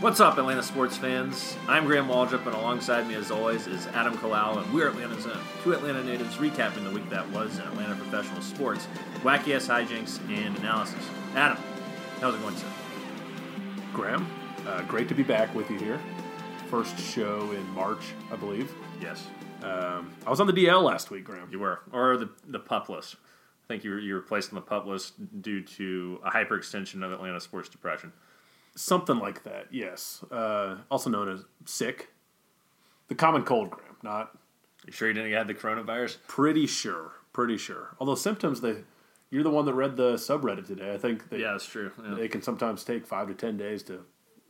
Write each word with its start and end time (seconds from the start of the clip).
What's 0.00 0.18
up, 0.18 0.38
Atlanta 0.38 0.62
sports 0.62 0.96
fans? 0.96 1.56
I'm 1.68 1.84
Graham 1.84 2.08
Waldrop, 2.08 2.46
and 2.46 2.54
alongside 2.54 3.06
me, 3.06 3.14
as 3.16 3.30
always, 3.30 3.66
is 3.66 3.86
Adam 3.88 4.14
Kalal, 4.16 4.62
and 4.62 4.72
we're 4.72 4.88
Atlanta 4.88 5.20
Zone, 5.20 5.36
two 5.62 5.74
Atlanta 5.74 6.02
natives 6.02 6.36
recapping 6.36 6.84
the 6.84 6.90
week 6.90 7.08
that 7.10 7.28
was 7.30 7.58
in 7.58 7.64
Atlanta 7.66 7.94
professional 7.96 8.40
sports, 8.40 8.88
wacky 9.22 9.54
ass 9.54 9.66
hijinks, 9.68 10.18
and 10.30 10.56
analysis. 10.58 11.04
Adam, 11.34 11.58
how's 12.20 12.34
it 12.34 12.40
going, 12.40 12.56
sir? 12.56 12.66
Graham, 13.92 14.26
uh, 14.66 14.80
great 14.82 15.06
to 15.08 15.14
be 15.14 15.22
back 15.22 15.54
with 15.54 15.70
you 15.70 15.78
here. 15.78 16.00
First 16.70 16.98
show 16.98 17.50
in 17.52 17.68
March, 17.70 18.14
I 18.32 18.36
believe. 18.36 18.72
Yes, 19.02 19.26
Um, 19.62 20.10
I 20.26 20.30
was 20.30 20.40
on 20.40 20.46
the 20.46 20.54
DL 20.54 20.82
last 20.82 21.10
week, 21.10 21.24
Graham. 21.24 21.48
you 21.52 21.58
were, 21.58 21.80
or 21.92 22.16
the 22.16 22.30
the 22.48 22.58
pup 22.58 22.88
list. 22.88 23.16
I 23.16 23.68
think 23.68 23.84
you 23.84 23.90
were, 23.90 23.98
you 23.98 24.14
were 24.14 24.22
placed 24.22 24.48
on 24.50 24.54
the 24.54 24.62
pup 24.62 24.86
list 24.86 25.12
due 25.42 25.62
to 25.62 26.20
a 26.24 26.30
hyperextension 26.30 27.04
of 27.04 27.12
Atlanta 27.12 27.38
sports 27.40 27.68
depression. 27.68 28.12
Something 28.76 29.18
like 29.18 29.42
that, 29.44 29.66
yes. 29.72 30.24
Uh, 30.30 30.78
also 30.90 31.10
known 31.10 31.28
as 31.28 31.44
sick. 31.64 32.10
The 33.08 33.14
common 33.14 33.42
cold, 33.42 33.70
Graham. 33.70 33.96
Not 34.02 34.36
You 34.86 34.92
sure 34.92 35.08
you 35.08 35.14
didn't 35.14 35.32
have 35.32 35.46
the 35.48 35.54
coronavirus? 35.54 36.18
pretty 36.26 36.66
sure. 36.66 37.12
Pretty 37.32 37.56
sure. 37.56 37.96
Although 37.98 38.14
symptoms, 38.14 38.60
they, 38.60 38.76
you're 39.30 39.42
the 39.42 39.50
one 39.50 39.64
that 39.66 39.74
read 39.74 39.96
the 39.96 40.14
subreddit 40.14 40.66
today. 40.66 40.92
I 40.94 40.98
think 40.98 41.28
they, 41.30 41.38
Yeah, 41.40 41.52
that's 41.52 41.66
true. 41.66 41.92
Yeah. 42.02 42.14
they 42.14 42.28
can 42.28 42.42
sometimes 42.42 42.84
take 42.84 43.06
five 43.06 43.28
to 43.28 43.34
ten 43.34 43.56
days 43.56 43.82
to 43.84 44.04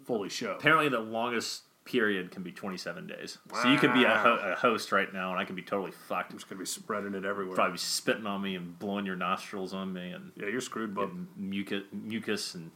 fully 0.05 0.29
show. 0.29 0.53
Apparently, 0.53 0.89
the 0.89 1.01
longest 1.01 1.63
period 1.85 2.31
can 2.31 2.43
be 2.43 2.53
27 2.53 3.07
days. 3.07 3.39
So 3.63 3.69
you 3.69 3.79
could 3.79 3.93
be 3.95 4.05
a, 4.05 4.15
ho- 4.15 4.39
a 4.41 4.55
host 4.55 4.93
right 4.93 5.13
now, 5.13 5.31
and 5.33 5.41
I 5.41 5.45
could 5.45 5.57
be 5.57 5.63
totally 5.63 5.91
fucked. 5.91 6.31
I'm 6.33 6.39
just 6.39 6.49
going 6.49 6.59
to 6.59 6.63
be 6.63 6.67
spreading 6.67 7.15
it 7.15 7.25
everywhere. 7.25 7.55
Probably 7.57 7.79
spitting 7.79 8.27
on 8.27 8.41
me 8.43 8.55
and 8.55 8.79
blowing 8.79 9.07
your 9.07 9.17
nostrils 9.17 9.73
on 9.75 9.93
me 9.93 10.11
and 10.13 10.31
Yeah, 10.37 10.47
you're 10.49 10.61
screwed, 10.61 10.95
bub. 10.95 11.11
mucus, 11.37 11.83
mucus 11.93 12.55
and 12.55 12.71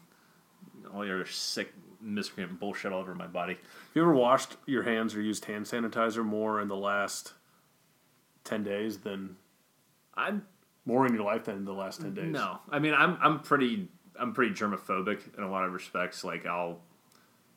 all 0.94 1.06
your 1.06 1.26
sick 1.26 1.72
miscreant 2.00 2.60
bullshit 2.60 2.92
all 2.92 3.00
over 3.00 3.14
my 3.14 3.26
body. 3.26 3.54
Have 3.54 3.62
you 3.94 4.02
ever 4.02 4.14
washed 4.14 4.56
your 4.66 4.82
hands 4.82 5.14
or 5.14 5.20
used 5.20 5.46
hand 5.46 5.64
sanitizer 5.64 6.24
more 6.24 6.60
in 6.60 6.68
the 6.68 6.76
last 6.76 7.32
10 8.44 8.62
days 8.62 8.98
than 8.98 9.36
I'm 10.14 10.46
more 10.84 11.06
in 11.06 11.14
your 11.14 11.24
life 11.24 11.44
than 11.44 11.64
the 11.64 11.72
last 11.72 12.02
10 12.02 12.14
days? 12.14 12.30
no, 12.32 12.58
I 12.70 12.78
mean 12.78 12.94
I'm 12.94 13.18
I'm 13.20 13.40
pretty 13.40 13.88
I'm 14.18 14.32
pretty 14.32 14.54
germophobic 14.54 15.36
in 15.36 15.42
a 15.42 15.50
lot 15.50 15.64
of 15.64 15.72
respects. 15.72 16.22
Like 16.24 16.46
I'll 16.46 16.80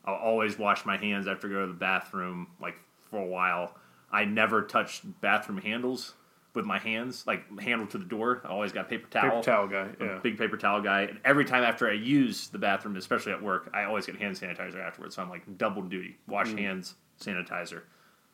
I'll 0.06 0.16
always 0.16 0.58
wash 0.58 0.86
my 0.86 0.98
hands 0.98 1.28
after 1.28 1.48
I 1.48 1.52
go 1.52 1.62
to 1.62 1.68
the 1.68 1.74
bathroom. 1.74 2.48
Like 2.62 2.76
for 3.10 3.20
a 3.20 3.26
while, 3.26 3.76
I 4.12 4.26
never 4.26 4.64
touch 4.64 5.02
bathroom 5.22 5.60
handles 5.60 6.14
with 6.58 6.66
my 6.66 6.78
hands, 6.80 7.26
like 7.26 7.60
handle 7.60 7.88
to 7.88 7.98
the 7.98 8.04
door. 8.04 8.42
I 8.44 8.50
always 8.50 8.74
got 8.74 8.90
paper 8.90 9.08
towel. 9.10 9.30
Paper 9.30 9.42
towel 9.44 9.68
guy, 9.68 9.88
yeah. 10.02 10.20
big 10.22 10.38
paper 10.38 10.58
towel 10.58 10.82
guy. 10.82 11.04
And 11.04 11.20
every 11.24 11.46
time 11.46 11.64
after 11.64 11.90
I 11.90 11.94
use 11.94 12.50
the 12.50 12.58
bathroom, 12.58 12.98
especially 12.98 13.32
at 13.32 13.42
work, 13.42 13.70
I 13.74 13.84
always 13.86 14.06
get 14.06 14.18
hand 14.18 14.36
sanitizer 14.36 14.86
afterwards. 14.86 15.16
So 15.16 15.22
I'm 15.22 15.30
like 15.30 15.44
double 15.58 15.84
duty: 15.84 16.18
wash 16.28 16.50
Mm. 16.50 16.60
hands, 16.60 16.96
sanitizer. 17.22 17.84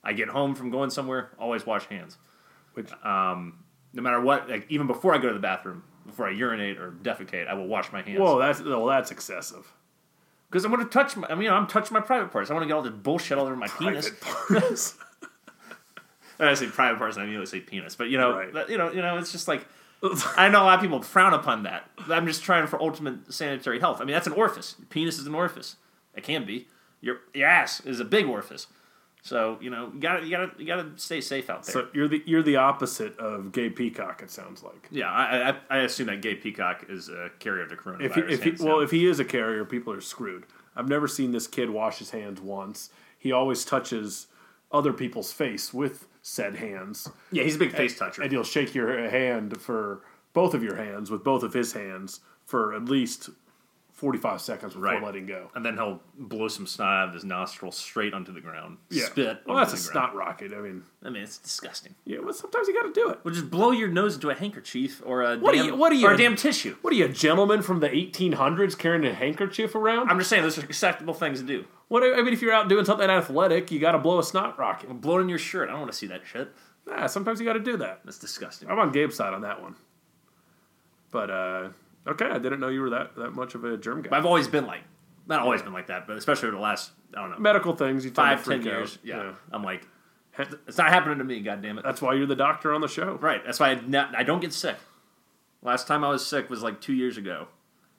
I 0.03 0.13
get 0.13 0.29
home 0.29 0.55
from 0.55 0.71
going 0.71 0.89
somewhere, 0.89 1.29
always 1.37 1.65
wash 1.65 1.85
hands. 1.87 2.17
Which, 2.73 2.89
No 3.03 4.01
matter 4.01 4.19
what, 4.21 4.49
like 4.49 4.65
even 4.69 4.87
before 4.87 5.13
I 5.13 5.19
go 5.19 5.27
to 5.27 5.33
the 5.33 5.39
bathroom, 5.39 5.83
before 6.07 6.27
I 6.27 6.31
urinate 6.31 6.79
or 6.79 6.91
defecate, 6.91 7.47
I 7.47 7.53
will 7.53 7.67
wash 7.67 7.91
my 7.91 8.01
hands. 8.01 8.19
whoa, 8.19 8.39
that's, 8.39 8.59
well, 8.61 8.85
that's 8.87 9.11
excessive. 9.11 9.71
Because 10.49 10.65
I 10.65 10.69
want 10.69 10.81
to 10.83 10.89
touch 10.89 11.15
my, 11.17 11.27
I 11.29 11.35
mean, 11.35 11.49
I'm 11.49 11.67
touching 11.67 11.93
my 11.93 11.99
private 12.01 12.31
parts. 12.31 12.49
I 12.49 12.53
want 12.53 12.63
to 12.63 12.67
get 12.67 12.73
all 12.73 12.81
this 12.81 12.91
bullshit 12.93 13.37
all 13.37 13.45
over 13.45 13.55
my 13.55 13.67
penis. 13.67 14.09
Private 14.19 14.61
parts. 14.61 14.95
When 16.37 16.47
I 16.49 16.53
say 16.53 16.67
private 16.67 16.97
parts, 16.97 17.17
I 17.17 17.21
immediately 17.23 17.45
say 17.47 17.59
penis. 17.59 17.95
But 17.95 18.09
you 18.09 18.17
know, 18.17 18.35
Right. 18.35 18.53
that- 18.53 18.69
you 18.69 18.77
know, 18.77 18.91
you 18.91 19.01
know, 19.01 19.17
it's 19.17 19.31
just 19.31 19.47
like 19.47 19.65
I 20.37 20.49
know 20.49 20.63
a 20.63 20.65
lot 20.65 20.75
of 20.75 20.81
people 20.81 21.01
frown 21.01 21.33
upon 21.33 21.63
that. 21.63 21.89
I'm 22.09 22.27
just 22.27 22.43
trying 22.43 22.67
for 22.67 22.81
ultimate 22.81 23.33
sanitary 23.33 23.79
health. 23.79 24.01
I 24.01 24.05
mean, 24.05 24.13
that's 24.13 24.27
an 24.27 24.33
orifice. 24.33 24.75
Your 24.77 24.87
penis 24.87 25.17
is 25.19 25.27
an 25.27 25.35
orifice. 25.35 25.77
It 26.15 26.23
can 26.23 26.45
be. 26.45 26.67
Your 27.01 27.21
your 27.33 27.47
ass 27.47 27.79
is 27.81 27.99
a 27.99 28.05
big 28.05 28.25
orifice. 28.27 28.67
So 29.21 29.57
you 29.61 29.69
know, 29.69 29.89
you 29.93 30.01
gotta 30.01 30.23
you 30.25 30.31
gotta 30.31 30.51
you 30.57 30.65
gotta 30.65 30.89
stay 30.97 31.21
safe 31.21 31.49
out 31.49 31.63
there. 31.63 31.73
so 31.73 31.87
you're 31.93 32.09
the 32.09 32.21
you're 32.25 32.43
the 32.43 32.57
opposite 32.57 33.17
of 33.17 33.53
gay 33.53 33.69
peacock. 33.69 34.21
It 34.21 34.29
sounds 34.29 34.61
like. 34.63 34.87
yeah, 34.91 35.09
I, 35.09 35.49
I 35.51 35.55
I 35.69 35.77
assume 35.83 36.07
that 36.07 36.21
gay 36.21 36.35
peacock 36.35 36.85
is 36.89 37.07
a 37.07 37.29
carrier 37.39 37.63
of 37.63 37.69
the 37.69 37.77
coronavirus. 37.77 38.05
If 38.05 38.15
he, 38.15 38.21
if 38.21 38.43
he, 38.59 38.65
well, 38.65 38.75
down. 38.77 38.83
if 38.83 38.91
he 38.91 39.05
is 39.05 39.19
a 39.21 39.25
carrier, 39.25 39.63
people 39.63 39.93
are 39.93 40.01
screwed. 40.01 40.45
I've 40.75 40.89
never 40.89 41.07
seen 41.07 41.31
this 41.31 41.47
kid 41.47 41.69
wash 41.69 41.99
his 41.99 42.09
hands 42.09 42.41
once. 42.41 42.89
He 43.17 43.31
always 43.31 43.63
touches 43.63 44.27
other 44.73 44.91
people's 44.91 45.31
face 45.31 45.73
with 45.73 46.07
said 46.21 46.55
hands, 46.55 47.09
yeah, 47.31 47.43
he's 47.43 47.55
a 47.55 47.59
big 47.59 47.71
face 47.73 47.97
toucher. 47.97 48.21
and 48.21 48.31
he'll 48.31 48.43
shake 48.43 48.73
your 48.73 49.09
hand 49.09 49.61
for 49.61 50.01
both 50.33 50.53
of 50.53 50.63
your 50.63 50.75
hands 50.75 51.11
with 51.11 51.23
both 51.23 51.43
of 51.43 51.53
his 51.53 51.73
hands 51.73 52.21
for 52.45 52.73
at 52.73 52.85
least 52.85 53.29
forty-five 54.03 54.41
seconds 54.41 54.73
before 54.73 54.83
Right. 54.89 55.01
letting 55.03 55.25
go. 55.25 55.49
and 55.55 55.65
then 55.65 55.75
he'll 55.75 56.01
blow 56.17 56.49
some 56.49 56.67
snot 56.67 56.93
out 57.03 57.07
of 57.07 57.13
his 57.13 57.23
nostril 57.23 57.71
straight 57.71 58.13
onto 58.13 58.33
the 58.33 58.41
ground. 58.41 58.77
Yeah. 58.89 59.05
Spit. 59.05 59.43
Well, 59.45 59.55
that's 59.55 59.71
a 59.71 59.75
ground. 59.77 60.11
snot 60.11 60.15
rocket. 60.15 60.51
I 60.53 60.59
mean, 60.59 60.83
I 61.03 61.09
mean, 61.09 61.23
it's 61.23 61.37
disgusting. 61.37 61.95
yeah. 62.05 62.19
Well, 62.19 62.33
sometimes 62.33 62.67
you 62.67 62.73
got 62.73 62.93
to 62.93 62.93
do 62.93 63.09
it. 63.11 63.19
Well, 63.23 63.33
just 63.33 63.49
blow 63.49 63.71
your 63.71 63.87
nose 63.87 64.15
into 64.15 64.29
a 64.29 64.35
handkerchief 64.35 65.01
or 65.05 65.21
a 65.21 65.37
What 65.37 65.55
are 65.55 65.63
you- 65.63 65.75
what 65.75 65.91
are 65.93 65.95
you- 65.95 66.07
or 66.07 66.13
a 66.13 66.17
damn 66.17 66.35
tissue. 66.35 66.75
What 66.81 66.91
are 66.91 66.97
you, 66.97 67.05
a 67.05 67.09
gentleman 67.09 67.61
from 67.61 67.79
the 67.79 67.87
1800s 67.89 68.75
carrying 68.77 69.05
a 69.05 69.13
handkerchief 69.13 69.73
around? 69.75 70.09
I'm 70.09 70.17
just 70.17 70.29
saying 70.29 70.43
those 70.43 70.57
are 70.57 70.65
acceptable 70.65 71.13
things 71.13 71.39
to 71.39 71.45
do. 71.45 71.65
what 71.87 72.03
I 72.03 72.21
mean, 72.23 72.33
if 72.33 72.41
you're 72.41 72.51
out 72.53 72.67
doing 72.69 72.85
something 72.85 73.09
athletic, 73.09 73.71
you 73.71 73.79
got 73.79 73.91
to 73.93 73.99
blow 73.99 74.19
a 74.19 74.23
snot 74.23 74.57
rocket. 74.59 74.89
Blow 74.99 75.19
it 75.19 75.21
in 75.21 75.29
your 75.29 75.37
shirt. 75.37 75.69
I 75.69 75.71
don't 75.73 75.81
want 75.81 75.91
to 75.91 75.97
see 75.97 76.07
that 76.07 76.21
shit. 76.25 76.51
Nah, 76.87 77.07
sometimes 77.07 77.39
you 77.39 77.45
got 77.45 77.53
to 77.53 77.59
do 77.59 77.77
that. 77.77 78.01
That's 78.03 78.17
disgusting. 78.19 78.69
I'm 78.69 78.77
on 78.79 78.91
Gabe's 78.91 79.15
side 79.15 79.33
on 79.33 79.41
that 79.43 79.61
one. 79.61 79.75
But 81.11 81.29
uh, 81.29 81.69
okay, 82.07 82.25
I 82.25 82.39
didn't 82.39 82.59
know 82.59 82.69
you 82.69 82.81
were 82.81 82.89
that 82.91 83.15
that 83.15 83.31
much 83.31 83.55
of 83.55 83.63
a 83.63 83.77
germ 83.77 84.01
guy. 84.01 84.15
I've 84.15 84.25
always 84.25 84.47
been 84.47 84.65
like, 84.65 84.81
not 85.27 85.41
always 85.41 85.61
been 85.61 85.73
like 85.73 85.87
that, 85.87 86.07
but 86.07 86.17
especially 86.17 86.47
over 86.49 86.57
the 86.57 86.63
last, 86.63 86.91
I 87.15 87.21
don't 87.21 87.31
know, 87.31 87.37
Medical 87.39 87.75
things, 87.75 88.03
you 88.03 88.11
tend 88.11 88.15
to 88.15 88.21
five, 88.21 88.37
ten 88.37 88.43
freak 88.43 88.59
out. 88.61 88.65
years. 88.79 88.99
Yeah. 89.03 89.33
I'm 89.51 89.63
like, 89.63 89.87
it's 90.67 90.77
not 90.77 90.89
happening 90.89 91.19
to 91.19 91.23
me. 91.23 91.39
God 91.41 91.61
damn 91.61 91.77
it. 91.77 91.83
That's 91.83 92.01
why 92.01 92.13
you're 92.15 92.25
the 92.25 92.35
doctor 92.35 92.73
on 92.73 92.81
the 92.81 92.87
show. 92.87 93.17
Right. 93.21 93.41
That's 93.45 93.59
why 93.59 93.71
I, 93.71 94.11
I 94.17 94.23
don't 94.23 94.39
get 94.41 94.53
sick. 94.53 94.77
Last 95.61 95.87
time 95.87 96.03
I 96.03 96.09
was 96.09 96.25
sick 96.25 96.49
was 96.49 96.61
like 96.63 96.81
two 96.81 96.93
years 96.93 97.17
ago. 97.17 97.47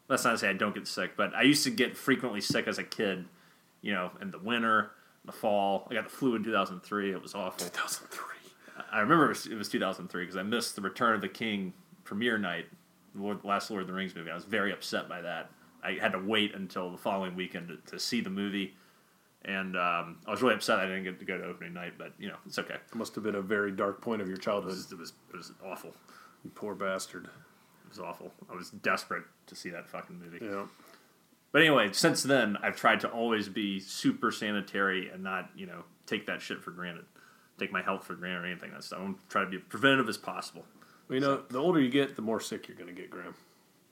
That's 0.08 0.24
not 0.24 0.32
to 0.32 0.38
say 0.38 0.50
I 0.50 0.52
don't 0.52 0.74
get 0.74 0.86
sick, 0.86 1.16
but 1.16 1.34
I 1.34 1.42
used 1.42 1.64
to 1.64 1.70
get 1.70 1.96
frequently 1.96 2.40
sick 2.40 2.68
as 2.68 2.78
a 2.78 2.84
kid. 2.84 3.24
You 3.80 3.92
know, 3.92 4.10
in 4.20 4.30
the 4.30 4.38
winter, 4.38 4.90
the 5.24 5.32
fall. 5.32 5.86
I 5.90 5.94
got 5.94 6.04
the 6.04 6.10
flu 6.10 6.34
in 6.34 6.44
2003. 6.44 7.12
It 7.12 7.22
was 7.22 7.34
awful. 7.34 7.66
2003. 7.66 8.34
I 8.90 9.00
remember 9.00 9.30
it 9.30 9.54
was 9.56 9.68
2003 9.68 10.22
because 10.22 10.36
I 10.36 10.42
missed 10.42 10.76
the 10.76 10.82
Return 10.82 11.14
of 11.14 11.20
the 11.20 11.28
King 11.28 11.72
premiere 12.04 12.38
night, 12.38 12.66
the 13.14 13.22
Lord, 13.22 13.44
last 13.44 13.70
Lord 13.70 13.82
of 13.82 13.86
the 13.88 13.94
Rings 13.94 14.14
movie. 14.14 14.30
I 14.30 14.34
was 14.34 14.44
very 14.44 14.72
upset 14.72 15.08
by 15.08 15.20
that. 15.22 15.50
I 15.82 15.92
had 16.00 16.12
to 16.12 16.18
wait 16.18 16.54
until 16.54 16.90
the 16.90 16.96
following 16.98 17.34
weekend 17.36 17.68
to, 17.68 17.76
to 17.92 17.98
see 17.98 18.20
the 18.20 18.30
movie, 18.30 18.74
and 19.44 19.76
um, 19.76 20.16
I 20.26 20.30
was 20.30 20.40
really 20.42 20.54
upset 20.54 20.78
I 20.78 20.86
didn't 20.86 21.04
get 21.04 21.18
to 21.18 21.24
go 21.26 21.36
to 21.38 21.44
opening 21.44 21.74
night. 21.74 21.94
But 21.98 22.12
you 22.18 22.28
know, 22.28 22.36
it's 22.46 22.58
okay. 22.58 22.74
It 22.74 22.94
must 22.94 23.14
have 23.14 23.24
been 23.24 23.34
a 23.34 23.42
very 23.42 23.70
dark 23.70 24.00
point 24.00 24.22
of 24.22 24.28
your 24.28 24.36
It 24.38 24.42
childhood. 24.42 24.72
was 24.72 24.90
it 24.92 24.98
was, 24.98 25.12
it 25.32 25.36
was 25.36 25.52
awful. 25.64 25.92
You 26.42 26.50
poor 26.54 26.74
bastard. 26.74 27.24
It 27.26 27.88
was 27.90 27.98
awful. 27.98 28.32
I 28.50 28.54
was 28.54 28.70
desperate 28.70 29.24
to 29.46 29.54
see 29.54 29.70
that 29.70 29.88
fucking 29.88 30.18
movie. 30.18 30.38
Yeah. 30.44 30.64
But 31.52 31.60
anyway, 31.62 31.90
since 31.92 32.22
then, 32.22 32.56
I've 32.62 32.74
tried 32.76 33.00
to 33.00 33.08
always 33.08 33.48
be 33.48 33.78
super 33.78 34.32
sanitary 34.32 35.08
and 35.10 35.22
not, 35.22 35.50
you 35.54 35.66
know, 35.66 35.84
take 36.06 36.26
that 36.26 36.42
shit 36.42 36.60
for 36.62 36.72
granted. 36.72 37.04
Take 37.58 37.70
my 37.70 37.80
health 37.82 38.04
for 38.04 38.14
granted 38.14 38.42
or 38.42 38.46
anything 38.46 38.70
like 38.70 38.80
that 38.80 38.84
stuff. 38.84 38.98
I'm 39.00 39.18
trying 39.28 39.44
to 39.44 39.50
be 39.52 39.58
preventative 39.58 40.08
as 40.08 40.18
possible. 40.18 40.64
Well, 41.08 41.14
you 41.14 41.20
know, 41.20 41.42
the 41.48 41.58
older 41.58 41.80
you 41.80 41.90
get, 41.90 42.16
the 42.16 42.22
more 42.22 42.40
sick 42.40 42.68
you're 42.68 42.76
going 42.76 42.94
to 42.94 43.00
get, 43.00 43.10
Graham. 43.10 43.34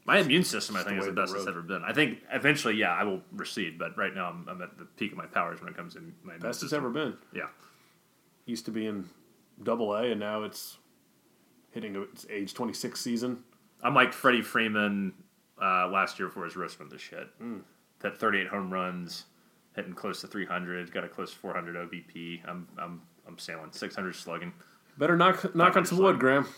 My 0.04 0.18
immune 0.18 0.42
system, 0.42 0.74
I 0.76 0.82
think, 0.82 0.98
is 0.98 1.06
the 1.06 1.12
best 1.12 1.34
it's 1.34 1.46
ever 1.46 1.62
been. 1.62 1.82
I 1.84 1.92
think 1.92 2.18
eventually, 2.32 2.74
yeah, 2.74 2.90
I 2.92 3.04
will 3.04 3.20
recede, 3.32 3.78
but 3.78 3.96
right 3.96 4.12
now 4.12 4.30
I'm, 4.30 4.46
I'm 4.48 4.60
at 4.62 4.76
the 4.76 4.84
peak 4.84 5.12
of 5.12 5.18
my 5.18 5.26
powers 5.26 5.60
when 5.60 5.68
it 5.68 5.76
comes 5.76 5.94
to 5.94 6.00
my 6.00 6.32
immune 6.34 6.40
Best 6.40 6.62
it's 6.62 6.70
system. 6.70 6.78
ever 6.78 6.90
been. 6.90 7.14
Yeah. 7.32 7.46
Used 8.46 8.64
to 8.64 8.72
be 8.72 8.86
in 8.86 9.08
double 9.62 9.94
A, 9.94 10.10
and 10.10 10.18
now 10.18 10.42
it's 10.42 10.78
hitting 11.70 11.94
its 11.94 12.26
age 12.28 12.52
26 12.52 13.00
season. 13.00 13.44
I'm 13.82 13.94
like 13.94 14.12
Freddie 14.12 14.42
Freeman 14.42 15.12
uh, 15.62 15.86
last 15.88 16.18
year 16.18 16.26
before 16.28 16.44
his 16.46 16.56
wrist 16.56 16.80
went 16.80 16.90
to 16.90 16.98
shit. 16.98 17.28
Hit 18.02 18.18
38 18.18 18.48
home 18.48 18.72
runs, 18.72 19.26
hitting 19.76 19.92
close 19.92 20.20
to 20.22 20.26
300, 20.26 20.92
got 20.92 21.04
a 21.04 21.08
close 21.08 21.32
400 21.32 21.76
OBP. 21.76 22.40
I'm 22.48 22.66
I'm 22.76 23.02
I'm 23.28 23.38
sailing 23.38 23.70
600 23.70 24.16
slugging. 24.16 24.52
Better 24.98 25.16
knock 25.16 25.54
knock 25.54 25.76
on 25.76 25.84
some 25.86 25.98
wood, 25.98 26.18
Graham. 26.18 26.48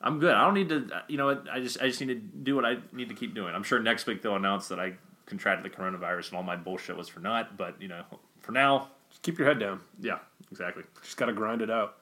I'm 0.00 0.18
good. 0.18 0.34
I 0.34 0.44
don't 0.44 0.54
need 0.54 0.68
to. 0.70 1.02
You 1.08 1.16
know 1.18 1.26
what? 1.26 1.46
I 1.52 1.60
just 1.60 1.80
I 1.80 1.86
just 1.88 2.00
need 2.00 2.08
to 2.08 2.14
do 2.14 2.54
what 2.56 2.64
I 2.64 2.76
need 2.92 3.08
to 3.10 3.14
keep 3.14 3.34
doing. 3.34 3.54
I'm 3.54 3.62
sure 3.62 3.78
next 3.78 4.06
week 4.06 4.22
they'll 4.22 4.36
announce 4.36 4.68
that 4.68 4.80
I 4.80 4.94
contracted 5.26 5.70
the 5.70 5.76
coronavirus 5.76 6.28
and 6.28 6.36
all 6.38 6.42
my 6.42 6.56
bullshit 6.56 6.96
was 6.96 7.08
for 7.08 7.20
naught. 7.20 7.56
But 7.56 7.80
you 7.82 7.88
know, 7.88 8.04
for 8.40 8.52
now, 8.52 8.88
Just 9.10 9.22
keep 9.22 9.38
your 9.38 9.46
head 9.46 9.58
down. 9.58 9.80
yeah, 10.00 10.18
exactly. 10.50 10.84
Just 11.02 11.16
got 11.16 11.26
to 11.26 11.32
grind 11.32 11.60
it 11.62 11.70
out. 11.70 11.96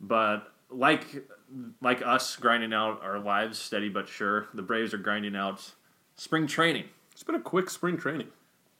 But 0.00 0.52
like 0.70 1.24
like 1.82 2.02
us 2.06 2.36
grinding 2.36 2.72
out 2.72 3.02
our 3.02 3.18
lives 3.18 3.58
steady 3.58 3.88
but 3.88 4.08
sure, 4.08 4.46
the 4.54 4.62
Braves 4.62 4.94
are 4.94 4.98
grinding 4.98 5.34
out 5.36 5.72
spring 6.16 6.46
training. 6.46 6.84
It's 7.12 7.22
been 7.22 7.34
a 7.36 7.40
quick 7.40 7.68
spring 7.70 7.96
training. 7.96 8.28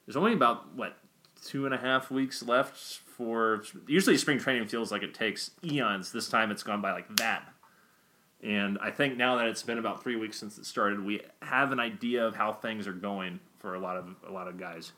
There's 0.07 0.17
only 0.17 0.33
about 0.33 0.75
what 0.75 0.97
two 1.45 1.67
and 1.67 1.75
a 1.75 1.79
half 1.79 2.11
weeks 2.11 2.43
left 2.43 2.77
for. 2.77 3.65
Usually, 3.89 4.17
spring 4.17 4.39
training 4.39 4.67
feels 4.69 4.93
like 4.93 5.03
it 5.03 5.13
takes 5.15 5.51
eons. 5.65 6.13
This 6.13 6.29
time, 6.29 6.51
it's 6.51 6.63
gone 6.63 6.81
by 6.81 6.93
like 6.93 7.17
that. 7.17 7.49
And 8.45 8.79
I 8.83 8.91
think 8.91 9.17
now 9.17 9.37
that 9.37 9.47
it's 9.47 9.63
been 9.63 9.79
about 9.79 10.03
three 10.03 10.17
weeks 10.17 10.39
since 10.39 10.59
it 10.59 10.67
started, 10.67 11.03
we 11.03 11.23
have 11.41 11.73
an 11.73 11.81
idea 11.81 12.27
of 12.27 12.37
how 12.37 12.53
things 12.53 12.87
are 12.87 12.93
going 12.93 13.41
for 13.59 13.75
a 13.75 13.79
lot 13.79 13.97
of 13.97 14.15
a 14.29 14.31
lot 14.31 14.49
of 14.49 14.59
guys. 14.59 14.93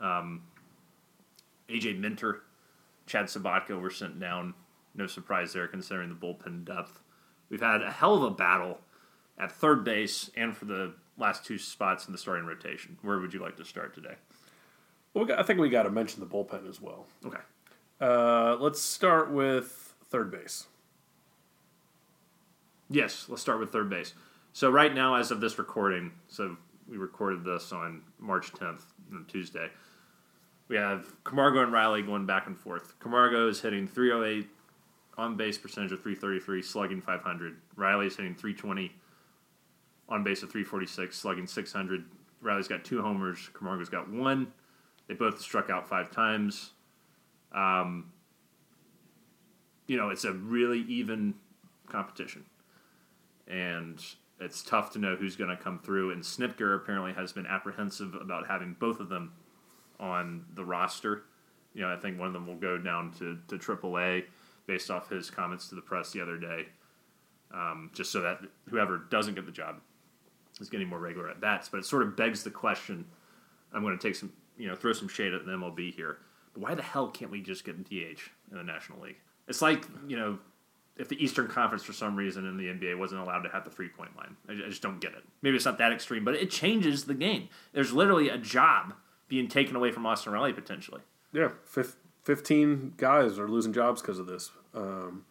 Um, 0.00 0.42
AJ 1.70 1.98
Minter, 1.98 2.42
Chad 3.06 3.26
Sobotka 3.26 3.80
were 3.80 3.90
sent 3.90 4.20
down. 4.20 4.52
No 4.94 5.06
surprise 5.06 5.54
there, 5.54 5.66
considering 5.66 6.10
the 6.10 6.14
bullpen 6.14 6.66
depth. 6.66 7.00
We've 7.48 7.62
had 7.62 7.80
a 7.80 7.90
hell 7.90 8.14
of 8.14 8.22
a 8.24 8.30
battle 8.30 8.78
at 9.38 9.50
third 9.50 9.84
base 9.84 10.30
and 10.36 10.54
for 10.54 10.66
the 10.66 10.92
last 11.16 11.46
two 11.46 11.56
spots 11.56 12.06
in 12.06 12.12
the 12.12 12.18
starting 12.18 12.44
rotation. 12.44 12.98
Where 13.00 13.18
would 13.18 13.32
you 13.32 13.40
like 13.40 13.56
to 13.56 13.64
start 13.64 13.94
today? 13.94 14.16
Well, 15.14 15.24
we 15.24 15.28
got, 15.28 15.38
I 15.38 15.42
think 15.42 15.60
we 15.60 15.70
got 15.70 15.84
to 15.84 15.90
mention 15.90 16.20
the 16.20 16.26
bullpen 16.26 16.68
as 16.68 16.80
well. 16.80 17.06
Okay. 17.24 17.40
Uh, 18.00 18.56
let's 18.60 18.82
start 18.82 19.30
with 19.30 19.94
third 20.10 20.30
base. 20.30 20.66
Yes, 22.92 23.26
let's 23.30 23.40
start 23.40 23.58
with 23.58 23.72
third 23.72 23.88
base. 23.88 24.12
So 24.52 24.70
right 24.70 24.94
now, 24.94 25.14
as 25.14 25.30
of 25.30 25.40
this 25.40 25.58
recording, 25.58 26.12
so 26.28 26.58
we 26.86 26.98
recorded 26.98 27.42
this 27.42 27.72
on 27.72 28.02
March 28.18 28.52
10th, 28.52 28.82
Tuesday. 29.28 29.68
We 30.68 30.76
have 30.76 31.06
Camargo 31.24 31.62
and 31.62 31.72
Riley 31.72 32.02
going 32.02 32.26
back 32.26 32.46
and 32.46 32.58
forth. 32.58 32.98
Camargo 33.00 33.48
is 33.48 33.62
hitting 33.62 33.88
308 33.88 34.46
on 35.16 35.36
base 35.36 35.56
percentage 35.56 35.92
of 35.92 36.02
333, 36.02 36.60
slugging 36.62 37.00
500. 37.00 37.56
Riley 37.76 38.08
is 38.08 38.16
hitting 38.16 38.34
320 38.34 38.92
on 40.10 40.22
base 40.22 40.42
of 40.42 40.50
346, 40.50 41.16
slugging 41.16 41.46
600. 41.46 42.04
Riley's 42.42 42.68
got 42.68 42.84
two 42.84 43.00
homers. 43.00 43.48
Camargo's 43.54 43.88
got 43.88 44.10
one. 44.10 44.52
They 45.08 45.14
both 45.14 45.40
struck 45.40 45.70
out 45.70 45.88
five 45.88 46.10
times. 46.10 46.72
Um, 47.52 48.12
you 49.86 49.96
know, 49.96 50.10
it's 50.10 50.24
a 50.24 50.32
really 50.32 50.80
even 50.88 51.34
competition. 51.88 52.44
And 53.48 54.02
it's 54.40 54.62
tough 54.62 54.92
to 54.92 54.98
know 54.98 55.16
who's 55.16 55.36
going 55.36 55.50
to 55.50 55.62
come 55.62 55.78
through. 55.78 56.12
And 56.12 56.22
Snitker 56.22 56.76
apparently 56.76 57.12
has 57.12 57.32
been 57.32 57.46
apprehensive 57.46 58.14
about 58.14 58.46
having 58.46 58.76
both 58.78 59.00
of 59.00 59.08
them 59.08 59.32
on 60.00 60.44
the 60.54 60.64
roster. 60.64 61.24
You 61.74 61.82
know, 61.82 61.92
I 61.92 61.96
think 61.96 62.18
one 62.18 62.26
of 62.26 62.32
them 62.32 62.46
will 62.46 62.56
go 62.56 62.76
down 62.78 63.12
to, 63.18 63.38
to 63.48 63.56
AAA 63.56 64.24
based 64.66 64.90
off 64.90 65.08
his 65.08 65.30
comments 65.30 65.68
to 65.68 65.74
the 65.74 65.80
press 65.80 66.12
the 66.12 66.20
other 66.20 66.38
day, 66.38 66.66
um, 67.52 67.90
just 67.94 68.12
so 68.12 68.20
that 68.20 68.40
whoever 68.68 68.98
doesn't 69.10 69.34
get 69.34 69.46
the 69.46 69.52
job 69.52 69.76
is 70.60 70.68
getting 70.68 70.88
more 70.88 70.98
regular 70.98 71.30
at 71.30 71.40
bats. 71.40 71.68
But 71.68 71.78
it 71.78 71.86
sort 71.86 72.02
of 72.02 72.16
begs 72.16 72.42
the 72.42 72.50
question 72.50 73.04
I'm 73.72 73.82
going 73.82 73.98
to 73.98 74.02
take 74.02 74.16
some, 74.16 74.32
you 74.58 74.68
know, 74.68 74.74
throw 74.74 74.92
some 74.92 75.08
shade 75.08 75.32
at 75.32 75.46
the 75.46 75.52
MLB 75.52 75.94
here. 75.94 76.18
But 76.52 76.62
why 76.62 76.74
the 76.74 76.82
hell 76.82 77.08
can't 77.08 77.30
we 77.30 77.40
just 77.40 77.64
get 77.64 77.76
a 77.76 77.78
DH 77.78 78.20
in 78.50 78.58
the 78.58 78.64
National 78.64 79.00
League? 79.00 79.16
It's 79.48 79.62
like, 79.62 79.86
you 80.06 80.16
know, 80.16 80.38
if 80.96 81.08
the 81.08 81.22
Eastern 81.22 81.48
Conference 81.48 81.82
for 81.82 81.92
some 81.92 82.16
reason 82.16 82.46
in 82.46 82.56
the 82.56 82.66
NBA 82.66 82.98
wasn't 82.98 83.20
allowed 83.20 83.40
to 83.40 83.48
have 83.48 83.64
the 83.64 83.70
three 83.70 83.88
point 83.88 84.16
line. 84.16 84.36
I 84.48 84.54
just 84.68 84.82
don't 84.82 85.00
get 85.00 85.12
it. 85.12 85.24
Maybe 85.40 85.56
it's 85.56 85.64
not 85.64 85.78
that 85.78 85.92
extreme, 85.92 86.24
but 86.24 86.34
it 86.34 86.50
changes 86.50 87.04
the 87.04 87.14
game. 87.14 87.48
There's 87.72 87.92
literally 87.92 88.28
a 88.28 88.38
job 88.38 88.94
being 89.28 89.48
taken 89.48 89.74
away 89.76 89.90
from 89.90 90.04
Austin 90.04 90.32
Riley 90.32 90.52
potentially. 90.52 91.00
Yeah, 91.32 91.52
15 92.24 92.94
guys 92.96 93.38
are 93.38 93.48
losing 93.48 93.72
jobs 93.72 94.02
because 94.02 94.18
of 94.18 94.26
this. 94.26 94.50
Um, 94.74 95.24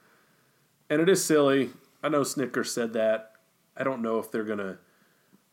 and 0.89 1.01
it 1.01 1.07
is 1.07 1.23
silly. 1.23 1.69
I 2.03 2.09
know 2.09 2.21
Snitker 2.21 2.65
said 2.65 2.93
that. 2.93 3.33
I 3.77 3.83
don't 3.83 4.01
know 4.01 4.19
if 4.19 4.31
they're 4.31 4.43
going 4.43 4.57
to 4.57 4.79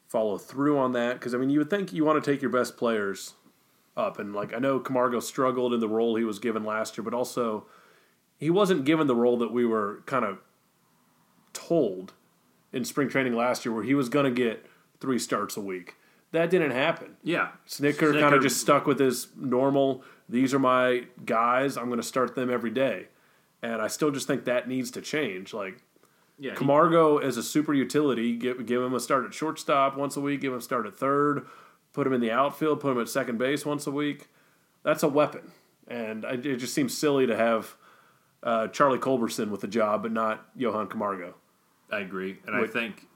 follow 0.08 0.38
through 0.38 0.78
on 0.78 0.92
that 0.92 1.14
because, 1.14 1.34
I 1.34 1.38
mean, 1.38 1.50
you 1.50 1.58
would 1.58 1.70
think 1.70 1.92
you 1.92 2.04
want 2.04 2.22
to 2.22 2.30
take 2.30 2.40
your 2.40 2.50
best 2.50 2.76
players 2.76 3.34
up. 3.96 4.18
And, 4.18 4.34
like, 4.34 4.54
I 4.54 4.58
know 4.58 4.80
Camargo 4.80 5.20
struggled 5.20 5.74
in 5.74 5.80
the 5.80 5.88
role 5.88 6.16
he 6.16 6.24
was 6.24 6.38
given 6.38 6.64
last 6.64 6.96
year, 6.96 7.04
but 7.04 7.14
also 7.14 7.66
he 8.38 8.48
wasn't 8.50 8.84
given 8.84 9.06
the 9.06 9.14
role 9.14 9.36
that 9.38 9.52
we 9.52 9.66
were 9.66 10.02
kind 10.06 10.24
of 10.24 10.38
told 11.52 12.14
in 12.72 12.84
spring 12.84 13.08
training 13.08 13.34
last 13.34 13.64
year 13.64 13.74
where 13.74 13.84
he 13.84 13.94
was 13.94 14.08
going 14.08 14.24
to 14.24 14.30
get 14.30 14.64
three 15.00 15.18
starts 15.18 15.56
a 15.56 15.60
week. 15.60 15.96
That 16.32 16.50
didn't 16.50 16.70
happen. 16.70 17.16
Yeah. 17.22 17.48
Snicker, 17.66 18.12
Snitker 18.12 18.20
kind 18.20 18.34
of 18.34 18.42
just 18.42 18.60
stuck 18.60 18.86
with 18.86 19.00
his 19.00 19.28
normal, 19.36 20.04
these 20.28 20.54
are 20.54 20.58
my 20.58 21.04
guys, 21.24 21.76
I'm 21.76 21.86
going 21.86 22.00
to 22.00 22.06
start 22.06 22.34
them 22.34 22.50
every 22.50 22.70
day. 22.70 23.08
And 23.62 23.82
I 23.82 23.88
still 23.88 24.10
just 24.10 24.26
think 24.26 24.44
that 24.44 24.68
needs 24.68 24.90
to 24.92 25.00
change. 25.00 25.52
Like, 25.52 25.82
yeah, 26.38 26.54
Camargo 26.54 27.18
he, 27.18 27.26
as 27.26 27.36
a 27.36 27.42
super 27.42 27.74
utility, 27.74 28.36
give, 28.36 28.64
give 28.66 28.82
him 28.82 28.94
a 28.94 29.00
start 29.00 29.24
at 29.24 29.34
shortstop 29.34 29.96
once 29.96 30.16
a 30.16 30.20
week, 30.20 30.42
give 30.42 30.52
him 30.52 30.58
a 30.58 30.62
start 30.62 30.86
at 30.86 30.96
third, 30.96 31.46
put 31.92 32.06
him 32.06 32.12
in 32.12 32.20
the 32.20 32.30
outfield, 32.30 32.80
put 32.80 32.92
him 32.92 33.00
at 33.00 33.08
second 33.08 33.38
base 33.38 33.66
once 33.66 33.86
a 33.86 33.90
week. 33.90 34.28
That's 34.84 35.02
a 35.02 35.08
weapon. 35.08 35.50
And 35.88 36.24
I, 36.24 36.32
it 36.34 36.58
just 36.58 36.74
seems 36.74 36.96
silly 36.96 37.26
to 37.26 37.36
have 37.36 37.74
uh, 38.42 38.68
Charlie 38.68 38.98
Culberson 38.98 39.50
with 39.50 39.60
the 39.60 39.68
job, 39.68 40.02
but 40.02 40.12
not 40.12 40.46
Johan 40.56 40.86
Camargo. 40.86 41.34
I 41.90 42.00
agree. 42.00 42.38
And 42.46 42.60
with, 42.60 42.70
I 42.70 42.72
think 42.72 43.06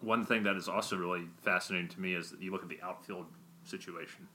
one 0.00 0.24
thing 0.24 0.44
that 0.44 0.56
is 0.56 0.68
also 0.68 0.96
really 0.96 1.26
fascinating 1.42 1.88
to 1.88 2.00
me 2.00 2.14
is 2.14 2.30
that 2.30 2.40
you 2.40 2.50
look 2.52 2.62
at 2.62 2.68
the 2.68 2.80
outfield 2.82 3.26
situation. 3.64 4.28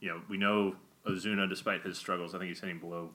You 0.00 0.10
know, 0.10 0.20
we 0.28 0.36
know 0.36 0.76
Ozuna, 1.06 1.48
despite 1.48 1.82
his 1.82 1.98
struggles, 1.98 2.34
I 2.34 2.38
think 2.38 2.48
he's 2.48 2.60
hitting 2.60 2.78
below 2.78 3.10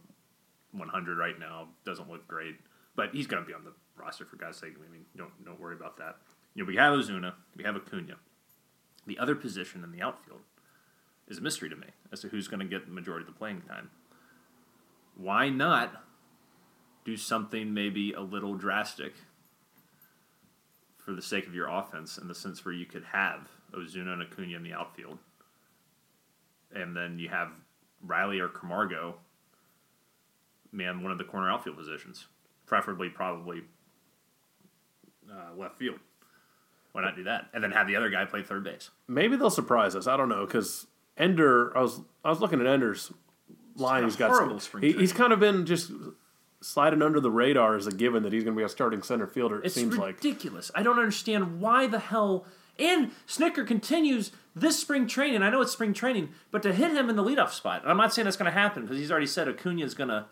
100 0.71 1.17
right 1.17 1.37
now. 1.39 1.67
Doesn't 1.85 2.09
look 2.09 2.27
great, 2.27 2.55
but 2.95 3.13
he's 3.13 3.27
going 3.27 3.43
to 3.43 3.47
be 3.47 3.53
on 3.53 3.63
the 3.63 3.73
roster 3.95 4.25
for 4.25 4.37
God's 4.37 4.57
sake. 4.57 4.73
I 4.77 4.91
mean, 4.91 5.05
don't 5.15 5.31
don't 5.45 5.59
worry 5.59 5.75
about 5.75 5.97
that. 5.97 6.17
You 6.55 6.63
know, 6.63 6.67
we 6.67 6.75
have 6.77 6.93
Ozuna, 6.93 7.33
we 7.55 7.63
have 7.63 7.75
Acuna. 7.75 8.15
The 9.07 9.17
other 9.19 9.35
position 9.35 9.83
in 9.83 9.91
the 9.91 10.01
outfield 10.01 10.41
is 11.27 11.37
a 11.37 11.41
mystery 11.41 11.69
to 11.69 11.75
me 11.75 11.87
as 12.11 12.21
to 12.21 12.27
who's 12.27 12.47
going 12.47 12.59
to 12.59 12.65
get 12.65 12.85
the 12.85 12.91
majority 12.91 13.25
of 13.25 13.33
the 13.33 13.37
playing 13.37 13.61
time. 13.61 13.89
Why 15.15 15.49
not 15.49 16.03
do 17.05 17.17
something 17.17 17.73
maybe 17.73 18.13
a 18.13 18.21
little 18.21 18.55
drastic 18.55 19.13
for 20.97 21.13
the 21.13 21.21
sake 21.21 21.47
of 21.47 21.55
your 21.55 21.67
offense 21.67 22.17
in 22.17 22.27
the 22.27 22.35
sense 22.35 22.63
where 22.63 22.73
you 22.73 22.85
could 22.85 23.03
have 23.11 23.47
Ozuna 23.73 24.13
and 24.13 24.21
Acuna 24.21 24.55
in 24.55 24.63
the 24.63 24.73
outfield, 24.73 25.17
and 26.73 26.95
then 26.95 27.17
you 27.19 27.29
have 27.29 27.49
Riley 28.03 28.39
or 28.39 28.47
Camargo 28.47 29.15
man 30.71 31.03
one 31.03 31.11
of 31.11 31.17
the 31.17 31.23
corner 31.23 31.49
outfield 31.49 31.77
positions, 31.77 32.27
preferably 32.65 33.09
probably 33.09 33.63
uh, 35.29 35.55
left 35.57 35.77
field. 35.77 35.99
Why 36.91 37.01
not 37.01 37.15
do 37.15 37.23
that, 37.23 37.47
and 37.53 37.63
then 37.63 37.71
have 37.71 37.87
the 37.87 37.95
other 37.95 38.09
guy 38.09 38.25
play 38.25 38.43
third 38.43 38.63
base? 38.63 38.89
Maybe 39.07 39.35
they'll 39.35 39.49
surprise 39.49 39.95
us. 39.95 40.07
I 40.07 40.17
don't 40.17 40.29
know 40.29 40.45
because 40.45 40.87
Ender. 41.17 41.75
I 41.77 41.81
was 41.81 42.01
I 42.23 42.29
was 42.29 42.41
looking 42.41 42.59
at 42.59 42.67
Ender's 42.67 43.13
got 44.15 44.31
horrible 44.31 44.59
spring. 44.59 44.83
He, 44.83 44.93
he's 44.93 45.13
kind 45.13 45.33
of 45.33 45.39
been 45.39 45.65
just 45.65 45.91
sliding 46.61 47.01
under 47.01 47.19
the 47.19 47.31
radar 47.31 47.75
as 47.75 47.87
a 47.87 47.91
given 47.91 48.23
that 48.23 48.33
he's 48.33 48.43
going 48.43 48.55
to 48.55 48.59
be 48.59 48.63
a 48.63 48.69
starting 48.69 49.01
center 49.01 49.27
fielder. 49.27 49.59
It 49.59 49.67
it's 49.67 49.75
seems 49.75 49.93
ridiculous. 49.93 50.07
like 50.07 50.23
ridiculous. 50.23 50.71
I 50.75 50.83
don't 50.83 50.99
understand 50.99 51.59
why 51.59 51.87
the 51.87 51.99
hell. 51.99 52.45
And 52.79 53.11
Snitker 53.27 53.65
continues 53.65 54.31
this 54.55 54.79
spring 54.79 55.07
training. 55.07 55.41
I 55.43 55.49
know 55.49 55.61
it's 55.61 55.71
spring 55.71 55.93
training, 55.93 56.29
but 56.51 56.63
to 56.63 56.73
hit 56.73 56.91
him 56.91 57.09
in 57.09 57.15
the 57.15 57.23
leadoff 57.23 57.51
spot. 57.51 57.83
I'm 57.85 57.97
not 57.97 58.13
saying 58.13 58.25
that's 58.25 58.37
going 58.37 58.51
to 58.51 58.57
happen 58.57 58.83
because 58.83 58.97
he's 58.97 59.11
already 59.11 59.27
said 59.27 59.47
Acuna 59.47 59.83
is 59.83 59.93
going 59.93 60.09
to, 60.09 60.25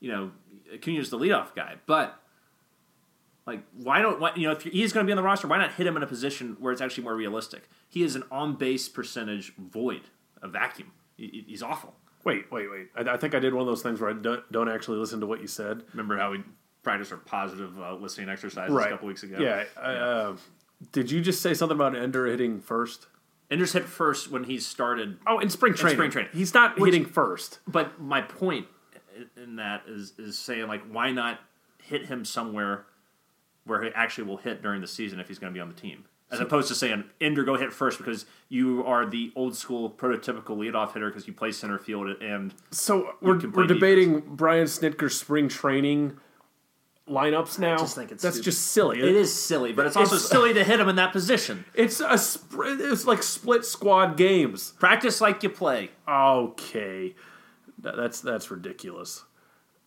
you 0.00 0.10
know, 0.10 0.32
Acuna 0.74 1.00
is 1.00 1.10
the 1.10 1.18
leadoff 1.18 1.54
guy. 1.54 1.76
But 1.86 2.18
like, 3.46 3.62
why 3.76 4.00
don't 4.00 4.20
why, 4.20 4.32
you 4.34 4.46
know 4.46 4.52
if 4.52 4.62
he's 4.62 4.92
going 4.92 5.04
to 5.04 5.08
be 5.08 5.12
on 5.12 5.16
the 5.16 5.22
roster? 5.22 5.46
Why 5.46 5.58
not 5.58 5.74
hit 5.74 5.86
him 5.86 5.96
in 5.96 6.02
a 6.02 6.06
position 6.06 6.56
where 6.60 6.72
it's 6.72 6.80
actually 6.80 7.04
more 7.04 7.14
realistic? 7.14 7.68
He 7.88 8.02
is 8.02 8.16
an 8.16 8.24
on 8.30 8.54
base 8.56 8.88
percentage 8.88 9.54
void, 9.56 10.02
a 10.42 10.48
vacuum. 10.48 10.92
He's 11.16 11.62
awful. 11.62 11.94
Wait, 12.24 12.50
wait, 12.50 12.70
wait. 12.70 12.88
I, 12.96 13.14
I, 13.14 13.16
think 13.16 13.34
I 13.34 13.38
did 13.38 13.54
one 13.54 13.62
of 13.62 13.66
those 13.66 13.82
things 13.82 14.00
where 14.00 14.10
I 14.10 14.14
don't, 14.14 14.50
don't 14.50 14.68
actually 14.68 14.98
listen 14.98 15.20
to 15.20 15.26
what 15.26 15.40
you 15.40 15.46
said. 15.46 15.82
Remember 15.92 16.16
how 16.18 16.30
we 16.32 16.42
practiced 16.82 17.12
our 17.12 17.18
positive 17.18 17.78
uh, 17.80 17.94
listening 17.94 18.28
exercises 18.28 18.74
right. 18.74 18.88
a 18.88 18.90
couple 18.90 19.08
weeks 19.08 19.22
ago? 19.22 19.38
Yeah. 19.38 19.64
I, 19.80 19.94
uh, 19.94 20.36
did 20.92 21.10
you 21.10 21.20
just 21.20 21.42
say 21.42 21.54
something 21.54 21.76
about 21.76 21.96
Ender 21.96 22.26
hitting 22.26 22.60
first? 22.60 23.06
Ender's 23.50 23.72
hit 23.72 23.84
first 23.84 24.30
when 24.30 24.44
he 24.44 24.58
started. 24.58 25.18
Oh, 25.26 25.38
in 25.38 25.50
spring 25.50 25.74
training. 25.74 25.92
In 25.92 25.96
spring 25.96 26.10
training. 26.10 26.30
He's 26.32 26.54
not 26.54 26.78
Which, 26.78 26.92
hitting 26.92 27.06
first. 27.06 27.60
But 27.66 28.00
my 28.00 28.22
point 28.22 28.66
in 29.36 29.56
that 29.56 29.82
is 29.86 30.14
is 30.18 30.38
saying 30.38 30.66
like, 30.66 30.82
why 30.90 31.12
not 31.12 31.40
hit 31.82 32.06
him 32.06 32.24
somewhere 32.24 32.86
where 33.64 33.82
he 33.82 33.90
actually 33.94 34.24
will 34.24 34.38
hit 34.38 34.62
during 34.62 34.80
the 34.80 34.86
season 34.86 35.20
if 35.20 35.28
he's 35.28 35.38
going 35.38 35.52
to 35.52 35.56
be 35.56 35.60
on 35.60 35.68
the 35.68 35.74
team? 35.74 36.04
As 36.30 36.40
opposed 36.40 36.68
to 36.68 36.74
saying 36.74 37.04
Ender 37.20 37.44
go 37.44 37.56
hit 37.56 37.72
first 37.72 37.98
because 37.98 38.26
you 38.48 38.84
are 38.84 39.06
the 39.06 39.32
old 39.36 39.56
school 39.56 39.90
prototypical 39.90 40.56
leadoff 40.56 40.92
hitter 40.92 41.08
because 41.08 41.26
you 41.26 41.32
play 41.32 41.52
center 41.52 41.78
field 41.78 42.08
and 42.20 42.54
so 42.70 43.14
we're, 43.20 43.38
we're 43.50 43.66
debating 43.66 44.20
Brian 44.20 44.66
Snitker's 44.66 45.18
spring 45.18 45.48
training 45.48 46.18
lineups 47.08 47.58
now. 47.58 47.74
I 47.74 47.78
just 47.78 47.94
think 47.94 48.12
it's 48.12 48.22
that's 48.22 48.36
stupid. 48.36 48.44
just 48.44 48.66
silly. 48.68 48.98
It, 48.98 49.04
it 49.06 49.16
is 49.16 49.32
silly, 49.32 49.72
but 49.72 49.86
it's 49.86 49.96
also 49.96 50.16
it's, 50.16 50.28
silly 50.28 50.54
to 50.54 50.64
hit 50.64 50.80
him 50.80 50.88
in 50.88 50.96
that 50.96 51.12
position. 51.12 51.64
It's 51.74 52.00
a 52.00 52.14
it's 52.14 53.06
like 53.06 53.22
split 53.22 53.64
squad 53.64 54.16
games. 54.16 54.72
Practice 54.78 55.20
like 55.20 55.42
you 55.42 55.50
play. 55.50 55.90
Okay, 56.08 57.14
that's 57.78 58.20
that's 58.20 58.50
ridiculous. 58.50 59.24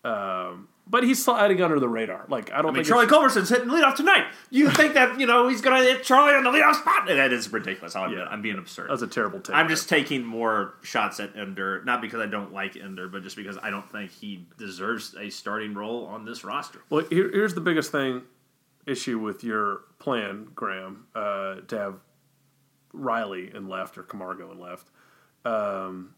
Um, 0.08 0.68
but 0.90 1.04
he's 1.04 1.22
sliding 1.24 1.62
under 1.62 1.82
the 1.82 1.90
radar. 1.90 2.26
Like 2.30 2.50
I 2.54 2.62
don't 2.62 2.68
I 2.68 2.70
mean, 2.70 2.76
think 2.76 2.88
Charlie 2.88 3.08
Culberson's 3.08 3.50
hitting 3.50 3.68
leadoff 3.68 3.96
tonight. 3.96 4.26
You 4.50 4.70
think 4.70 4.94
that 4.94 5.20
you 5.20 5.26
know 5.28 5.50
he's 5.50 5.60
going 5.60 5.82
to 5.84 5.86
hit 5.86 6.04
Charlie 6.04 6.34
on 6.34 6.46
the 6.46 6.50
leadoff 6.50 6.76
spot? 6.76 7.08
That 7.08 7.34
is 7.34 7.52
ridiculous. 7.52 7.94
I'm, 7.94 8.14
yeah. 8.14 8.24
I'm 8.30 8.42
being 8.42 8.58
absurd. 8.58 8.90
That's 8.90 9.02
a 9.02 9.08
terrible 9.08 9.42
take. 9.42 9.54
I'm 9.54 9.68
just 9.68 9.90
taking 9.90 10.24
more 10.24 10.76
shots 10.84 11.20
at 11.20 11.36
Ender, 11.36 11.84
not 11.84 12.00
because 12.02 12.22
I 12.22 12.26
don't 12.28 12.54
like 12.54 12.78
Ender, 12.78 13.10
but 13.10 13.22
just 13.22 13.36
because 13.36 13.58
I 13.62 13.70
don't 13.70 13.90
think 13.92 14.12
he 14.12 14.46
deserves 14.58 15.14
a 15.20 15.30
starting 15.30 15.74
role 15.74 16.06
on 16.06 16.24
this 16.24 16.46
roster. 16.46 16.80
Well, 16.90 17.04
here, 17.10 17.30
here's 17.32 17.54
the 17.54 17.62
biggest 17.62 17.92
thing 17.92 18.22
issue 18.86 19.20
with 19.20 19.44
your 19.44 19.82
plan, 20.00 20.48
Graham, 20.56 21.08
uh, 21.14 21.56
to 21.68 21.78
have 21.78 21.96
Riley 22.94 23.52
and 23.54 23.68
left 23.68 23.98
or 23.98 24.04
Camargo 24.04 24.52
and 24.52 24.60
left. 24.62 24.88
um, 25.44 26.14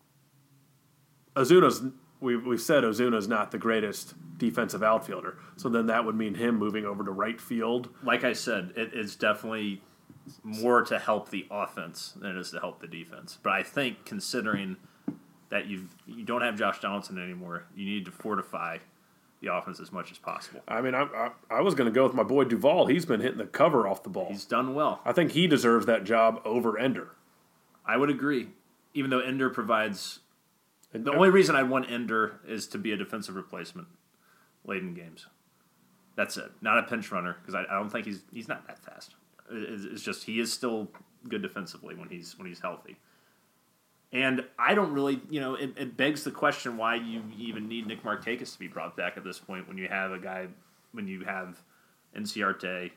Ozuna's 1.35 1.81
we 2.19 2.35
we've 2.35 2.61
said 2.61 2.83
Ozuna's 2.83 3.27
not 3.27 3.51
the 3.51 3.57
greatest 3.57 4.13
defensive 4.37 4.83
outfielder, 4.83 5.37
so 5.55 5.69
then 5.69 5.87
that 5.87 6.05
would 6.05 6.15
mean 6.15 6.35
him 6.35 6.57
moving 6.57 6.85
over 6.85 7.03
to 7.03 7.11
right 7.11 7.39
field. 7.39 7.89
Like 8.03 8.23
I 8.23 8.33
said, 8.33 8.73
it 8.75 8.93
is 8.93 9.15
definitely 9.15 9.81
more 10.43 10.83
to 10.83 10.99
help 10.99 11.29
the 11.29 11.47
offense 11.49 12.13
than 12.19 12.35
it 12.35 12.39
is 12.39 12.51
to 12.51 12.59
help 12.59 12.79
the 12.79 12.87
defense. 12.87 13.37
But 13.41 13.53
I 13.53 13.63
think 13.63 14.05
considering 14.05 14.77
that 15.49 15.67
you've 15.67 15.95
you 16.05 16.23
don't 16.23 16.41
have 16.41 16.57
Josh 16.57 16.79
Donaldson 16.79 17.21
anymore, 17.21 17.65
you 17.75 17.85
need 17.85 18.05
to 18.05 18.11
fortify 18.11 18.77
the 19.41 19.53
offense 19.53 19.79
as 19.79 19.91
much 19.91 20.11
as 20.11 20.17
possible. 20.17 20.61
I 20.67 20.81
mean, 20.81 20.93
I 20.93 21.03
I, 21.03 21.31
I 21.49 21.61
was 21.61 21.75
going 21.75 21.89
to 21.89 21.93
go 21.93 22.03
with 22.03 22.13
my 22.13 22.23
boy 22.23 22.43
Duvall. 22.43 22.87
He's 22.87 23.05
been 23.05 23.21
hitting 23.21 23.37
the 23.37 23.45
cover 23.45 23.87
off 23.87 24.03
the 24.03 24.09
ball. 24.09 24.27
He's 24.29 24.45
done 24.45 24.75
well. 24.75 25.01
I 25.05 25.13
think 25.13 25.31
he 25.31 25.47
deserves 25.47 25.85
that 25.85 26.03
job 26.03 26.41
over 26.45 26.77
Ender. 26.77 27.11
I 27.85 27.97
would 27.97 28.09
agree, 28.09 28.49
even 28.93 29.09
though 29.09 29.19
Ender 29.19 29.49
provides. 29.49 30.19
The 30.91 31.13
only 31.13 31.29
reason 31.29 31.55
I 31.55 31.63
want 31.63 31.89
Ender 31.89 32.39
is 32.47 32.67
to 32.67 32.77
be 32.77 32.91
a 32.91 32.97
defensive 32.97 33.35
replacement 33.35 33.87
late 34.65 34.81
in 34.81 34.93
games. 34.93 35.27
That's 36.15 36.35
it. 36.37 36.51
Not 36.61 36.79
a 36.79 36.83
pinch 36.83 37.11
runner 37.11 37.37
because 37.39 37.55
I, 37.55 37.61
I 37.69 37.77
don't 37.77 37.89
think 37.89 38.05
he's 38.05 38.21
he's 38.33 38.47
not 38.47 38.67
that 38.67 38.79
fast. 38.79 39.15
It's, 39.51 39.85
it's 39.85 40.01
just 40.01 40.23
he 40.23 40.39
is 40.39 40.51
still 40.51 40.89
good 41.27 41.41
defensively 41.41 41.95
when 41.95 42.09
he's 42.09 42.37
when 42.37 42.47
he's 42.47 42.59
healthy. 42.59 42.97
And 44.11 44.43
I 44.57 44.73
don't 44.73 44.91
really, 44.91 45.21
you 45.29 45.39
know, 45.39 45.53
it, 45.53 45.71
it 45.77 45.95
begs 45.95 46.23
the 46.23 46.31
question 46.31 46.77
why 46.77 46.95
you 46.95 47.21
even 47.37 47.67
need 47.67 47.85
Nick 47.85 48.03
Markakis 48.03 48.53
to 48.53 48.59
be 48.59 48.67
brought 48.67 48.97
back 48.97 49.17
at 49.17 49.23
this 49.23 49.37
point 49.37 49.67
when 49.67 49.77
you 49.77 49.87
have 49.87 50.11
a 50.11 50.17
guy, 50.17 50.47
when 50.93 51.07
you 51.07 51.23
have 51.25 51.61
Inciarte, 52.17 52.89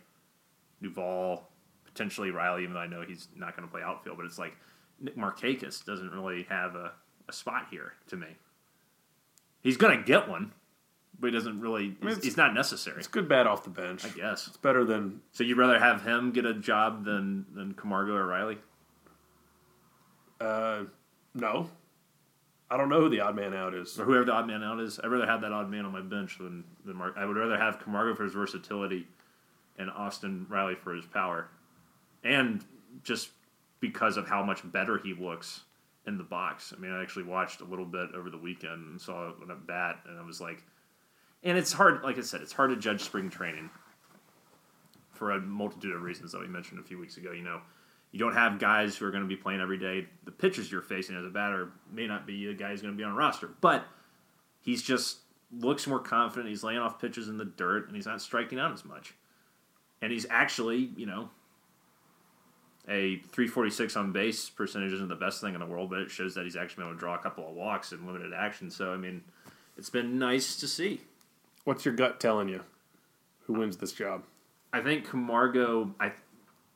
Duvall, 0.80 1.50
potentially 1.84 2.30
Riley, 2.30 2.62
even 2.62 2.72
though 2.72 2.80
I 2.80 2.86
know 2.86 3.02
he's 3.06 3.28
not 3.36 3.54
going 3.54 3.68
to 3.68 3.70
play 3.70 3.82
outfield, 3.82 4.16
but 4.16 4.24
it's 4.24 4.38
like 4.38 4.56
Nick 5.00 5.16
Markakis 5.16 5.84
doesn't 5.84 6.10
really 6.12 6.44
have 6.48 6.76
a, 6.76 6.92
a 7.32 7.34
spot 7.34 7.66
here 7.70 7.94
to 8.08 8.16
me. 8.16 8.28
He's 9.62 9.76
going 9.76 9.96
to 9.96 10.04
get 10.04 10.28
one, 10.28 10.52
but 11.18 11.28
he 11.28 11.32
doesn't 11.32 11.60
really, 11.60 11.96
I 12.02 12.04
mean, 12.04 12.18
not 12.36 12.52
necessary, 12.54 12.98
It's 12.98 13.06
good 13.06 13.28
bad 13.28 13.46
off 13.46 13.64
the 13.64 13.70
bench. 13.70 14.04
I 14.04 14.08
guess. 14.08 14.46
It's 14.48 14.56
better 14.56 14.84
than 14.84 15.20
So 15.32 15.44
you'd 15.44 15.56
rather 15.58 15.78
have 15.78 16.02
him 16.02 16.32
get 16.32 16.44
a 16.46 16.54
job 16.54 17.04
than, 17.04 17.46
than 17.54 17.74
Camargo 17.74 18.14
or 18.14 18.26
Riley? 18.26 18.58
uh, 20.40 20.84
no. 21.34 21.70
I 22.70 22.76
don't 22.78 22.88
know 22.88 23.00
who 23.00 23.10
the 23.10 23.20
odd 23.20 23.36
man 23.36 23.52
out 23.54 23.74
is. 23.74 23.98
or 23.98 24.04
whoever 24.04 24.24
the 24.24 24.32
odd 24.32 24.46
man 24.46 24.64
out 24.64 24.80
is. 24.80 24.98
I'd 24.98 25.08
rather 25.08 25.26
have 25.26 25.42
that 25.42 25.52
odd 25.52 25.70
man 25.70 25.84
on 25.84 25.92
my 25.92 26.00
bench 26.00 26.38
than, 26.38 26.64
than 26.86 26.96
Mark. 26.96 27.14
I 27.18 27.26
would 27.26 27.36
rather 27.36 27.56
have 27.58 27.78
Camargo 27.78 28.14
for 28.14 28.24
his 28.24 28.32
versatility 28.32 29.06
and 29.78 29.90
Austin 29.90 30.46
Riley 30.48 30.74
for 30.74 30.94
his 30.94 31.04
power. 31.04 31.48
And 32.24 32.64
just 33.02 33.30
because 33.80 34.16
of 34.16 34.26
how 34.26 34.42
much 34.42 34.60
better 34.72 34.96
he 34.98 35.12
looks 35.12 35.62
in 36.06 36.18
the 36.18 36.24
box. 36.24 36.72
I 36.76 36.80
mean, 36.80 36.92
I 36.92 37.02
actually 37.02 37.24
watched 37.24 37.60
a 37.60 37.64
little 37.64 37.84
bit 37.84 38.10
over 38.14 38.30
the 38.30 38.38
weekend 38.38 38.88
and 38.88 39.00
saw 39.00 39.28
it 39.28 39.34
a 39.48 39.54
bat, 39.54 40.00
and 40.06 40.18
I 40.18 40.22
was 40.22 40.40
like, 40.40 40.62
and 41.42 41.56
it's 41.58 41.72
hard, 41.72 42.02
like 42.02 42.18
I 42.18 42.22
said, 42.22 42.40
it's 42.40 42.52
hard 42.52 42.70
to 42.70 42.76
judge 42.76 43.02
spring 43.02 43.30
training 43.30 43.70
for 45.12 45.32
a 45.32 45.40
multitude 45.40 45.94
of 45.94 46.02
reasons 46.02 46.32
that 46.32 46.40
we 46.40 46.48
mentioned 46.48 46.80
a 46.80 46.82
few 46.82 46.98
weeks 46.98 47.16
ago. 47.16 47.32
You 47.32 47.42
know, 47.42 47.60
you 48.10 48.18
don't 48.18 48.34
have 48.34 48.58
guys 48.58 48.96
who 48.96 49.06
are 49.06 49.10
going 49.10 49.22
to 49.22 49.28
be 49.28 49.36
playing 49.36 49.60
every 49.60 49.78
day. 49.78 50.06
The 50.24 50.32
pitchers 50.32 50.70
you're 50.70 50.82
facing 50.82 51.16
as 51.16 51.24
a 51.24 51.30
batter 51.30 51.72
may 51.90 52.06
not 52.06 52.26
be 52.26 52.46
the 52.46 52.54
guy 52.54 52.70
who's 52.70 52.82
going 52.82 52.94
to 52.94 52.98
be 52.98 53.04
on 53.04 53.12
a 53.12 53.16
roster, 53.16 53.50
but 53.60 53.84
he's 54.60 54.82
just 54.82 55.18
looks 55.52 55.86
more 55.86 56.00
confident. 56.00 56.48
He's 56.48 56.64
laying 56.64 56.78
off 56.78 57.00
pitches 57.00 57.28
in 57.28 57.38
the 57.38 57.44
dirt, 57.44 57.86
and 57.86 57.96
he's 57.96 58.06
not 58.06 58.20
striking 58.20 58.58
out 58.58 58.72
as 58.72 58.84
much. 58.84 59.14
And 60.00 60.10
he's 60.10 60.26
actually, 60.30 60.90
you 60.96 61.06
know, 61.06 61.30
a 62.88 63.16
346 63.16 63.96
on 63.96 64.12
base 64.12 64.50
percentage 64.50 64.92
isn't 64.92 65.08
the 65.08 65.14
best 65.14 65.40
thing 65.40 65.54
in 65.54 65.60
the 65.60 65.66
world, 65.66 65.90
but 65.90 66.00
it 66.00 66.10
shows 66.10 66.34
that 66.34 66.44
he's 66.44 66.56
actually 66.56 66.82
been 66.82 66.90
able 66.90 66.96
to 66.96 67.00
draw 67.00 67.14
a 67.14 67.18
couple 67.18 67.48
of 67.48 67.54
walks 67.54 67.92
in 67.92 68.04
limited 68.06 68.32
action. 68.32 68.70
So, 68.70 68.92
I 68.92 68.96
mean, 68.96 69.22
it's 69.76 69.90
been 69.90 70.18
nice 70.18 70.56
to 70.56 70.66
see. 70.66 71.02
What's 71.64 71.84
your 71.84 71.94
gut 71.94 72.18
telling 72.18 72.48
you? 72.48 72.62
Who 73.46 73.54
wins 73.54 73.76
this 73.76 73.92
job? 73.92 74.24
I 74.72 74.80
think 74.80 75.08
Camargo. 75.08 75.94
I 76.00 76.12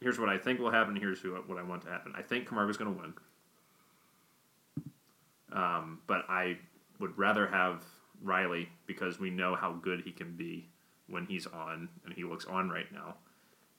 here's 0.01 0.19
what 0.19 0.29
I 0.29 0.39
think 0.39 0.61
will 0.61 0.71
happen. 0.71 0.95
Here's 0.95 1.21
who, 1.21 1.33
what 1.35 1.59
I 1.59 1.63
want 1.63 1.83
to 1.83 1.91
happen. 1.91 2.13
I 2.17 2.23
think 2.23 2.49
Camargo's 2.49 2.77
going 2.77 2.95
to 2.95 3.01
win, 3.01 3.15
um, 5.53 6.01
but 6.07 6.25
I 6.29 6.59
would 7.01 7.17
rather 7.19 7.47
have 7.47 7.83
Riley 8.23 8.69
because 8.87 9.19
we 9.19 9.31
know 9.31 9.55
how 9.55 9.73
good 9.73 10.03
he 10.05 10.13
can 10.13 10.37
be 10.37 10.69
when 11.09 11.27
he's 11.27 11.47
on, 11.47 11.89
and 12.05 12.15
he 12.15 12.25
looks 12.25 12.45
on 12.45 12.69
right 12.69 12.91
now. 12.93 13.15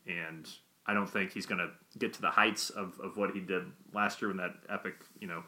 And 0.08 0.50
I 0.88 0.94
don't 0.94 1.10
think 1.10 1.34
he's 1.34 1.46
going 1.46 1.60
to 1.60 1.70
get 2.00 2.14
to 2.14 2.22
the 2.22 2.30
heights 2.30 2.70
of, 2.70 3.00
of 3.04 3.18
what 3.18 3.32
he 3.32 3.42
did 3.42 3.64
last 3.94 4.22
year 4.22 4.32
in 4.32 4.38
that 4.38 4.56
epic, 4.70 4.96
you 5.20 5.28
know, 5.28 5.44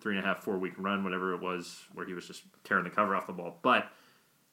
three 0.00 0.16
and 0.16 0.24
a 0.24 0.26
half, 0.26 0.42
four 0.42 0.58
week 0.58 0.72
run, 0.78 1.04
whatever 1.04 1.34
it 1.34 1.40
was, 1.40 1.82
where 1.94 2.06
he 2.06 2.14
was 2.14 2.26
just 2.26 2.44
tearing 2.64 2.84
the 2.84 2.90
cover 2.90 3.14
off 3.14 3.26
the 3.26 3.32
ball. 3.32 3.58
But 3.62 3.88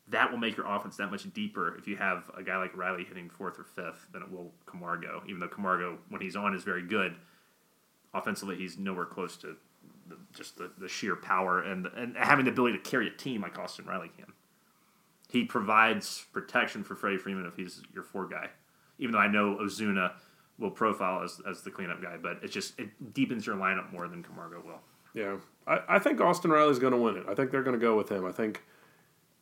that 0.09 0.31
will 0.31 0.38
make 0.38 0.57
your 0.57 0.65
offense 0.65 0.97
that 0.97 1.09
much 1.11 1.31
deeper 1.33 1.75
if 1.77 1.88
you 1.88 1.95
have 1.95 2.29
a 2.38 2.43
guy 2.43 2.57
like 2.57 2.75
Riley 2.75 3.05
hitting 3.05 3.29
fourth 3.29 3.59
or 3.59 3.63
fifth 3.63 4.07
than 4.11 4.21
it 4.21 4.31
will 4.31 4.51
Camargo. 4.65 5.23
Even 5.27 5.39
though 5.39 5.47
Camargo, 5.47 5.99
when 6.09 6.21
he's 6.21 6.35
on, 6.35 6.53
is 6.53 6.63
very 6.63 6.81
good. 6.81 7.15
Offensively, 8.13 8.55
he's 8.55 8.77
nowhere 8.77 9.05
close 9.05 9.38
to 9.38 9.55
the, 10.07 10.17
just 10.35 10.57
the, 10.57 10.71
the 10.79 10.88
sheer 10.88 11.15
power 11.15 11.61
and 11.61 11.88
and 11.95 12.17
having 12.17 12.45
the 12.45 12.51
ability 12.51 12.77
to 12.77 12.83
carry 12.83 13.07
a 13.07 13.11
team 13.11 13.41
like 13.41 13.57
Austin 13.57 13.85
Riley 13.85 14.11
can. 14.17 14.33
He 15.29 15.45
provides 15.45 16.25
protection 16.33 16.83
for 16.83 16.95
Freddie 16.95 17.19
Freeman 17.19 17.45
if 17.45 17.55
he's 17.55 17.83
your 17.93 18.03
four 18.03 18.27
guy. 18.27 18.49
Even 19.00 19.13
though 19.13 19.20
I 19.20 19.27
know 19.27 19.58
Ozuna 19.62 20.12
will 20.60 20.72
profile 20.72 21.24
as, 21.24 21.41
as 21.50 21.62
the 21.62 21.72
cleanup 21.72 22.01
guy, 22.01 22.18
but 22.18 22.44
it 22.44 22.51
just 22.51 22.79
it 22.79 23.13
deepens 23.13 23.48
your 23.48 23.56
lineup 23.56 23.91
more 23.91 24.08
than 24.08 24.22
Camargo 24.22 24.62
will. 24.63 24.82
Yeah, 25.13 25.38
I, 25.65 25.96
I 25.96 26.00
think 26.00 26.22
Austin 26.22 26.51
Riley's 26.51 26.79
going 26.79 26.94
to 26.94 27.00
win 27.00 27.18
it. 27.18 27.25
I 27.27 27.34
think 27.34 27.51
they're 27.51 27.63
going 27.63 27.79
to 27.79 27.84
go 27.84 27.98
with 27.98 28.10
him. 28.10 28.25
I 28.25 28.32
think 28.32 28.63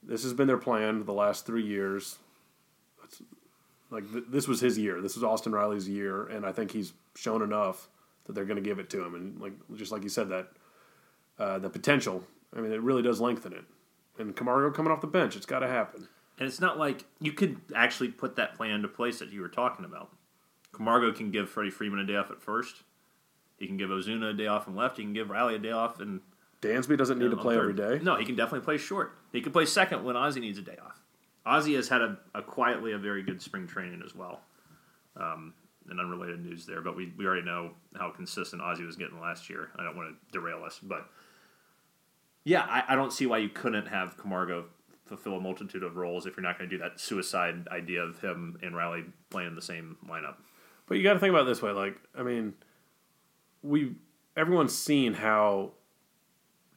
this 0.01 0.23
has 0.23 0.33
been 0.33 0.47
their 0.47 0.57
plan 0.57 1.03
the 1.05 1.13
last 1.13 1.45
three 1.45 1.65
years. 1.65 2.17
It's, 3.03 3.21
like 3.89 4.09
th- 4.11 4.25
this 4.29 4.47
was 4.47 4.61
his 4.61 4.77
year. 4.77 5.01
This 5.01 5.15
was 5.15 5.23
Austin 5.23 5.51
Riley's 5.51 5.89
year, 5.89 6.27
and 6.27 6.45
I 6.45 6.51
think 6.51 6.71
he's 6.71 6.93
shown 7.15 7.41
enough 7.41 7.89
that 8.25 8.33
they're 8.33 8.45
going 8.45 8.61
to 8.61 8.67
give 8.69 8.79
it 8.79 8.89
to 8.91 9.03
him. 9.03 9.15
And 9.15 9.41
like 9.41 9.53
just 9.75 9.91
like 9.91 10.03
you 10.03 10.09
said, 10.09 10.29
that 10.29 10.49
uh, 11.39 11.59
the 11.59 11.69
potential. 11.69 12.23
I 12.55 12.61
mean, 12.61 12.71
it 12.71 12.81
really 12.81 13.01
does 13.01 13.19
lengthen 13.19 13.53
it. 13.53 13.65
And 14.17 14.35
Camargo 14.35 14.71
coming 14.71 14.91
off 14.91 15.01
the 15.01 15.07
bench, 15.07 15.35
it's 15.35 15.45
got 15.45 15.59
to 15.59 15.67
happen. 15.67 16.07
And 16.37 16.47
it's 16.47 16.61
not 16.61 16.77
like 16.77 17.05
you 17.19 17.31
could 17.31 17.57
actually 17.75 18.09
put 18.09 18.35
that 18.35 18.55
plan 18.55 18.71
into 18.71 18.87
place 18.87 19.19
that 19.19 19.31
you 19.31 19.41
were 19.41 19.47
talking 19.49 19.85
about. 19.85 20.11
Camargo 20.71 21.11
can 21.11 21.31
give 21.31 21.49
Freddie 21.49 21.71
Freeman 21.71 21.99
a 21.99 22.05
day 22.05 22.15
off 22.15 22.29
at 22.29 22.41
first. 22.41 22.83
He 23.57 23.65
can 23.65 23.77
give 23.77 23.89
Ozuna 23.89 24.31
a 24.31 24.33
day 24.33 24.45
off 24.45 24.67
in 24.67 24.75
left. 24.75 24.97
He 24.97 25.03
can 25.03 25.13
give 25.13 25.31
Riley 25.31 25.55
a 25.55 25.59
day 25.59 25.71
off 25.71 25.99
and 25.99 26.21
Dansby 26.61 26.97
doesn't 26.97 27.19
need 27.19 27.31
to 27.31 27.37
play 27.37 27.57
every 27.57 27.73
day. 27.73 27.99
No, 28.01 28.15
he 28.15 28.25
can 28.25 28.35
definitely 28.35 28.65
play 28.65 28.77
short. 28.77 29.13
He 29.31 29.41
can 29.41 29.51
play 29.51 29.65
second 29.65 30.03
when 30.03 30.15
Ozzy 30.15 30.41
needs 30.41 30.57
a 30.57 30.61
day 30.61 30.77
off. 30.83 31.01
Ozzy 31.45 31.75
has 31.75 31.87
had 31.87 32.01
a, 32.01 32.17
a 32.35 32.41
quietly 32.41 32.91
a 32.91 32.97
very 32.97 33.23
good 33.23 33.41
spring 33.41 33.67
training 33.67 34.01
as 34.05 34.13
well. 34.15 34.41
Um, 35.15 35.53
and 35.89 35.99
unrelated 35.99 36.43
news 36.43 36.65
there, 36.65 36.81
but 36.81 36.95
we, 36.95 37.13
we 37.17 37.25
already 37.25 37.43
know 37.43 37.71
how 37.97 38.09
consistent 38.09 38.61
Ozzy 38.61 38.85
was 38.85 38.95
getting 38.95 39.19
last 39.19 39.49
year. 39.49 39.69
I 39.77 39.83
don't 39.83 39.95
want 39.95 40.09
to 40.09 40.31
derail 40.31 40.63
us, 40.63 40.79
but 40.83 41.07
yeah, 42.43 42.63
I, 42.63 42.83
I 42.89 42.95
don't 42.95 43.13
see 43.13 43.25
why 43.25 43.37
you 43.37 43.49
couldn't 43.49 43.87
have 43.87 44.17
Camargo 44.17 44.65
fulfill 45.07 45.33
a 45.33 45.39
multitude 45.39 45.83
of 45.83 45.95
roles 45.95 46.25
if 46.25 46.35
you're 46.35 46.43
not 46.43 46.57
going 46.57 46.69
to 46.69 46.77
do 46.77 46.81
that 46.83 46.99
suicide 46.99 47.67
idea 47.69 48.01
of 48.01 48.19
him 48.19 48.57
and 48.61 48.75
Riley 48.75 49.05
playing 49.29 49.55
the 49.55 49.61
same 49.61 49.97
lineup. 50.07 50.35
But 50.87 50.97
you 50.97 51.03
got 51.03 51.13
to 51.13 51.19
think 51.19 51.31
about 51.31 51.43
it 51.43 51.49
this 51.49 51.61
way. 51.61 51.71
Like, 51.71 51.97
I 52.17 52.23
mean, 52.23 52.53
we 53.61 53.95
everyone's 54.35 54.77
seen 54.77 55.13
how 55.13 55.71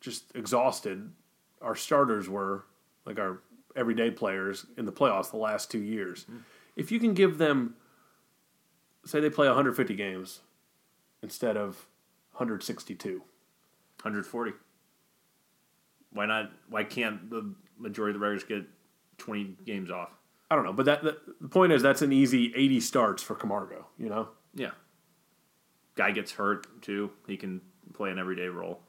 just 0.00 0.24
exhausted 0.34 1.10
our 1.60 1.76
starters 1.76 2.28
were, 2.28 2.64
like 3.04 3.18
our 3.18 3.40
everyday 3.76 4.10
players 4.10 4.66
in 4.76 4.86
the 4.86 4.92
playoffs 4.92 5.30
the 5.30 5.36
last 5.36 5.70
two 5.70 5.82
years. 5.82 6.24
Mm-hmm. 6.24 6.38
If 6.76 6.90
you 6.90 6.98
can 6.98 7.14
give 7.14 7.38
them, 7.38 7.74
say, 9.04 9.20
they 9.20 9.30
play 9.30 9.46
150 9.46 9.94
games 9.94 10.40
instead 11.22 11.56
of 11.56 11.86
162. 12.32 13.18
140. 13.18 14.52
Why 16.12 16.26
not? 16.26 16.50
Why 16.68 16.84
can't 16.84 17.30
the 17.30 17.54
majority 17.80 18.14
of 18.14 18.20
the 18.20 18.24
regulars 18.26 18.44
get 18.44 18.64
20 19.18 19.56
games 19.64 19.90
off? 19.90 20.10
I 20.50 20.56
don't 20.56 20.64
know, 20.64 20.72
but 20.72 20.86
that, 20.86 21.04
that 21.04 21.40
the 21.40 21.48
point 21.48 21.72
is 21.72 21.82
that's 21.82 22.02
an 22.02 22.12
easy 22.12 22.52
80 22.56 22.80
starts 22.80 23.22
for 23.22 23.34
Camargo. 23.34 23.86
You 23.98 24.08
know, 24.08 24.28
Yeah. 24.54 24.70
Guy 25.94 26.10
gets 26.12 26.32
hurt 26.32 26.82
too. 26.82 27.10
He 27.26 27.36
can 27.36 27.60
play 27.94 28.10
an 28.10 28.18
everyday 28.18 28.46
role. 28.48 28.80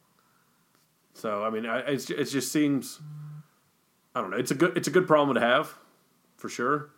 So 1.14 1.44
I 1.44 1.50
mean, 1.50 1.66
I, 1.66 1.80
it's 1.80 2.10
it 2.10 2.26
just 2.26 2.52
seems, 2.52 3.00
I 4.16 4.22
don't 4.22 4.32
know. 4.32 4.38
It's 4.38 4.52
a 4.52 4.56
good 4.56 4.78
it's 4.78 4.88
a 4.88 4.92
good 4.92 5.08
problem 5.08 5.36
to 5.36 5.42
have, 5.42 5.76
for 6.38 6.48
sure. 6.50 6.90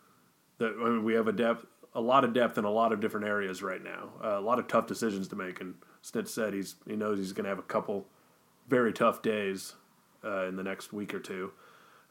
That 0.58 0.76
I 0.80 0.84
mean, 0.88 1.04
we 1.04 1.14
have 1.14 1.26
a 1.26 1.32
depth, 1.32 1.66
a 1.94 2.00
lot 2.00 2.24
of 2.24 2.32
depth 2.32 2.56
in 2.58 2.64
a 2.64 2.70
lot 2.70 2.92
of 2.92 3.00
different 3.00 3.26
areas 3.26 3.62
right 3.62 3.82
now. 3.82 4.10
Uh, 4.22 4.38
a 4.38 4.40
lot 4.40 4.58
of 4.58 4.68
tough 4.68 4.86
decisions 4.86 5.26
to 5.28 5.36
make, 5.36 5.60
and 5.60 5.74
Snit 6.02 6.28
said 6.28 6.54
he's 6.54 6.76
he 6.86 6.94
knows 6.96 7.18
he's 7.18 7.32
going 7.32 7.44
to 7.44 7.50
have 7.50 7.58
a 7.58 7.62
couple 7.62 8.06
very 8.68 8.92
tough 8.92 9.20
days 9.20 9.74
uh, 10.24 10.44
in 10.44 10.56
the 10.56 10.62
next 10.62 10.92
week 10.92 11.12
or 11.12 11.18
two. 11.20 11.50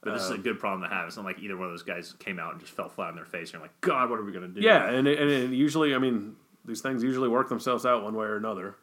But 0.04 0.14
this 0.14 0.24
is 0.24 0.32
a 0.32 0.38
good 0.38 0.60
problem 0.60 0.88
to 0.88 0.94
have. 0.94 1.08
It's 1.08 1.16
not 1.16 1.26
like 1.26 1.40
either 1.40 1.56
one 1.56 1.68
of 1.68 1.72
those 1.74 1.84
guys 1.84 2.14
came 2.20 2.40
out 2.40 2.52
and 2.52 2.62
just 2.62 2.74
fell 2.74 2.90
flat 2.90 3.10
on 3.10 3.16
their 3.16 3.26
face 3.26 3.50
and 3.50 3.54
you're 3.54 3.62
like, 3.62 3.82
God, 3.82 4.10
what 4.10 4.20
are 4.20 4.24
we 4.24 4.32
going 4.32 4.54
to 4.54 4.62
do? 4.62 4.66
Yeah, 4.66 4.90
and 4.90 5.08
it, 5.08 5.20
and 5.20 5.30
it 5.30 5.50
usually, 5.52 5.96
I 5.96 5.98
mean, 5.98 6.36
these 6.66 6.82
things 6.82 7.04
usually 7.04 7.30
work 7.30 7.50
themselves 7.50 7.86
out 7.86 8.04
one 8.04 8.16
way 8.16 8.26
or 8.26 8.36
another. 8.36 8.76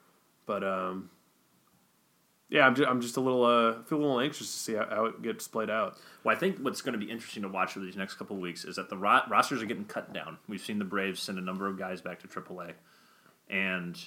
But 0.47 0.65
um, 0.65 1.11
yeah, 2.49 2.67
I'm 2.67 2.75
just, 2.75 2.89
I'm 2.89 3.01
just 3.01 3.17
a 3.17 3.21
little 3.21 3.45
uh, 3.45 3.83
feel 3.85 3.99
a 3.99 4.01
little 4.01 4.21
anxious 4.21 4.53
to 4.53 4.59
see 4.59 4.75
how, 4.75 4.87
how 4.91 5.05
it 5.07 5.23
gets 5.23 5.47
played 5.47 5.71
out. 5.71 5.97
Well, 6.25 6.35
I 6.35 6.39
think 6.39 6.59
what's 6.59 6.83
going 6.83 6.99
to 6.99 7.05
be 7.05 7.11
interesting 7.11 7.43
to 7.43 7.49
watch 7.49 7.77
over 7.77 7.87
these 7.87 7.97
next 7.97 8.15
couple 8.15 8.37
of 8.37 8.43
weeks 8.43 8.65
is 8.65 8.77
that 8.77 8.91
the 8.91 8.97
ro- 8.97 9.23
rosters 9.29 9.63
are 9.63 9.67
getting 9.67 9.85
cut 9.85 10.13
down. 10.13 10.39
We've 10.49 10.61
seen 10.61 10.79
the 10.79 10.85
Braves 10.85 11.21
send 11.21 11.39
a 11.39 11.43
number 11.43 11.67
of 11.69 11.79
guys 11.79 12.01
back 12.01 12.21
to 12.21 12.29
AAA, 12.29 12.73
and 13.49 13.99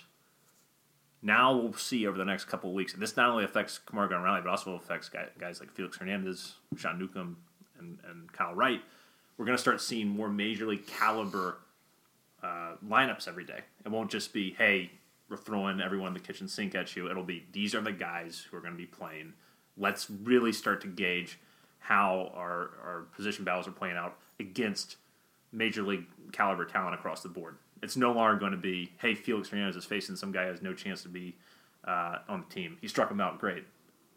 now 1.24 1.56
we'll 1.56 1.74
see 1.74 2.06
over 2.06 2.18
the 2.18 2.26
next 2.26 2.46
couple 2.46 2.70
of 2.70 2.76
weeks. 2.76 2.94
And 2.94 3.02
this 3.02 3.16
not 3.16 3.30
only 3.30 3.46
affects 3.46 3.80
Camargo 3.80 4.16
and 4.16 4.24
Riley, 4.24 4.42
but 4.42 4.50
also 4.50 4.76
affects 4.76 5.08
guys, 5.08 5.30
guys 5.40 5.60
like 5.60 5.72
Felix 5.72 5.98
Hernandez, 5.98 6.56
Sean 6.78 7.00
Newcomb, 7.00 7.38
and, 7.80 7.98
and 8.10 8.32
Kyle 8.32 8.54
Wright. 8.54 8.82
We're 9.38 9.46
going 9.46 9.58
to 9.58 9.62
start 9.62 9.82
seeing 9.82 10.08
more 10.08 10.30
major 10.30 10.68
league 10.68 10.86
caliber 10.86 11.58
uh, 12.44 12.74
lineups 12.86 13.28
every 13.28 13.46
day. 13.46 13.62
It 13.86 13.90
won't 13.90 14.12
just 14.12 14.34
be, 14.34 14.52
hey, 14.58 14.92
we're 15.30 15.38
throwing 15.38 15.82
everyone 15.82 16.10
in 16.10 16.14
the 16.14 16.20
kitchen 16.20 16.48
sink 16.48 16.76
at 16.76 16.96
you. 16.96 17.10
It'll 17.10 17.24
be, 17.24 17.46
these 17.54 17.74
are 17.74 17.82
the 17.82 17.94
guys 17.94 18.46
who 18.50 18.58
are 18.58 18.62
going 18.62 18.74
to 18.74 18.78
be 18.78 18.86
playing. 18.86 19.34
Let's 19.78 20.10
really 20.10 20.52
start 20.52 20.82
to 20.82 20.88
gauge 20.88 21.40
how 21.80 22.32
our, 22.36 22.72
our 22.84 23.06
position 23.16 23.46
battles 23.46 23.68
are 23.68 23.72
playing 23.72 23.98
out 23.98 24.18
against 24.40 24.98
major 25.52 25.84
league 25.84 26.06
caliber 26.32 26.66
talent 26.66 26.96
across 26.96 27.22
the 27.22 27.30
board. 27.30 27.56
It's 27.84 27.98
no 27.98 28.14
longer 28.14 28.40
going 28.40 28.54
to 28.54 28.58
be, 28.58 28.92
hey, 29.00 29.14
Felix 29.14 29.50
Hernandez 29.50 29.76
is 29.76 29.86
facing 29.86 30.16
some 30.16 30.32
guy 30.32 30.46
who 30.46 30.52
has 30.52 30.62
no 30.62 30.74
chance 30.74 31.04
to 31.04 31.10
be 31.10 31.36
uh, 31.86 32.20
on 32.30 32.46
the 32.48 32.54
team. 32.54 32.78
He 32.82 32.88
struck 32.88 33.12
him 33.12 33.20
out 33.20 33.40
great. 33.40 33.66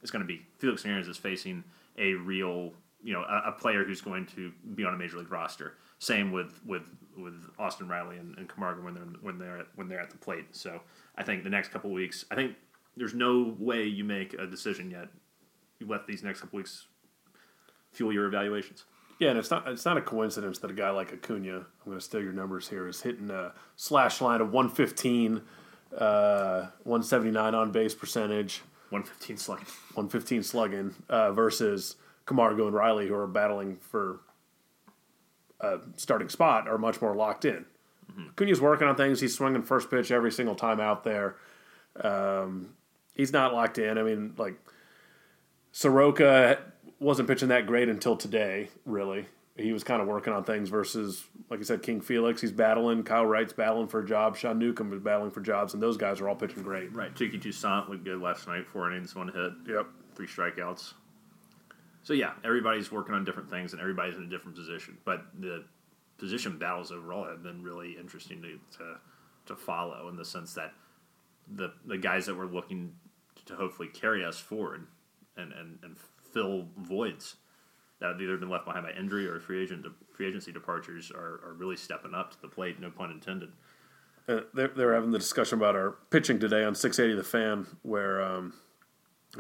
It's 0.03 0.11
going 0.11 0.23
to 0.23 0.27
be 0.27 0.43
Felix 0.59 0.85
Hernandez 0.85 1.09
is 1.09 1.17
facing 1.17 1.65
a 1.99 2.15
real, 2.15 2.73
you 3.03 3.13
know, 3.13 3.23
a, 3.23 3.49
a 3.49 3.53
player 3.53 3.85
who's 3.85 4.01
going 4.01 4.27
to 4.37 4.53
be 4.75 4.85
on 4.85 4.95
a 4.95 4.97
major 4.97 5.19
league 5.19 5.33
roster. 5.33 5.75
Same 5.99 6.31
with 6.31 6.61
with 6.65 6.85
with 7.17 7.35
Austin 7.59 7.89
Riley 7.89 8.19
and, 8.19 8.37
and 8.39 8.49
Camargo 8.49 8.83
when 8.83 8.95
they're 8.95 9.03
when 9.21 9.39
they're 9.39 9.59
at, 9.59 9.67
when 9.75 9.89
they're 9.89 10.01
at 10.01 10.11
the 10.11 10.19
plate. 10.19 10.47
So 10.53 10.81
I 11.17 11.25
think 11.25 11.43
the 11.43 11.51
next 11.51 11.71
couple 11.71 11.91
weeks, 11.91 12.25
I 12.31 12.35
think 12.35 12.55
there's 12.97 13.15
no 13.15 13.57
way 13.59 13.85
you 13.85 14.05
make 14.05 14.35
a 14.35 14.47
decision 14.47 14.91
yet. 14.91 15.09
You 15.81 15.89
let 15.89 16.07
these 16.07 16.23
next 16.23 16.41
couple 16.41 16.59
weeks 16.59 16.87
fuel 17.93 18.13
your 18.13 18.27
evaluations. 18.27 18.85
Yeah, 19.19 19.31
and 19.31 19.39
it's 19.39 19.51
not 19.51 19.67
it's 19.67 19.85
not 19.85 19.97
a 19.97 20.03
coincidence 20.03 20.59
that 20.59 20.71
a 20.71 20.75
guy 20.75 20.91
like 20.91 21.13
Acuna, 21.13 21.57
I'm 21.57 21.65
going 21.85 21.99
to 21.99 22.05
steal 22.05 22.23
your 22.23 22.33
numbers 22.33 22.69
here, 22.69 22.87
is 22.87 23.03
hitting 23.03 23.31
a 23.31 23.53
slash 23.75 24.21
line 24.21 24.41
of 24.41 24.53
115, 24.53 25.41
uh, 25.97 26.67
179 26.83 27.55
on 27.55 27.73
base 27.73 27.95
percentage, 27.95 28.63
115 28.91 29.37
slugging. 29.39 29.65
115 29.95 30.43
slugging 30.43 30.95
uh, 31.09 31.33
versus 31.33 31.97
Camargo 32.27 32.67
and 32.67 32.75
Riley, 32.75 33.09
who 33.09 33.15
are 33.15 33.27
battling 33.27 33.79
for 33.81 34.21
a 35.61 35.79
starting 35.97 36.29
spot, 36.29 36.69
are 36.69 36.77
much 36.77 37.01
more 37.01 37.15
locked 37.15 37.47
in. 37.47 37.65
Mm-hmm. 38.13 38.29
Acuna's 38.31 38.61
working 38.61 38.87
on 38.87 38.97
things. 38.97 39.21
He's 39.21 39.35
swinging 39.35 39.63
first 39.63 39.91
pitch 39.91 40.11
every 40.11 40.31
single 40.31 40.55
time 40.55 40.79
out 40.79 41.05
there. 41.05 41.37
Um, 42.01 42.75
he's 43.15 43.33
not 43.33 43.55
locked 43.55 43.79
in. 43.79 43.97
I 43.97 44.03
mean, 44.03 44.35
like 44.37 44.57
Soroka 45.73 46.59
wasn't 46.99 47.29
pitching 47.29 47.49
that 47.49 47.67
great 47.67 47.89
until 47.89 48.17
today, 48.17 48.69
really. 48.85 49.27
He 49.57 49.73
was 49.73 49.85
kind 49.85 50.03
of 50.03 50.09
working 50.09 50.35
on 50.35 50.45
things 50.45 50.69
versus, 50.69 51.25
like 51.49 51.61
I 51.61 51.63
said, 51.63 51.83
King 51.83 52.03
Felix. 52.03 52.43
He's 52.43 52.53
battling. 52.53 53.05
Kyle 53.05 53.25
Wright's 53.25 53.55
battling 53.55 53.89
for 53.89 54.01
a 54.01 54.07
job. 54.07 54.37
Sean 54.37 54.59
Newcomb 54.59 54.93
is 54.93 55.01
battling 55.01 55.31
for 55.31 55.41
jobs, 55.41 55.73
and 55.73 55.83
those 55.83 55.97
guys 55.97 56.21
are 56.21 56.29
all 56.29 56.35
pitching 56.35 56.63
great. 56.63 56.95
Right. 56.95 57.15
Touki 57.15 57.41
Toussaint 57.41 57.89
looked 57.89 58.05
good 58.05 58.21
last 58.21 58.47
night. 58.47 58.67
Four 58.67 58.91
innings, 58.91 59.15
one 59.15 59.29
hit. 59.29 59.53
Yep. 59.67 59.87
Three 60.15 60.27
strikeouts. 60.27 60.93
So 62.03 62.13
yeah, 62.13 62.33
everybody's 62.45 62.93
working 62.93 63.15
on 63.15 63.25
different 63.25 63.49
things, 63.49 63.73
and 63.73 63.81
everybody's 63.81 64.17
in 64.17 64.25
a 64.25 64.29
different 64.29 64.57
position. 64.57 64.99
But 65.05 65.25
the 65.39 65.65
position 66.19 66.59
battles 66.59 66.93
overall 66.93 67.25
have 67.25 67.43
been 67.43 67.63
really 67.63 67.97
interesting 67.99 68.43
to 68.43 68.59
to, 68.79 68.99
to 69.47 69.57
follow 69.57 70.09
in 70.09 70.17
the 70.17 70.25
sense 70.25 70.53
that 70.55 70.73
the 71.51 71.73
the 71.87 71.97
guys 71.97 72.27
that 72.27 72.37
we're 72.37 72.47
looking 72.47 72.93
to 73.47 73.55
hopefully 73.55 73.89
carry 73.89 74.25
us 74.25 74.39
forward 74.39 74.87
and, 75.37 75.53
and, 75.53 75.79
and 75.83 75.97
fill 76.37 76.67
voids 76.77 77.37
that 77.99 78.11
have 78.13 78.21
either 78.21 78.37
been 78.37 78.51
left 78.51 78.67
behind 78.67 78.85
by 78.85 78.93
injury 78.93 79.27
or 79.27 79.41
free 79.41 79.63
agent 79.63 79.87
free 80.13 80.29
agency 80.29 80.53
departures 80.53 81.11
are, 81.11 81.41
are 81.43 81.55
really 81.57 81.77
stepping 81.77 82.13
up 82.13 82.31
to 82.31 82.41
the 82.43 82.49
plate. 82.49 82.79
No 82.79 82.91
pun 82.91 83.11
intended. 83.11 83.49
Uh, 84.29 84.41
they're, 84.53 84.69
they're 84.69 84.95
having 84.95 85.13
the 85.13 85.19
discussion 85.19 85.57
about 85.57 85.75
our 85.75 85.93
pitching 86.11 86.39
today 86.39 86.63
on 86.63 86.75
680 86.75 87.17
The 87.17 87.25
Fan, 87.27 87.67
where 87.83 88.21
um, 88.21 88.53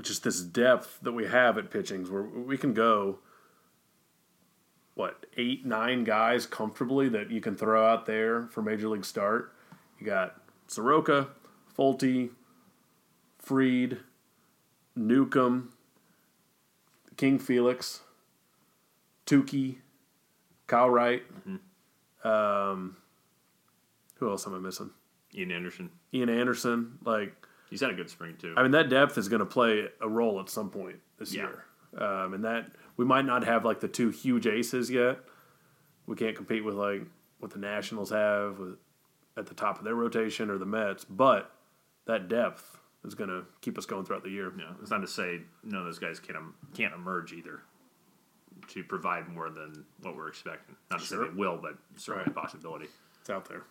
just 0.00 0.24
this 0.24 0.40
depth 0.40 1.00
that 1.02 1.12
we 1.12 1.26
have 1.26 1.58
at 1.58 1.70
pitchings, 1.70 2.08
where 2.08 2.22
we 2.22 2.56
can 2.56 2.72
go 2.72 3.18
what 4.94 5.26
eight 5.36 5.66
nine 5.66 6.02
guys 6.04 6.46
comfortably 6.46 7.10
that 7.10 7.30
you 7.30 7.42
can 7.42 7.54
throw 7.54 7.86
out 7.86 8.06
there 8.06 8.46
for 8.46 8.62
major 8.62 8.88
league 8.88 9.04
start. 9.04 9.52
You 10.00 10.06
got 10.06 10.40
Soroka, 10.66 11.28
Folty, 11.76 12.30
Fried, 13.38 13.98
Newcomb, 14.94 15.72
King 17.16 17.38
Felix, 17.38 18.00
Touki, 19.26 19.76
Kyle 20.66 20.90
Wright. 20.90 21.22
Mm-hmm. 21.32 22.28
Um, 22.28 22.96
who 24.16 24.30
else 24.30 24.46
am 24.46 24.54
I 24.54 24.58
missing? 24.58 24.90
Ian 25.34 25.50
Anderson. 25.50 25.90
Ian 26.12 26.28
Anderson. 26.28 26.98
Like 27.04 27.34
he's 27.70 27.80
had 27.80 27.90
a 27.90 27.94
good 27.94 28.10
spring 28.10 28.36
too. 28.38 28.54
I 28.56 28.62
mean, 28.62 28.72
that 28.72 28.88
depth 28.88 29.18
is 29.18 29.28
going 29.28 29.40
to 29.40 29.46
play 29.46 29.88
a 30.00 30.08
role 30.08 30.40
at 30.40 30.48
some 30.48 30.70
point 30.70 30.96
this 31.18 31.34
yeah. 31.34 31.42
year. 31.42 31.64
Um, 31.98 32.34
and 32.34 32.44
that 32.44 32.72
we 32.96 33.04
might 33.04 33.24
not 33.24 33.44
have 33.44 33.64
like 33.64 33.80
the 33.80 33.88
two 33.88 34.10
huge 34.10 34.46
aces 34.46 34.90
yet. 34.90 35.18
We 36.06 36.16
can't 36.16 36.36
compete 36.36 36.64
with 36.64 36.74
like 36.74 37.02
what 37.38 37.52
the 37.52 37.58
Nationals 37.58 38.10
have 38.10 38.58
with, 38.58 38.76
at 39.36 39.46
the 39.46 39.54
top 39.54 39.78
of 39.78 39.84
their 39.84 39.94
rotation 39.94 40.50
or 40.50 40.58
the 40.58 40.66
Mets, 40.66 41.04
but 41.04 41.52
that 42.06 42.28
depth 42.28 42.78
is 43.06 43.14
going 43.14 43.30
to 43.30 43.44
keep 43.60 43.78
us 43.78 43.86
going 43.86 44.04
throughout 44.04 44.24
the 44.24 44.30
year. 44.30 44.52
Yeah, 44.58 44.72
it's 44.80 44.90
not 44.90 45.00
to 45.00 45.06
say 45.06 45.40
none 45.64 45.80
of 45.80 45.86
those 45.86 45.98
guys 45.98 46.20
can't 46.20 46.38
can't 46.74 46.94
emerge 46.94 47.32
either 47.32 47.62
to 48.68 48.84
provide 48.84 49.28
more 49.28 49.48
than 49.50 49.84
what 50.02 50.16
we're 50.16 50.28
expecting. 50.28 50.76
Not 50.90 51.00
to 51.00 51.06
sure. 51.06 51.24
say 51.24 51.30
they 51.30 51.36
will, 51.36 51.58
but 51.60 51.76
certainly 51.96 52.24
right. 52.26 52.36
a 52.36 52.40
possibility. 52.40 52.86
It's 53.20 53.30
out 53.30 53.48
there. 53.48 53.62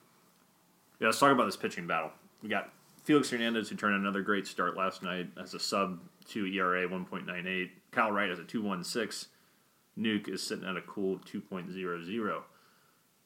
Yeah, 0.99 1.07
let's 1.07 1.19
talk 1.19 1.31
about 1.31 1.45
this 1.45 1.57
pitching 1.57 1.87
battle. 1.87 2.11
We 2.41 2.49
got 2.49 2.71
Felix 3.03 3.29
Hernandez 3.29 3.69
who 3.69 3.75
turned 3.75 3.95
another 3.95 4.21
great 4.21 4.47
start 4.47 4.77
last 4.77 5.03
night 5.03 5.29
as 5.41 5.53
a 5.53 5.59
sub 5.59 5.99
two 6.25 6.45
ERA, 6.45 6.87
one 6.87 7.05
point 7.05 7.25
nine 7.25 7.45
eight. 7.47 7.71
Kyle 7.91 8.11
Wright 8.11 8.29
has 8.29 8.39
a 8.39 8.43
two 8.43 8.61
one 8.61 8.83
six. 8.83 9.27
Nuke 9.97 10.27
is 10.27 10.41
sitting 10.41 10.65
at 10.65 10.77
a 10.77 10.81
cool 10.81 11.19
two 11.25 11.41
point 11.41 11.71
zero 11.71 12.03
zero. 12.03 12.43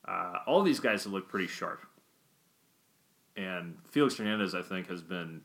Uh, 0.07 0.39
all 0.47 0.63
these 0.63 0.79
guys 0.79 1.03
have 1.03 1.13
looked 1.13 1.29
pretty 1.29 1.47
sharp. 1.47 1.85
And 3.35 3.77
Felix 3.89 4.17
Hernandez, 4.17 4.53
I 4.53 4.61
think, 4.61 4.87
has 4.89 5.01
been 5.01 5.41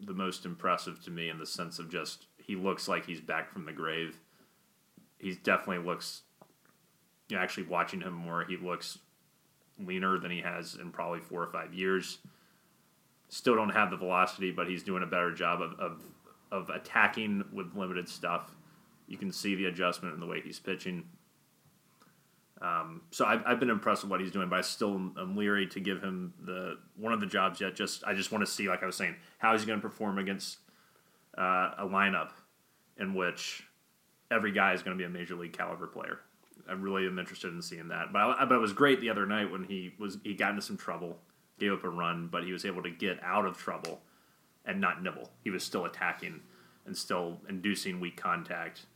the 0.00 0.14
most 0.14 0.44
impressive 0.44 1.02
to 1.04 1.10
me 1.10 1.28
in 1.28 1.38
the 1.38 1.46
sense 1.46 1.78
of 1.78 1.90
just 1.90 2.26
he 2.38 2.56
looks 2.56 2.88
like 2.88 3.06
he's 3.06 3.20
back 3.20 3.52
from 3.52 3.66
the 3.66 3.72
grave. 3.72 4.18
He 5.18 5.34
definitely 5.34 5.84
looks. 5.84 6.22
You 7.28 7.36
know, 7.36 7.42
actually 7.42 7.66
watching 7.66 8.00
him 8.00 8.14
more, 8.14 8.44
he 8.48 8.56
looks 8.56 8.98
leaner 9.78 10.18
than 10.18 10.30
he 10.30 10.40
has 10.40 10.76
in 10.80 10.90
probably 10.90 11.20
four 11.20 11.42
or 11.42 11.48
five 11.48 11.74
years. 11.74 12.18
Still 13.28 13.54
don't 13.54 13.68
have 13.70 13.90
the 13.90 13.98
velocity, 13.98 14.50
but 14.50 14.66
he's 14.66 14.82
doing 14.82 15.02
a 15.02 15.06
better 15.06 15.32
job 15.32 15.60
of, 15.60 15.78
of, 15.78 16.02
of 16.50 16.70
attacking 16.70 17.44
with 17.52 17.76
limited 17.76 18.08
stuff. 18.08 18.50
You 19.06 19.18
can 19.18 19.30
see 19.30 19.54
the 19.54 19.66
adjustment 19.66 20.14
in 20.14 20.20
the 20.20 20.26
way 20.26 20.40
he's 20.40 20.58
pitching. 20.58 21.04
Um, 22.60 23.02
so 23.10 23.24
I've, 23.24 23.42
I've 23.46 23.60
been 23.60 23.70
impressed 23.70 24.02
with 24.02 24.10
what 24.10 24.20
he's 24.20 24.32
doing, 24.32 24.48
but 24.48 24.58
I 24.58 24.62
still 24.62 24.94
am 24.94 25.36
leery 25.36 25.66
to 25.68 25.80
give 25.80 26.02
him 26.02 26.34
the 26.44 26.78
one 26.96 27.12
of 27.12 27.20
the 27.20 27.26
jobs 27.26 27.60
yet. 27.60 27.76
Just 27.76 28.04
I 28.04 28.14
just 28.14 28.32
want 28.32 28.44
to 28.44 28.50
see, 28.50 28.68
like 28.68 28.82
I 28.82 28.86
was 28.86 28.96
saying, 28.96 29.16
how 29.38 29.54
is 29.54 29.62
he 29.62 29.66
going 29.66 29.80
to 29.80 29.88
perform 29.88 30.18
against 30.18 30.58
uh, 31.36 31.74
a 31.78 31.86
lineup 31.86 32.30
in 32.98 33.14
which 33.14 33.62
every 34.30 34.52
guy 34.52 34.74
is 34.74 34.82
going 34.82 34.96
to 34.96 35.00
be 35.00 35.06
a 35.06 35.08
major 35.08 35.36
league 35.36 35.52
caliber 35.52 35.86
player. 35.86 36.20
I 36.68 36.72
really 36.72 37.06
am 37.06 37.18
interested 37.18 37.52
in 37.52 37.62
seeing 37.62 37.88
that. 37.88 38.12
But 38.12 38.18
I, 38.18 38.44
but 38.44 38.56
it 38.56 38.60
was 38.60 38.72
great 38.72 39.00
the 39.00 39.10
other 39.10 39.24
night 39.24 39.50
when 39.50 39.64
he 39.64 39.94
was 39.98 40.18
he 40.22 40.34
got 40.34 40.50
into 40.50 40.62
some 40.62 40.76
trouble, 40.76 41.18
gave 41.58 41.72
up 41.72 41.84
a 41.84 41.88
run, 41.88 42.28
but 42.30 42.44
he 42.44 42.52
was 42.52 42.64
able 42.64 42.82
to 42.82 42.90
get 42.90 43.22
out 43.22 43.46
of 43.46 43.56
trouble 43.56 44.00
and 44.66 44.80
not 44.80 45.02
nibble. 45.02 45.30
He 45.42 45.50
was 45.50 45.62
still 45.62 45.84
attacking 45.84 46.40
and 46.84 46.96
still 46.96 47.38
inducing 47.48 48.00
weak 48.00 48.16
contact 48.16 48.86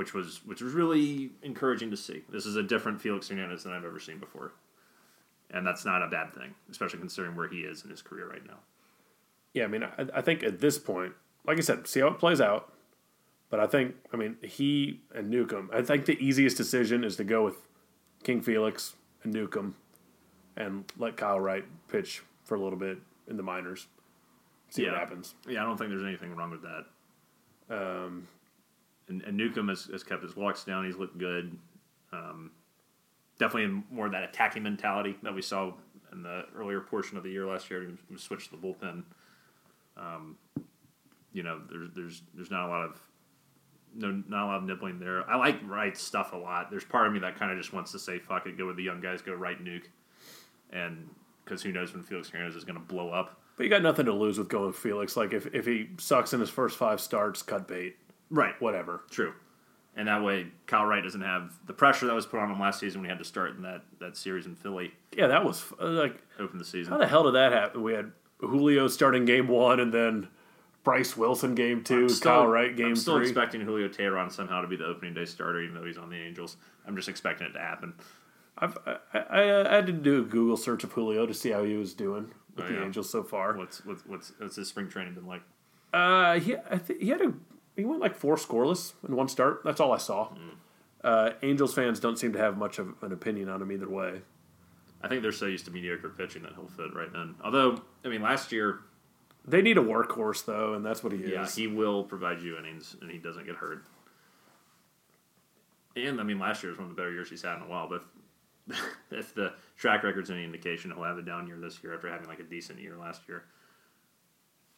which 0.00 0.14
was 0.14 0.40
which 0.46 0.62
was 0.62 0.72
really 0.72 1.28
encouraging 1.42 1.90
to 1.90 1.96
see. 1.96 2.22
This 2.30 2.46
is 2.46 2.56
a 2.56 2.62
different 2.62 3.02
Felix 3.02 3.28
Hernandez 3.28 3.64
than 3.64 3.74
I've 3.74 3.84
ever 3.84 4.00
seen 4.00 4.18
before, 4.18 4.54
and 5.50 5.66
that's 5.66 5.84
not 5.84 6.02
a 6.02 6.06
bad 6.06 6.32
thing, 6.32 6.54
especially 6.70 7.00
considering 7.00 7.36
where 7.36 7.48
he 7.48 7.58
is 7.58 7.84
in 7.84 7.90
his 7.90 8.00
career 8.00 8.26
right 8.26 8.46
now. 8.46 8.60
Yeah, 9.52 9.64
I 9.64 9.66
mean, 9.66 9.84
I, 9.84 10.06
I 10.14 10.22
think 10.22 10.42
at 10.42 10.58
this 10.58 10.78
point, 10.78 11.12
like 11.46 11.58
I 11.58 11.60
said, 11.60 11.86
see 11.86 12.00
how 12.00 12.06
it 12.06 12.18
plays 12.18 12.40
out. 12.40 12.72
But 13.50 13.60
I 13.60 13.66
think, 13.66 13.96
I 14.10 14.16
mean, 14.16 14.38
he 14.42 15.00
and 15.14 15.28
Newcomb. 15.28 15.68
I 15.70 15.82
think 15.82 16.06
the 16.06 16.16
easiest 16.18 16.56
decision 16.56 17.04
is 17.04 17.16
to 17.16 17.24
go 17.24 17.44
with 17.44 17.56
King 18.22 18.40
Felix 18.40 18.94
and 19.22 19.34
Newcomb, 19.34 19.74
and 20.56 20.90
let 20.96 21.18
Kyle 21.18 21.38
Wright 21.38 21.66
pitch 21.88 22.22
for 22.44 22.54
a 22.54 22.58
little 22.58 22.78
bit 22.78 22.96
in 23.28 23.36
the 23.36 23.42
minors. 23.42 23.86
See 24.70 24.84
yeah. 24.84 24.92
what 24.92 25.00
happens. 25.00 25.34
Yeah, 25.46 25.60
I 25.60 25.66
don't 25.66 25.76
think 25.76 25.90
there's 25.90 26.04
anything 26.04 26.34
wrong 26.34 26.52
with 26.52 26.62
that. 26.62 26.84
Um, 27.68 28.28
and, 29.10 29.22
and 29.22 29.36
Newcomb 29.36 29.68
has, 29.68 29.84
has, 29.86 30.02
kept 30.02 30.22
his 30.22 30.36
walks 30.36 30.64
down. 30.64 30.86
He's 30.86 30.96
looked 30.96 31.18
good. 31.18 31.56
Um, 32.12 32.52
definitely 33.38 33.82
more 33.90 34.06
of 34.06 34.12
that 34.12 34.22
attacking 34.24 34.62
mentality 34.62 35.16
that 35.22 35.34
we 35.34 35.42
saw 35.42 35.72
in 36.12 36.22
the 36.22 36.44
earlier 36.56 36.80
portion 36.80 37.16
of 37.16 37.22
the 37.22 37.30
year 37.30 37.46
last 37.46 37.70
year. 37.70 37.86
He 38.08 38.16
switched 38.16 38.50
to 38.50 38.56
the 38.56 38.62
bullpen. 38.66 39.02
Um, 39.96 40.36
you 41.32 41.42
know, 41.42 41.60
there's 41.70 41.90
there's 41.94 42.22
there's 42.34 42.50
not 42.50 42.66
a 42.66 42.68
lot 42.68 42.84
of 42.86 43.00
no 43.94 44.22
not 44.28 44.44
a 44.44 44.46
lot 44.46 44.56
of 44.58 44.64
nibbling 44.64 44.98
there. 44.98 45.28
I 45.28 45.36
like 45.36 45.56
Wright's 45.64 46.02
stuff 46.02 46.32
a 46.32 46.36
lot. 46.36 46.70
There's 46.70 46.84
part 46.84 47.06
of 47.06 47.12
me 47.12 47.18
that 47.20 47.38
kind 47.38 47.52
of 47.52 47.58
just 47.58 47.72
wants 47.72 47.92
to 47.92 47.98
say 47.98 48.18
fuck 48.18 48.46
it, 48.46 48.56
go 48.56 48.66
with 48.66 48.76
the 48.76 48.82
young 48.82 49.00
guys, 49.00 49.22
go 49.22 49.34
Wright 49.34 49.62
nuke, 49.62 49.86
and 50.70 51.08
because 51.44 51.62
who 51.62 51.72
knows 51.72 51.92
when 51.92 52.02
Felix 52.02 52.28
Hernandez 52.28 52.56
is 52.56 52.64
going 52.64 52.78
to 52.78 52.84
blow 52.84 53.10
up. 53.10 53.40
But 53.56 53.64
you 53.64 53.70
got 53.70 53.82
nothing 53.82 54.06
to 54.06 54.12
lose 54.12 54.38
with 54.38 54.48
going 54.48 54.72
Felix. 54.72 55.16
Like 55.16 55.32
if, 55.32 55.46
if 55.52 55.66
he 55.66 55.90
sucks 55.98 56.32
in 56.32 56.40
his 56.40 56.48
first 56.48 56.78
five 56.78 57.00
starts, 57.00 57.42
cut 57.42 57.68
bait, 57.68 57.96
Right. 58.30 58.60
whatever. 58.60 59.02
True. 59.10 59.32
And 59.96 60.06
that 60.08 60.22
way, 60.22 60.46
Kyle 60.66 60.86
Wright 60.86 61.02
doesn't 61.02 61.20
have 61.20 61.52
the 61.66 61.72
pressure 61.72 62.06
that 62.06 62.14
was 62.14 62.24
put 62.24 62.38
on 62.40 62.50
him 62.50 62.60
last 62.60 62.78
season 62.78 63.00
when 63.00 63.06
he 63.06 63.10
had 63.10 63.18
to 63.18 63.24
start 63.24 63.56
in 63.56 63.62
that, 63.62 63.82
that 63.98 64.16
series 64.16 64.46
in 64.46 64.54
Philly, 64.54 64.92
Yeah, 65.16 65.26
that 65.26 65.44
was 65.44 65.64
uh, 65.80 65.86
like 65.86 66.22
open 66.38 66.58
the 66.58 66.64
season. 66.64 66.92
how 66.92 66.98
the 66.98 67.06
hell 67.08 67.24
did 67.24 67.34
that 67.34 67.52
happen? 67.52 67.82
We 67.82 67.92
had 67.94 68.12
Julio 68.38 68.86
starting 68.86 69.24
game 69.24 69.48
one, 69.48 69.80
and 69.80 69.92
then 69.92 70.28
Bryce 70.84 71.16
Wilson 71.16 71.54
game 71.56 71.82
2 71.82 72.08
Still- 72.08 72.30
Kyle 72.32 72.46
Wright 72.46 72.74
game 72.74 72.86
I'm 72.88 72.96
still 72.96 73.16
three. 73.16 73.26
expecting 73.26 73.60
Julio 73.62 73.88
Teheran 73.88 74.30
somehow 74.30 74.62
to 74.62 74.68
be 74.68 74.76
the 74.76 74.86
opening 74.86 75.12
day 75.12 75.24
starter, 75.24 75.60
even 75.60 75.74
though 75.74 75.84
he's 75.84 75.98
on 75.98 76.08
the 76.08 76.16
Angels. 76.16 76.56
I'm 76.86 76.94
just 76.96 77.08
expecting 77.08 77.48
it 77.48 77.52
to 77.54 77.58
happen. 77.58 77.94
I've, 78.56 78.78
I, 78.86 78.96
I, 79.12 79.68
I 79.68 79.74
had 79.74 79.86
to 79.86 79.92
do 79.92 80.20
a 80.20 80.24
Google 80.24 80.56
search 80.56 80.84
of 80.84 80.92
Julio 80.92 81.26
to 81.26 81.34
see 81.34 81.50
how 81.50 81.64
he 81.64 81.76
was 81.76 81.94
doing 81.94 82.30
with 82.56 82.64
Oh, 82.66 82.68
the 82.68 82.74
yeah. 82.74 82.84
Angels 82.84 83.10
so 83.10 83.22
far. 83.24 83.56
What's 83.56 83.84
what's 83.84 84.06
what's, 84.06 84.32
what's 84.38 84.56
his 84.56 84.68
spring 84.68 84.88
training 84.88 85.14
been 85.14 85.26
like? 85.26 85.42
Uh, 85.92 86.38
he 86.38 86.56
I 86.70 86.78
think 86.78 87.00
he 87.02 87.08
had 87.08 87.20
a 87.20 87.32
he 87.80 87.86
went 87.86 88.00
like 88.00 88.14
four 88.14 88.36
scoreless 88.36 88.92
in 89.08 89.16
one 89.16 89.28
start. 89.28 89.62
That's 89.64 89.80
all 89.80 89.92
I 89.92 89.98
saw. 89.98 90.26
Hmm. 90.28 90.48
Uh, 91.02 91.30
Angels 91.42 91.74
fans 91.74 91.98
don't 91.98 92.18
seem 92.18 92.32
to 92.34 92.38
have 92.38 92.58
much 92.58 92.78
of 92.78 92.94
an 93.02 93.10
opinion 93.12 93.48
on 93.48 93.62
him 93.62 93.72
either 93.72 93.88
way. 93.88 94.20
I 95.02 95.08
think 95.08 95.22
they're 95.22 95.32
so 95.32 95.46
used 95.46 95.64
to 95.64 95.70
mediocre 95.70 96.10
pitching 96.10 96.42
that 96.42 96.52
he'll 96.54 96.68
fit 96.68 96.94
right 96.94 97.08
in. 97.14 97.34
Although, 97.42 97.80
I 98.04 98.08
mean, 98.08 98.20
last 98.20 98.52
year, 98.52 98.80
They 99.46 99.62
need 99.62 99.78
a 99.78 99.82
workhorse 99.82 100.44
though, 100.44 100.74
and 100.74 100.84
that's 100.84 101.02
what 101.02 101.12
he 101.14 101.18
yeah, 101.20 101.42
is. 101.44 101.56
Yeah, 101.56 101.62
he 101.62 101.66
will 101.74 102.04
provide 102.04 102.42
you 102.42 102.58
innings, 102.58 102.96
and 103.00 103.10
he 103.10 103.16
doesn't 103.16 103.46
get 103.46 103.56
hurt. 103.56 103.82
And 105.96 106.20
I 106.20 106.22
mean, 106.22 106.38
last 106.38 106.62
year 106.62 106.70
was 106.70 106.78
one 106.78 106.90
of 106.90 106.94
the 106.94 107.00
better 107.00 107.12
years 107.12 107.30
he's 107.30 107.42
had 107.42 107.56
in 107.56 107.62
a 107.62 107.66
while. 107.66 107.88
But 107.88 108.04
if, 108.68 108.80
if 109.10 109.34
the 109.34 109.54
track 109.78 110.02
record's 110.02 110.30
any 110.30 110.44
indication, 110.44 110.90
he'll 110.90 111.04
have 111.04 111.16
a 111.16 111.22
down 111.22 111.46
year 111.46 111.56
this 111.56 111.82
year 111.82 111.94
after 111.94 112.10
having 112.10 112.28
like 112.28 112.40
a 112.40 112.44
decent 112.44 112.78
year 112.78 112.96
last 112.98 113.22
year. 113.26 113.44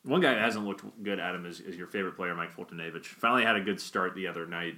One 0.04 0.20
guy 0.20 0.34
that 0.34 0.40
hasn't 0.40 0.66
looked 0.66 0.84
good 1.02 1.20
at 1.20 1.34
him 1.34 1.46
is, 1.46 1.60
is 1.60 1.76
your 1.76 1.86
favorite 1.86 2.16
player, 2.16 2.34
Mike 2.34 2.56
Foltynewicz. 2.56 3.06
Finally 3.06 3.44
had 3.44 3.56
a 3.56 3.60
good 3.60 3.80
start 3.80 4.14
the 4.14 4.26
other 4.26 4.46
night. 4.46 4.74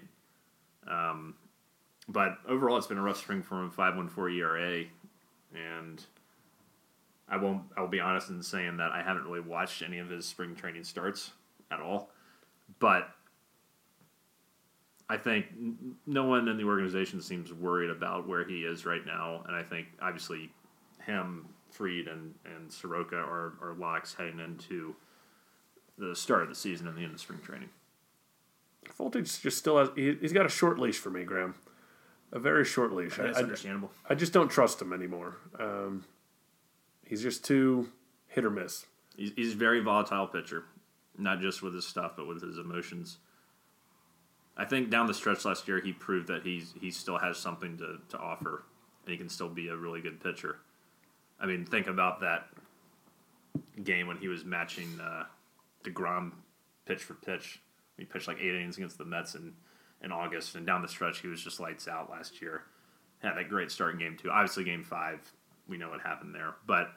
Um, 0.86 1.34
but 2.08 2.38
overall, 2.46 2.76
it's 2.76 2.86
been 2.86 2.98
a 2.98 3.02
rough 3.02 3.16
spring 3.16 3.42
for 3.42 3.62
him. 3.62 3.70
Five 3.70 3.96
one 3.96 4.08
four 4.08 4.28
ERA, 4.28 4.84
and 5.54 6.04
I 7.28 7.38
won't. 7.38 7.62
I'll 7.76 7.88
be 7.88 8.00
honest 8.00 8.28
in 8.28 8.42
saying 8.42 8.76
that 8.76 8.92
I 8.92 9.02
haven't 9.02 9.24
really 9.24 9.40
watched 9.40 9.82
any 9.82 9.98
of 9.98 10.10
his 10.10 10.26
spring 10.26 10.54
training 10.54 10.84
starts 10.84 11.32
at 11.70 11.80
all. 11.80 12.10
But 12.78 13.08
I 15.08 15.16
think 15.16 15.46
no 16.06 16.24
one 16.24 16.48
in 16.48 16.58
the 16.58 16.64
organization 16.64 17.22
seems 17.22 17.52
worried 17.52 17.90
about 17.90 18.28
where 18.28 18.44
he 18.44 18.64
is 18.64 18.84
right 18.84 19.04
now, 19.06 19.42
and 19.46 19.56
I 19.56 19.62
think 19.62 19.88
obviously 20.02 20.50
him, 21.02 21.46
Fried, 21.70 22.08
and 22.08 22.34
and 22.44 22.70
Soroka 22.70 23.16
are 23.16 23.54
are 23.62 23.74
locks 23.78 24.12
heading 24.12 24.40
into 24.40 24.94
the 25.98 26.14
start 26.14 26.42
of 26.42 26.48
the 26.48 26.54
season 26.54 26.88
and 26.88 26.96
the 26.96 27.02
end 27.02 27.14
of 27.14 27.20
spring 27.20 27.40
training. 27.40 27.70
Voltage 28.96 29.40
just 29.40 29.58
still 29.58 29.78
has 29.78 29.88
he, 29.96 30.14
he's 30.20 30.32
got 30.32 30.46
a 30.46 30.50
short 30.50 30.78
leash 30.78 30.98
for 30.98 31.10
me, 31.10 31.24
Graham. 31.24 31.54
A 32.32 32.38
very 32.38 32.64
short 32.64 32.92
leash. 32.92 33.18
I, 33.18 33.24
That's 33.24 33.38
I, 33.38 33.42
understandable. 33.42 33.90
I 34.08 34.14
just 34.14 34.32
don't 34.32 34.50
trust 34.50 34.82
him 34.82 34.92
anymore. 34.92 35.36
Um, 35.58 36.04
he's 37.04 37.22
just 37.22 37.44
too 37.44 37.90
hit 38.28 38.44
or 38.44 38.50
miss. 38.50 38.86
He's, 39.16 39.32
he's 39.36 39.52
a 39.54 39.56
very 39.56 39.80
volatile 39.80 40.26
pitcher, 40.26 40.64
not 41.16 41.40
just 41.40 41.62
with 41.62 41.74
his 41.74 41.86
stuff, 41.86 42.12
but 42.16 42.26
with 42.26 42.42
his 42.42 42.58
emotions. 42.58 43.18
I 44.56 44.64
think 44.64 44.90
down 44.90 45.06
the 45.06 45.14
stretch 45.14 45.44
last 45.44 45.66
year, 45.66 45.80
he 45.80 45.92
proved 45.92 46.28
that 46.28 46.42
he's 46.42 46.74
he 46.80 46.90
still 46.90 47.18
has 47.18 47.38
something 47.38 47.76
to, 47.78 47.98
to 48.10 48.18
offer, 48.18 48.64
and 49.04 49.12
he 49.12 49.16
can 49.16 49.28
still 49.28 49.48
be 49.48 49.68
a 49.68 49.76
really 49.76 50.00
good 50.00 50.22
pitcher. 50.22 50.58
I 51.40 51.46
mean, 51.46 51.64
think 51.64 51.86
about 51.86 52.20
that 52.20 52.48
game 53.82 54.06
when 54.06 54.18
he 54.18 54.28
was 54.28 54.44
matching 54.44 54.88
uh, 55.00 55.24
deGrom 55.84 56.32
pitch 56.86 57.02
for 57.04 57.14
pitch. 57.14 57.60
He 57.96 58.04
pitched 58.04 58.26
like 58.28 58.38
eight 58.40 58.54
innings 58.54 58.76
against 58.76 58.98
the 58.98 59.04
Mets 59.04 59.34
in, 59.34 59.52
in 60.02 60.10
August, 60.10 60.56
and 60.56 60.66
down 60.66 60.82
the 60.82 60.88
stretch, 60.88 61.20
he 61.20 61.28
was 61.28 61.42
just 61.42 61.60
lights 61.60 61.86
out 61.86 62.10
last 62.10 62.42
year. 62.42 62.62
Had 63.20 63.36
that 63.36 63.48
great 63.48 63.70
start 63.70 63.92
in 63.94 63.98
game 64.00 64.16
two. 64.20 64.30
Obviously, 64.30 64.64
game 64.64 64.82
five, 64.82 65.20
we 65.68 65.78
know 65.78 65.88
what 65.90 66.00
happened 66.00 66.34
there, 66.34 66.54
but 66.66 66.88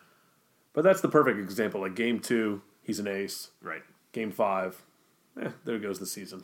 But 0.73 0.83
that's 0.83 1.01
the 1.01 1.07
perfect 1.09 1.37
example. 1.39 1.81
Like 1.81 1.95
game 1.95 2.19
two, 2.19 2.61
he's 2.81 2.99
an 2.99 3.07
ace. 3.07 3.51
right. 3.61 3.83
Game 4.13 4.31
five, 4.31 4.81
eh, 5.39 5.49
there 5.63 5.77
goes 5.77 5.99
the 5.99 6.05
season. 6.07 6.43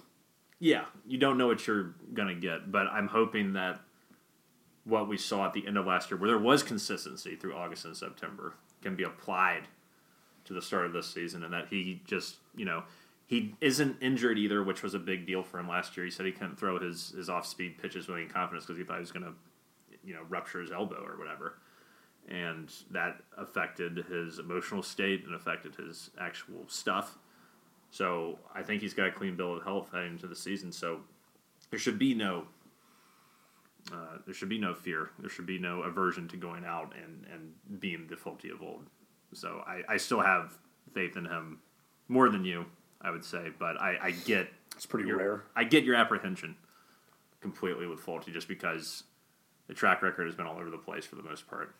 Yeah, 0.60 0.86
you 1.08 1.18
don't 1.18 1.38
know 1.38 1.48
what 1.48 1.66
you're 1.66 1.96
gonna 2.14 2.36
get, 2.36 2.72
but 2.72 2.88
I'm 2.88 3.08
hoping 3.08 3.54
that 3.54 3.82
what 4.86 5.08
we 5.10 5.18
saw 5.18 5.46
at 5.48 5.54
the 5.54 5.66
end 5.66 5.78
of 5.78 5.86
last 5.86 6.12
year, 6.12 6.20
where 6.20 6.30
there 6.30 6.38
was 6.38 6.62
consistency 6.62 7.36
through 7.36 7.56
August 7.56 7.86
and 7.86 7.98
September, 7.98 8.54
can 8.82 8.96
be 8.96 9.04
applied 9.04 9.64
to 10.46 10.54
the 10.54 10.62
start 10.62 10.86
of 10.86 10.94
this 10.94 11.08
season, 11.08 11.44
and 11.44 11.54
that 11.54 11.68
he 11.70 12.02
just, 12.06 12.38
you 12.56 12.66
know, 12.66 12.84
he 13.26 13.56
isn't 13.62 13.98
injured 14.02 14.38
either, 14.38 14.64
which 14.64 14.84
was 14.84 14.94
a 14.94 15.00
big 15.00 15.26
deal 15.26 15.44
for 15.44 15.60
him 15.60 15.68
last 15.68 15.96
year. 15.96 16.06
He 16.06 16.12
said 16.12 16.26
he 16.26 16.32
couldn't 16.32 16.60
throw 16.60 16.80
his 16.80 17.10
his 17.12 17.30
off 17.30 17.46
speed 17.46 17.78
pitches 17.82 18.08
with 18.08 18.18
any 18.18 18.28
confidence 18.28 18.66
because 18.66 18.78
he 18.78 18.84
thought 18.84 18.98
he 18.98 19.02
was 19.02 19.12
gonna, 19.12 19.34
you 20.04 20.14
know, 20.14 20.24
rupture 20.30 20.62
his 20.62 20.72
elbow 20.72 21.04
or 21.06 21.18
whatever, 21.18 21.60
and 22.28 22.72
that 22.92 23.22
affected 23.38 24.06
his 24.10 24.40
emotional 24.40 24.84
state 24.84 25.26
and 25.26 25.34
affected 25.34 25.76
his 25.76 26.12
actual 26.20 26.66
stuff. 26.68 27.18
So 27.92 28.40
I 28.54 28.64
think 28.64 28.82
he's 28.82 28.94
got 28.94 29.08
a 29.08 29.12
clean 29.12 29.36
bill 29.36 29.56
of 29.56 29.64
health 29.64 29.90
heading 29.94 30.14
into 30.14 30.28
the 30.28 30.36
season. 30.36 30.72
So 30.72 31.02
there 31.70 31.80
should 31.80 32.00
be 32.00 32.14
no 32.14 32.48
uh, 33.92 34.18
there 34.26 34.34
should 34.34 34.50
be 34.50 34.60
no 34.60 34.74
fear. 34.74 35.10
There 35.20 35.30
should 35.30 35.46
be 35.46 35.60
no 35.60 35.82
aversion 35.82 36.28
to 36.30 36.38
going 36.38 36.66
out 36.66 36.94
and, 37.02 37.26
and 37.32 37.80
being 37.80 38.08
the 38.08 38.16
Folty 38.16 38.52
of 38.52 38.62
old. 38.62 38.86
So 39.36 39.64
I, 39.66 39.82
I 39.94 39.98
still 39.98 40.22
have 40.22 40.58
faith 40.94 41.18
in 41.18 41.26
him 41.26 41.60
more 42.08 42.30
than 42.30 42.46
you, 42.46 42.66
I 43.02 43.12
would 43.12 43.26
say. 43.26 43.50
But 43.58 43.80
I, 43.82 43.98
I 44.02 44.12
get 44.12 44.48
It's 44.76 44.86
pretty 44.86 45.08
your, 45.08 45.18
rare. 45.18 45.44
I 45.56 45.64
get 45.64 45.84
your 45.84 45.96
apprehension 45.96 46.56
completely 47.42 47.88
with 47.88 48.00
Folty 48.00 48.32
just 48.32 48.48
because 48.48 49.04
the 49.68 49.74
track 49.74 50.02
record 50.02 50.26
has 50.28 50.36
been 50.36 50.46
all 50.46 50.58
over 50.58 50.70
the 50.70 50.78
place 50.78 51.06
for 51.06 51.16
the 51.16 51.24
most 51.24 51.48
part. 51.48 51.76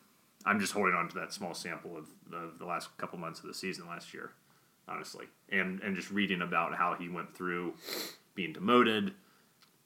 I'm 0.46 0.60
just 0.60 0.74
holding 0.74 0.94
on 0.94 1.08
to 1.10 1.16
that 1.20 1.32
small 1.32 1.54
sample 1.54 1.96
of 1.98 2.08
the, 2.30 2.52
the 2.60 2.66
last 2.66 2.96
couple 2.98 3.18
months 3.18 3.40
of 3.40 3.46
the 3.48 3.54
season 3.54 3.88
last 3.88 4.14
year, 4.14 4.32
honestly, 4.90 5.26
and 5.50 5.80
and 5.82 5.96
just 5.96 6.12
reading 6.12 6.42
about 6.42 6.76
how 6.76 6.96
he 6.96 7.08
went 7.08 7.34
through 7.34 7.76
being 8.36 8.52
demoted, 8.52 9.14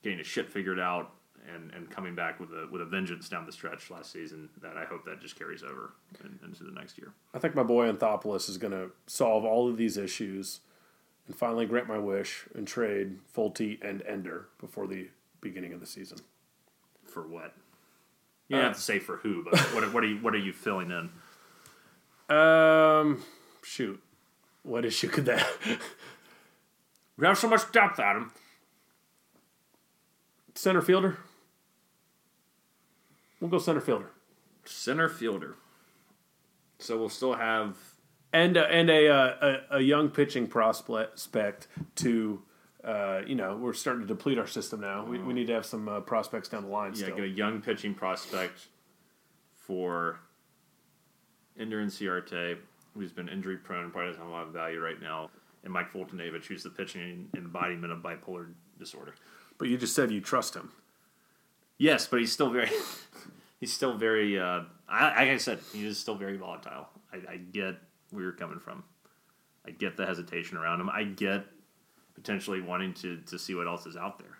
getting 0.02 0.18
his 0.18 0.26
shit 0.26 0.50
figured 0.50 0.80
out, 0.80 1.12
and, 1.54 1.72
and 1.74 1.90
coming 1.90 2.16
back 2.16 2.40
with 2.40 2.50
a 2.52 2.68
with 2.72 2.82
a 2.82 2.86
vengeance 2.86 3.30
down 3.30 3.46
the 3.46 3.52
stretch 3.52 3.90
last 3.90 4.12
season. 4.12 4.50
That 4.62 4.78
I 4.78 4.86
hope 4.86 5.06
that 5.06 5.20
just 5.22 5.38
carries 5.38 5.64
over 5.64 5.94
in, 6.24 6.40
into 6.46 6.64
the 6.64 6.72
next 6.72 6.98
year. 6.98 7.14
I 7.34 7.40
think 7.40 7.56
my 7.56 7.64
boy 7.64 7.92
Anthopoulos 7.92 8.50
is 8.50 8.58
going 8.58 8.74
to 8.74 8.92
solve 9.08 9.46
all 9.46 9.70
of 9.70 9.78
these 9.78 9.98
issues 9.98 10.60
and 11.28 11.36
finally 11.36 11.66
grant 11.66 11.88
my 11.88 11.98
wish 11.98 12.46
and 12.56 12.68
trade 12.68 13.18
Folty 13.36 13.80
and 13.82 14.02
Ender 14.08 14.48
before 14.60 14.88
the 14.88 15.10
beginning 15.42 15.74
of 15.74 15.80
the 15.80 15.86
season. 15.88 16.20
For 17.06 17.28
what? 17.28 17.54
You 18.48 18.56
don't 18.56 18.66
Uh, 18.66 18.68
have 18.70 18.78
to 18.78 18.82
say 18.84 19.00
for 19.00 19.18
who, 19.18 19.44
but 19.44 19.60
what 19.74 19.94
what 19.94 20.04
are 20.04 20.08
you 20.08 20.18
what 20.18 20.34
are 20.34 20.40
you 20.40 20.54
filling 20.54 20.92
in? 20.92 21.10
Um, 22.36 23.24
shoot, 23.64 24.02
what 24.64 24.84
issue 24.86 25.08
could 25.08 25.26
that? 25.26 25.48
We 27.18 27.26
have 27.26 27.38
so 27.38 27.48
much 27.50 27.72
depth, 27.72 28.00
Adam. 28.00 28.32
center 30.56 30.82
fielder. 30.82 31.18
We'll 33.40 33.50
go 33.50 33.60
center 33.60 33.82
fielder 33.82 34.12
Center 34.66 35.10
fielder. 35.10 35.56
So 36.80 36.98
we'll 36.98 37.10
still 37.10 37.34
have 37.34 37.78
and 38.34 38.58
uh, 38.58 38.68
and 38.70 38.90
a, 38.90 39.08
uh, 39.10 39.58
a 39.72 39.78
a 39.78 39.80
young 39.82 40.10
pitching 40.10 40.48
prospect 40.48 41.68
to. 41.98 42.42
Uh, 42.84 43.22
you 43.28 43.36
know, 43.36 43.58
we're 43.58 43.74
starting 43.74 44.02
to 44.02 44.08
deplete 44.08 44.38
our 44.38 44.48
system 44.48 44.80
now. 44.80 45.04
We, 45.04 45.20
we 45.20 45.34
need 45.34 45.48
to 45.48 45.54
have 45.54 45.66
some 45.66 45.90
uh, 45.90 46.00
prospects 46.00 46.48
down 46.48 46.64
the 46.64 46.70
line. 46.70 46.94
yeah, 46.96 47.06
still. 47.06 47.16
get 47.18 47.26
a 47.26 47.28
young 47.28 47.60
pitching 47.60 47.94
prospect 47.94 48.68
for 49.58 50.22
Ender 51.60 51.84
Inciarte, 51.84 52.58
who's 52.94 53.12
been 53.12 53.28
injury 53.28 53.58
prone 53.58 53.92
probably 53.92 54.12
doesn't 54.12 54.22
have 54.22 54.30
a 54.30 54.34
lot 54.34 54.48
of 54.48 54.54
value 54.54 54.80
right 54.80 55.02
now, 55.02 55.30
and 55.66 55.74
Mike 55.74 55.92
Foltynewicz, 55.92 56.46
who's 56.46 56.64
the 56.64 56.70
pitching 56.70 57.28
embodiment 57.36 57.92
of 57.92 58.00
bipolar 58.00 58.48
disorder. 58.80 59.16
But 59.58 59.68
you 59.68 59.78
just 59.78 59.94
said 59.94 60.10
you 60.12 60.22
trust 60.22 60.56
him. 60.56 60.72
Yes, 61.78 62.08
but 62.08 62.20
he's 62.20 62.32
still 62.32 62.50
very, 62.50 62.70
he's 63.60 63.74
still 63.74 63.98
very. 63.98 64.40
Uh, 64.40 64.62
I, 64.90 65.04
like 65.10 65.30
I 65.30 65.38
said, 65.38 65.60
he 65.74 65.86
is 65.86 65.98
still 65.98 66.16
very 66.16 66.38
volatile. 66.38 66.88
I, 67.12 67.34
I 67.34 67.38
get 67.38 67.76
where 68.12 68.24
you're 68.24 68.32
coming 68.32 68.60
from. 68.60 68.84
I 69.66 69.72
get 69.72 69.98
the 69.98 70.06
hesitation 70.06 70.58
around 70.58 70.80
him. 70.82 70.90
I 70.90 71.04
get 71.04 71.46
potentially 72.16 72.62
wanting 72.62 72.94
to, 72.96 73.18
to 73.28 73.38
see 73.38 73.54
what 73.54 73.68
else 73.68 73.86
is 73.86 73.96
out 73.98 74.18
there, 74.18 74.38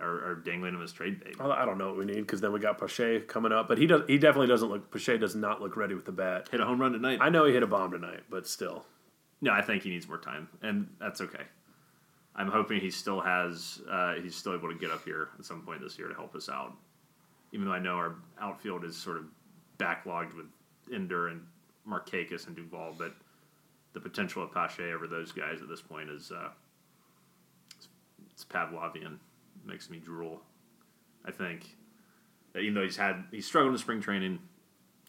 or, 0.00 0.30
or 0.30 0.34
dangling 0.34 0.74
him 0.74 0.82
as 0.82 0.92
trade 0.92 1.22
bait. 1.22 1.36
I 1.38 1.46
I 1.46 1.64
don't 1.64 1.78
know 1.78 1.88
what 1.88 1.98
we 1.98 2.04
need 2.04 2.16
because 2.16 2.40
then 2.40 2.52
we 2.52 2.58
got 2.58 2.78
Pache 2.78 3.20
coming 3.20 3.52
up, 3.52 3.68
but 3.68 3.78
he 3.78 3.86
does. 3.86 4.02
He 4.08 4.18
definitely 4.18 4.48
doesn't 4.48 4.68
look. 4.68 4.90
Pache 4.90 5.18
does 5.18 5.34
not 5.36 5.60
look 5.60 5.76
ready 5.76 5.94
with 5.94 6.04
the 6.04 6.12
bat. 6.12 6.48
Hit 6.50 6.60
a 6.60 6.64
home 6.64 6.80
run 6.80 6.92
tonight. 6.92 7.18
I 7.20 7.28
know 7.28 7.44
he 7.44 7.52
hit 7.52 7.62
a 7.62 7.66
bomb 7.66 7.92
tonight, 7.92 8.22
but 8.30 8.46
still, 8.46 8.84
No, 9.40 9.52
I 9.52 9.62
think 9.62 9.82
he 9.82 9.90
needs 9.90 10.08
more 10.08 10.18
time, 10.18 10.48
and 10.62 10.88
that's 10.98 11.20
okay. 11.20 11.44
I'm 12.36 12.48
hoping 12.48 12.80
he 12.80 12.90
still 12.90 13.20
has 13.20 13.80
uh, 13.90 14.14
he's 14.14 14.36
still 14.36 14.54
able 14.54 14.68
to 14.68 14.78
get 14.78 14.90
up 14.90 15.04
here 15.04 15.30
at 15.38 15.44
some 15.44 15.62
point 15.62 15.80
this 15.80 15.98
year 15.98 16.08
to 16.08 16.14
help 16.14 16.34
us 16.34 16.48
out. 16.48 16.74
Even 17.52 17.66
though 17.66 17.72
I 17.72 17.78
know 17.78 17.94
our 17.94 18.16
outfield 18.40 18.84
is 18.84 18.96
sort 18.96 19.16
of 19.16 19.24
backlogged 19.78 20.36
with 20.36 20.46
Ender 20.92 21.28
and 21.28 21.40
Markakis 21.88 22.46
and 22.46 22.54
Duvall, 22.54 22.94
but 22.98 23.14
the 23.94 24.00
potential 24.00 24.42
of 24.42 24.52
Pache 24.52 24.92
over 24.92 25.06
those 25.06 25.32
guys 25.32 25.62
at 25.62 25.68
this 25.68 25.80
point 25.80 26.10
is 26.10 26.30
uh, 26.30 26.50
it's, 27.74 27.88
it's 28.30 28.44
Pavlovian. 28.44 29.16
makes 29.64 29.88
me 29.88 29.98
drool. 29.98 30.42
I 31.24 31.30
think 31.30 31.76
that 32.52 32.60
even 32.60 32.74
though 32.74 32.82
he's 32.82 32.98
had 32.98 33.24
he's 33.30 33.46
struggled 33.46 33.72
in 33.72 33.78
spring 33.78 34.02
training, 34.02 34.38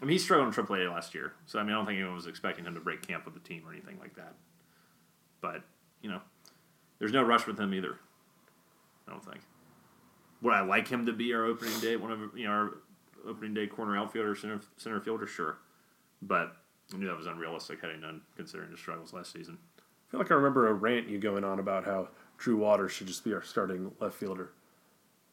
I 0.02 0.06
mean, 0.06 0.13
he 0.13 0.18
struggled 0.18 0.58
in 0.58 0.66
AAA 0.66 0.90
last 0.90 1.13
year, 1.13 1.34
so 1.46 1.60
I 1.60 1.63
mean, 1.63 1.74
I 1.74 1.76
don't 1.76 1.86
think 1.86 1.98
anyone 1.98 2.16
was 2.16 2.28
expecting 2.28 2.63
him 2.63 2.76
to 2.76 2.80
break 2.80 3.06
camp 3.06 3.26
with 3.26 3.34
the 3.34 3.42
team 3.42 3.63
or 3.68 3.74
anything 3.74 3.98
like 4.00 4.16
that. 4.16 4.36
But 5.42 5.63
you 6.02 6.10
know, 6.10 6.22
there's 6.99 7.12
no 7.13 7.23
rush 7.23 7.45
with 7.47 7.60
him 7.60 7.73
either. 7.73 7.97
I 9.07 9.12
don't 9.12 9.23
think. 9.23 9.41
Would 10.41 10.53
I 10.53 10.62
like 10.62 10.88
him 10.88 11.05
to 11.05 11.13
be 11.13 11.33
our 11.33 11.45
opening 11.45 11.79
day, 11.79 11.95
one 11.95 12.12
of 12.12 12.19
you 12.38 12.45
know 12.45 12.51
our 12.51 12.71
opening 13.27 13.53
day 13.53 13.67
corner 13.67 13.97
outfielder, 13.97 14.36
center 14.36 14.60
center 14.77 14.99
fielder? 14.99 15.25
Sure, 15.27 15.57
but 16.21 16.55
I 16.93 16.97
knew 16.97 17.07
that 17.07 17.17
was 17.17 17.27
unrealistic 17.27 17.81
heading 17.81 18.03
in 18.03 18.21
considering 18.36 18.71
the 18.71 18.77
struggles 18.77 19.13
last 19.13 19.31
season. 19.33 19.57
I 19.79 20.12
feel 20.12 20.19
like 20.19 20.31
I 20.31 20.36
remember 20.36 20.67
a 20.67 20.73
rant 20.73 21.10
you 21.10 21.17
going 21.17 21.43
on 21.43 21.60
about 21.60 21.86
how 21.86 22.10
Drew 22.38 22.55
Waters 22.57 22.91
should 22.91 23.07
just 23.07 23.23
be 23.23 23.33
our 23.33 23.41
starting 23.43 23.91
left 23.99 24.15
fielder. 24.15 24.51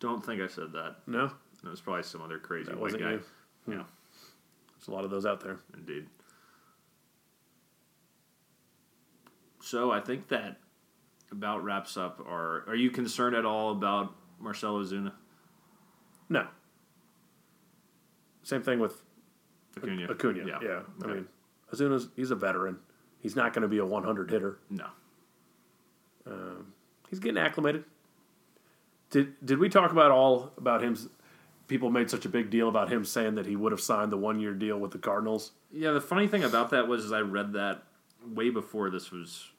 Don't 0.00 0.24
think 0.24 0.40
I 0.42 0.48
said 0.48 0.72
that. 0.72 0.96
No, 1.06 1.30
It 1.64 1.68
was 1.68 1.80
probably 1.80 2.02
some 2.02 2.20
other 2.22 2.38
crazy 2.38 2.64
that 2.66 2.74
white 2.74 2.80
wasn't 2.82 3.02
guy. 3.02 3.10
you. 3.12 3.20
Hmm. 3.66 3.72
Yeah, 3.72 3.82
There's 4.76 4.88
a 4.88 4.90
lot 4.90 5.04
of 5.04 5.10
those 5.10 5.24
out 5.26 5.40
there. 5.42 5.58
indeed. 5.74 6.06
So 9.60 9.90
I 9.92 10.00
think 10.00 10.28
that 10.28 10.56
about 11.36 11.64
wraps 11.64 11.96
up 11.96 12.20
our. 12.26 12.64
Are 12.68 12.74
you 12.74 12.90
concerned 12.90 13.34
at 13.36 13.44
all 13.44 13.72
about 13.72 14.14
Marcell 14.40 14.76
Ozuna? 14.78 15.12
No. 16.28 16.46
Same 18.42 18.62
thing 18.62 18.78
with 18.78 19.02
Acuna. 19.76 20.10
Acuna. 20.10 20.44
Yeah, 20.46 20.56
I 21.02 21.04
Okay. 21.04 21.14
mean, 21.14 21.28
Ozuna's 21.72 22.08
he's 22.16 22.30
a 22.30 22.34
veteran. 22.36 22.78
He's 23.20 23.34
not 23.36 23.52
going 23.54 23.62
to 23.62 23.68
be 23.68 23.78
a 23.78 23.86
100 23.86 24.30
hitter. 24.30 24.58
no. 24.70 24.86
Um, 26.26 26.72
He's 27.10 27.18
getting 27.20 27.38
acclimated. 27.38 27.84
Did 29.10 29.34
did 29.44 29.58
we 29.58 29.68
talk 29.68 29.92
about 29.92 30.10
all 30.10 30.52
about 30.56 30.82
him? 30.82 30.96
People 31.68 31.90
made 31.90 32.10
such 32.10 32.24
a 32.24 32.28
big 32.28 32.50
deal 32.50 32.68
about 32.68 32.90
him 32.90 33.04
saying 33.04 33.34
that 33.36 33.46
he 33.46 33.56
would 33.56 33.72
have 33.72 33.80
signed 33.80 34.10
the 34.10 34.16
one 34.16 34.40
year 34.40 34.52
deal 34.54 34.78
with 34.78 34.90
the 34.90 34.98
Cardinals. 34.98 35.52
Yeah, 35.70 35.92
the 35.92 36.00
funny 36.00 36.26
thing 36.26 36.42
about 36.44 36.70
that 36.70 36.88
was 36.88 37.04
is 37.04 37.12
I 37.12 37.20
read 37.20 37.52
that 37.52 37.84
way 38.26 38.50
before 38.50 38.90
this 38.90 39.10
was 39.10 39.50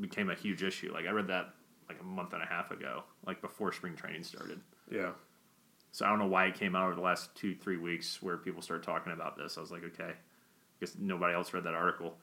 became 0.00 0.30
a 0.30 0.34
huge 0.34 0.62
issue. 0.62 0.92
Like 0.92 1.06
I 1.06 1.10
read 1.10 1.28
that 1.28 1.54
like 1.88 2.00
a 2.00 2.04
month 2.04 2.32
and 2.32 2.42
a 2.42 2.46
half 2.46 2.70
ago, 2.70 3.04
like 3.26 3.40
before 3.40 3.72
spring 3.72 3.96
training 3.96 4.22
started. 4.22 4.60
Yeah. 4.90 5.10
So 5.92 6.04
I 6.04 6.10
don't 6.10 6.18
know 6.18 6.26
why 6.26 6.46
it 6.46 6.54
came 6.54 6.76
out 6.76 6.86
over 6.86 6.94
the 6.94 7.00
last 7.00 7.34
two, 7.34 7.54
three 7.54 7.78
weeks 7.78 8.22
where 8.22 8.36
people 8.36 8.62
started 8.62 8.84
talking 8.84 9.12
about 9.12 9.36
this. 9.36 9.56
I 9.56 9.60
was 9.60 9.70
like, 9.70 9.84
okay, 9.84 10.10
I 10.10 10.14
guess 10.80 10.94
nobody 10.98 11.34
else 11.34 11.52
read 11.52 11.64
that 11.64 11.74
article. 11.74 12.14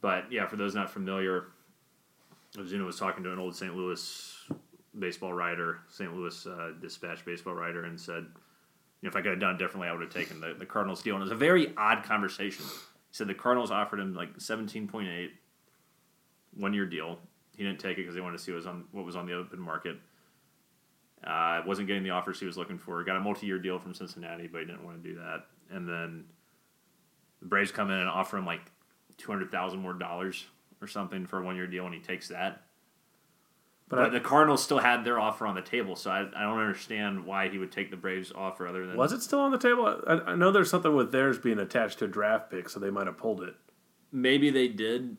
But 0.00 0.30
yeah, 0.30 0.46
for 0.46 0.56
those 0.56 0.74
not 0.74 0.90
familiar, 0.90 1.46
Ozuna 2.56 2.84
was 2.84 2.98
talking 2.98 3.24
to 3.24 3.32
an 3.32 3.38
old 3.38 3.54
St. 3.54 3.74
Louis 3.74 4.36
baseball 4.98 5.32
writer, 5.32 5.78
St. 5.88 6.14
Louis 6.14 6.46
uh, 6.46 6.72
Dispatch 6.80 7.24
baseball 7.24 7.54
writer, 7.54 7.84
and 7.84 8.00
said, 8.00 8.26
you 9.00 9.06
know, 9.06 9.08
if 9.08 9.16
I 9.16 9.20
could 9.20 9.30
have 9.30 9.40
done 9.40 9.54
it 9.54 9.58
differently, 9.58 9.88
I 9.88 9.92
would 9.92 10.02
have 10.02 10.12
taken 10.12 10.40
the, 10.40 10.54
the 10.58 10.66
Cardinals 10.66 11.02
deal. 11.02 11.14
And 11.14 11.22
it 11.22 11.26
was 11.26 11.32
a 11.32 11.36
very 11.36 11.72
odd 11.76 12.02
conversation. 12.02 12.64
He 12.64 13.12
said 13.12 13.28
the 13.28 13.34
Cardinals 13.34 13.70
offered 13.70 14.00
him 14.00 14.14
like 14.14 14.38
17.8 14.38 15.30
one 16.56 16.74
year 16.74 16.86
deal. 16.86 17.18
He 17.56 17.64
didn't 17.64 17.80
take 17.80 17.98
it 17.98 18.02
because 18.02 18.14
they 18.14 18.20
wanted 18.20 18.38
to 18.38 18.42
see 18.44 18.52
what 18.52 18.58
was 18.58 18.66
on 18.66 18.84
what 18.92 19.04
was 19.04 19.16
on 19.16 19.26
the 19.26 19.34
open 19.34 19.60
market. 19.60 19.96
Uh, 21.26 21.62
wasn't 21.66 21.88
getting 21.88 22.04
the 22.04 22.10
offers 22.10 22.38
he 22.38 22.46
was 22.46 22.56
looking 22.56 22.78
for. 22.78 23.02
Got 23.02 23.16
a 23.16 23.20
multi-year 23.20 23.58
deal 23.58 23.78
from 23.80 23.92
Cincinnati, 23.92 24.46
but 24.46 24.60
he 24.60 24.66
didn't 24.66 24.84
want 24.84 25.02
to 25.02 25.08
do 25.08 25.16
that. 25.16 25.46
And 25.70 25.88
then 25.88 26.24
the 27.40 27.46
Braves 27.46 27.72
come 27.72 27.90
in 27.90 27.98
and 27.98 28.08
offer 28.08 28.36
him 28.38 28.46
like 28.46 28.60
two 29.16 29.30
hundred 29.30 29.50
thousand 29.50 29.80
more 29.80 29.94
dollars 29.94 30.46
or 30.80 30.86
something 30.86 31.26
for 31.26 31.40
a 31.40 31.44
one-year 31.44 31.66
deal, 31.66 31.84
and 31.86 31.92
he 31.94 32.00
takes 32.00 32.28
that. 32.28 32.62
But, 33.88 33.96
But, 33.96 34.04
I, 34.04 34.08
the 34.10 34.20
Cardinals 34.20 34.62
still 34.62 34.78
had 34.78 35.02
their 35.02 35.18
offer 35.18 35.44
on 35.46 35.56
the 35.56 35.60
table, 35.62 35.96
so 35.96 36.10
I, 36.10 36.20
I 36.36 36.42
don't 36.42 36.58
understand 36.60 37.24
why 37.24 37.48
he 37.48 37.58
would 37.58 37.72
take 37.72 37.90
the 37.90 37.96
Braves 37.96 38.30
offer 38.32 38.68
other 38.68 38.86
than 38.86 38.96
was 38.96 39.12
it 39.12 39.22
still 39.22 39.40
on 39.40 39.50
the 39.50 39.58
table? 39.58 40.00
I, 40.06 40.32
I 40.32 40.34
know 40.36 40.52
there's 40.52 40.70
something 40.70 40.94
with 40.94 41.10
theirs 41.10 41.38
being 41.38 41.58
attached 41.58 41.98
to 41.98 42.04
a 42.04 42.08
draft 42.08 42.48
pick, 42.50 42.68
so 42.68 42.78
they 42.78 42.90
might 42.90 43.06
have 43.08 43.16
pulled 43.18 43.42
it. 43.42 43.56
maybe 44.12 44.50
they 44.50 44.68
did, 44.68 45.16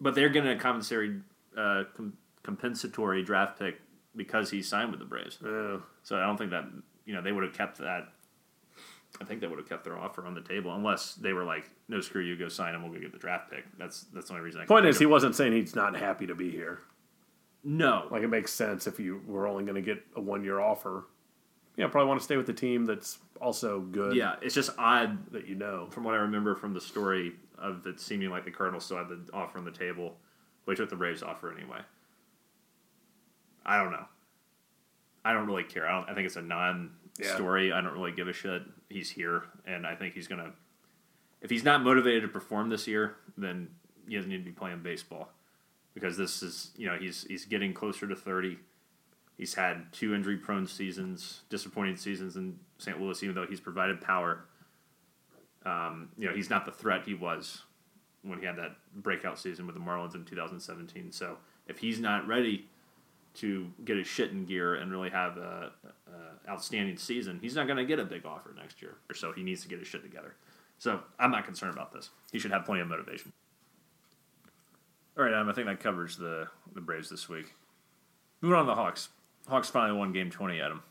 but 0.00 0.14
they're 0.14 0.28
getting 0.28 0.50
a 0.50 0.56
compensatory 0.56 1.20
uh, 1.56 1.84
com- 1.96 2.16
compensatory 2.42 3.22
draft 3.22 3.58
pick 3.58 3.80
because 4.16 4.50
he 4.50 4.62
signed 4.62 4.90
with 4.90 5.00
the 5.00 5.06
Braves. 5.06 5.38
Yeah. 5.44 5.78
So 6.02 6.16
I 6.16 6.26
don't 6.26 6.36
think 6.36 6.50
that 6.50 6.64
you 7.04 7.14
know 7.14 7.22
they 7.22 7.32
would 7.32 7.44
have 7.44 7.52
kept 7.54 7.78
that. 7.78 8.08
I 9.20 9.24
think 9.24 9.40
they 9.40 9.46
would 9.48 9.58
have 9.58 9.68
kept 9.68 9.84
their 9.84 9.98
offer 9.98 10.24
on 10.24 10.34
the 10.34 10.40
table 10.40 10.72
unless 10.74 11.14
they 11.16 11.32
were 11.32 11.44
like, 11.44 11.68
"No, 11.88 12.00
screw 12.00 12.22
you, 12.22 12.36
go 12.36 12.48
sign 12.48 12.74
him. 12.74 12.82
We'll 12.82 12.92
go 12.92 13.00
get 13.00 13.12
the 13.12 13.18
draft 13.18 13.50
pick." 13.50 13.64
That's 13.78 14.02
that's 14.14 14.28
the 14.28 14.34
only 14.34 14.44
reason. 14.44 14.60
I 14.60 14.66
Point 14.66 14.86
is, 14.86 14.98
he 14.98 15.04
of. 15.04 15.10
wasn't 15.10 15.34
saying 15.34 15.52
he's 15.52 15.74
not 15.74 15.96
happy 15.96 16.26
to 16.28 16.34
be 16.34 16.50
here. 16.50 16.78
no, 17.64 18.06
Like 18.10 18.22
it 18.22 18.28
makes 18.28 18.52
sense 18.52 18.86
if 18.86 18.98
you 19.00 19.20
were 19.26 19.46
only 19.46 19.64
going 19.64 19.74
to 19.74 19.82
get 19.82 20.02
a 20.16 20.20
one 20.20 20.44
year 20.44 20.60
offer. 20.60 21.06
Yeah, 21.76 21.86
probably 21.88 22.08
want 22.08 22.20
to 22.20 22.24
stay 22.24 22.36
with 22.36 22.46
the 22.46 22.52
team 22.52 22.84
that's 22.86 23.18
also 23.40 23.80
good. 23.80 24.14
yeah, 24.14 24.36
it's 24.42 24.54
just 24.54 24.70
odd 24.78 25.32
that 25.32 25.46
you 25.46 25.54
know. 25.56 25.88
from 25.90 26.04
what 26.04 26.14
I 26.14 26.18
remember 26.18 26.54
from 26.54 26.72
the 26.74 26.80
story 26.80 27.32
of 27.60 27.86
it 27.86 28.00
seeming 28.00 28.30
like 28.30 28.44
the 28.44 28.50
Cardinals 28.50 28.84
still 28.84 28.98
had 28.98 29.08
the 29.08 29.20
offer 29.32 29.58
on 29.58 29.64
the 29.64 29.70
table, 29.70 30.16
but 30.64 30.72
they 30.72 30.76
took 30.76 30.90
the 30.90 30.96
Braves 30.96 31.22
offer 31.22 31.52
anyway. 31.52 31.80
I 33.64 33.76
don't 33.82 33.92
know. 33.92 34.06
I 35.24 35.32
don't 35.32 35.46
really 35.46 35.64
care. 35.64 35.86
I, 35.86 35.92
don't, 35.92 36.10
I 36.10 36.14
think 36.14 36.26
it's 36.26 36.36
a 36.36 36.42
non-story. 36.42 37.72
I 37.72 37.80
don't 37.80 37.92
really 37.92 38.12
give 38.12 38.28
a 38.28 38.32
shit. 38.32 38.62
He's 38.88 39.10
here, 39.10 39.44
and 39.66 39.86
I 39.86 39.94
think 39.94 40.14
he's 40.14 40.26
gonna. 40.26 40.52
If 41.42 41.50
he's 41.50 41.64
not 41.64 41.82
motivated 41.82 42.22
to 42.22 42.28
perform 42.28 42.70
this 42.70 42.86
year, 42.86 43.16
then 43.36 43.68
he 44.08 44.16
doesn't 44.16 44.30
need 44.30 44.38
to 44.38 44.44
be 44.44 44.50
playing 44.50 44.82
baseball, 44.82 45.30
because 45.94 46.16
this 46.16 46.42
is 46.42 46.70
you 46.76 46.86
know 46.86 46.96
he's 46.98 47.24
he's 47.24 47.44
getting 47.44 47.74
closer 47.74 48.06
to 48.06 48.16
thirty. 48.16 48.58
He's 49.36 49.54
had 49.54 49.90
two 49.92 50.14
injury-prone 50.14 50.66
seasons, 50.66 51.40
disappointing 51.48 51.96
seasons 51.96 52.36
in 52.36 52.58
St. 52.76 53.00
Louis, 53.00 53.22
even 53.22 53.34
though 53.34 53.46
he's 53.46 53.60
provided 53.60 54.00
power 54.02 54.44
um, 55.64 56.08
you 56.16 56.26
know, 56.26 56.34
he's 56.34 56.50
not 56.50 56.64
the 56.64 56.72
threat 56.72 57.04
he 57.04 57.14
was 57.14 57.62
when 58.22 58.38
he 58.38 58.46
had 58.46 58.56
that 58.56 58.76
breakout 58.94 59.38
season 59.38 59.66
with 59.66 59.74
the 59.74 59.80
Marlins 59.80 60.14
in 60.14 60.24
2017. 60.24 61.12
So 61.12 61.36
if 61.66 61.78
he's 61.78 62.00
not 62.00 62.26
ready 62.26 62.66
to 63.34 63.70
get 63.84 63.96
his 63.96 64.06
shit 64.06 64.30
in 64.30 64.44
gear 64.44 64.74
and 64.74 64.90
really 64.90 65.10
have 65.10 65.36
a, 65.36 65.72
a 65.86 66.50
outstanding 66.50 66.96
season, 66.96 67.38
he's 67.40 67.54
not 67.54 67.66
going 67.66 67.76
to 67.76 67.84
get 67.84 67.98
a 67.98 68.04
big 68.04 68.26
offer 68.26 68.54
next 68.56 68.82
year. 68.82 68.96
Or 69.08 69.14
so 69.14 69.32
he 69.32 69.42
needs 69.42 69.62
to 69.62 69.68
get 69.68 69.78
his 69.78 69.88
shit 69.88 70.02
together. 70.02 70.34
So 70.78 71.00
I'm 71.18 71.30
not 71.30 71.44
concerned 71.44 71.74
about 71.74 71.92
this. 71.92 72.10
He 72.32 72.38
should 72.38 72.50
have 72.50 72.64
plenty 72.64 72.80
of 72.80 72.88
motivation. 72.88 73.32
All 75.16 75.24
right, 75.24 75.32
Adam, 75.32 75.48
I 75.48 75.52
think 75.52 75.66
that 75.66 75.80
covers 75.80 76.16
the 76.16 76.48
the 76.72 76.80
Braves 76.80 77.10
this 77.10 77.28
week. 77.28 77.52
Moving 78.40 78.56
on 78.56 78.64
to 78.64 78.70
the 78.70 78.74
Hawks. 78.74 79.10
Hawks 79.48 79.68
finally 79.68 79.98
won 79.98 80.12
Game 80.12 80.30
20, 80.30 80.60
Adam 80.60 80.82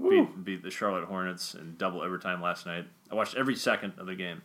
beat, 0.00 0.44
beat 0.44 0.62
the 0.62 0.70
Charlotte 0.70 1.04
Hornets 1.04 1.54
in 1.54 1.76
double 1.76 2.00
overtime 2.00 2.42
last 2.42 2.66
night. 2.66 2.86
I 3.10 3.14
watched 3.14 3.36
every 3.36 3.56
second 3.56 3.94
of 3.98 4.06
the 4.06 4.14
game, 4.14 4.42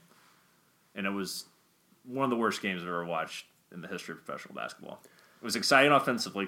and 0.95 1.05
it 1.05 1.12
was 1.12 1.45
one 2.03 2.23
of 2.23 2.29
the 2.29 2.35
worst 2.35 2.62
games 2.62 2.81
I've 2.81 2.88
ever 2.88 3.05
watched 3.05 3.45
in 3.71 3.81
the 3.81 3.88
history 3.88 4.13
of 4.13 4.25
professional 4.25 4.55
basketball. 4.55 5.01
It 5.41 5.45
was 5.45 5.55
exciting 5.55 5.91
offensively, 5.91 6.47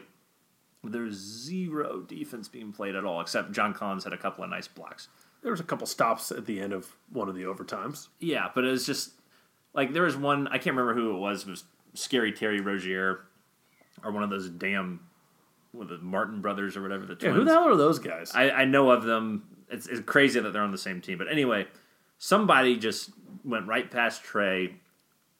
but 0.84 0.92
there 0.92 1.04
was 1.04 1.16
zero 1.16 2.02
defense 2.02 2.48
being 2.48 2.72
played 2.72 2.96
at 2.96 3.06
all, 3.06 3.22
except 3.22 3.52
John 3.52 3.74
Collins 3.74 4.04
had 4.04 4.14
a 4.14 4.18
couple 4.18 4.44
of 4.44 4.50
nice 4.50 4.68
blocks. 4.68 5.08
There 5.42 5.52
was 5.52 5.60
a 5.60 5.64
couple 5.66 5.88
stops 5.88 6.32
at 6.32 6.46
the 6.46 6.60
end 6.60 6.74
of 6.74 6.96
one 7.12 7.30
of 7.30 7.36
the 7.36 7.44
overtimes. 7.44 8.10
Yeah, 8.20 8.50
but 8.54 8.64
it 8.64 8.72
was 8.72 8.86
just 8.86 9.12
like 9.74 9.94
there 9.94 10.04
was 10.04 10.18
one 10.18 10.48
I 10.48 10.58
can't 10.58 10.76
remember 10.76 10.94
who 10.94 11.16
it 11.16 11.20
was. 11.20 11.44
It 11.44 11.50
was 11.50 11.64
Scary 11.94 12.32
Terry 12.32 12.62
Rozier, 12.62 13.22
or 14.04 14.12
one 14.12 14.24
of 14.24 14.30
those 14.30 14.50
damn, 14.50 15.00
with 15.74 15.90
the 15.90 15.98
Martin 15.98 16.42
brothers 16.42 16.76
or 16.76 16.82
whatever 16.82 17.06
the 17.06 17.16
twins. 17.16 17.24
Yeah, 17.24 17.40
who 17.40 17.46
the 17.46 17.52
hell 17.52 17.68
are 17.68 17.76
those 17.76 18.00
guys? 18.00 18.32
I, 18.34 18.50
I 18.52 18.66
know 18.66 18.92
of 18.92 19.04
them. 19.04 19.44
It's, 19.70 19.88
it's 19.88 20.02
crazy 20.02 20.40
that 20.40 20.52
they're 20.52 20.62
on 20.62 20.72
the 20.72 20.78
same 20.78 21.02
team. 21.02 21.18
But 21.18 21.32
anyway, 21.32 21.68
somebody 22.18 22.78
just 22.78 23.12
went 23.44 23.68
right 23.68 23.90
past 23.90 24.24
Trae. 24.24 24.74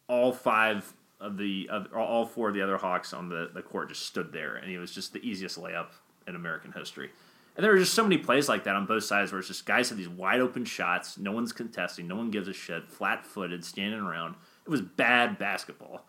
All 0.08 0.32
five 0.32 0.94
of 1.20 1.38
the 1.38 1.70
of, 1.70 1.88
all 1.94 2.26
four 2.26 2.50
of 2.50 2.54
the 2.54 2.62
other 2.62 2.78
Hawks 2.78 3.14
on 3.14 3.30
the, 3.30 3.50
the 3.54 3.62
court 3.62 3.90
just 3.90 4.06
stood 4.06 4.34
there, 4.34 4.56
and 4.56 4.70
it 4.72 4.80
was 4.80 4.92
just 4.92 5.14
the 5.14 5.20
easiest 5.20 5.60
layup 5.60 5.88
in 6.28 6.36
American 6.36 6.72
history. 6.72 7.10
And 7.56 7.64
there 7.64 7.74
were 7.74 7.80
just 7.80 7.94
so 7.94 8.04
many 8.04 8.18
plays 8.18 8.48
like 8.48 8.64
that 8.64 8.76
on 8.76 8.86
both 8.86 9.04
sides 9.04 9.32
where 9.32 9.40
it's 9.40 9.48
just 9.48 9.66
guys 9.66 9.90
have 9.90 9.98
these 9.98 10.10
wide 10.10 10.40
open 10.40 10.66
shots, 10.66 11.18
no 11.18 11.32
one's 11.32 11.52
contesting, 11.52 12.08
no 12.08 12.16
one 12.16 12.32
gives 12.32 12.48
a 12.48 12.54
shit, 12.54 12.90
flat 12.90 13.26
footed, 13.26 13.66
standing 13.66 14.00
around. 14.00 14.36
It 14.66 14.70
was 14.70 14.82
bad 14.82 15.38
basketball 15.38 16.06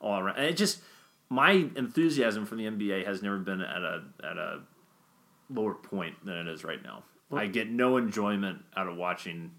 all 0.00 0.20
around. 0.20 0.36
And 0.36 0.46
it 0.46 0.56
just 0.56 0.80
my 1.28 1.52
enthusiasm 1.76 2.46
for 2.46 2.54
the 2.54 2.64
NBA 2.64 3.06
has 3.06 3.22
never 3.22 3.38
been 3.38 3.60
at 3.60 3.82
a 3.82 4.04
at 4.22 4.36
a 4.36 4.60
lower 5.50 5.74
point 5.74 6.24
than 6.24 6.36
it 6.36 6.48
is 6.48 6.64
right 6.64 6.82
now. 6.82 7.04
I 7.32 7.46
get 7.48 7.68
no 7.68 7.96
enjoyment 7.96 8.62
out 8.76 8.86
of 8.86 8.96
watching 8.96 9.50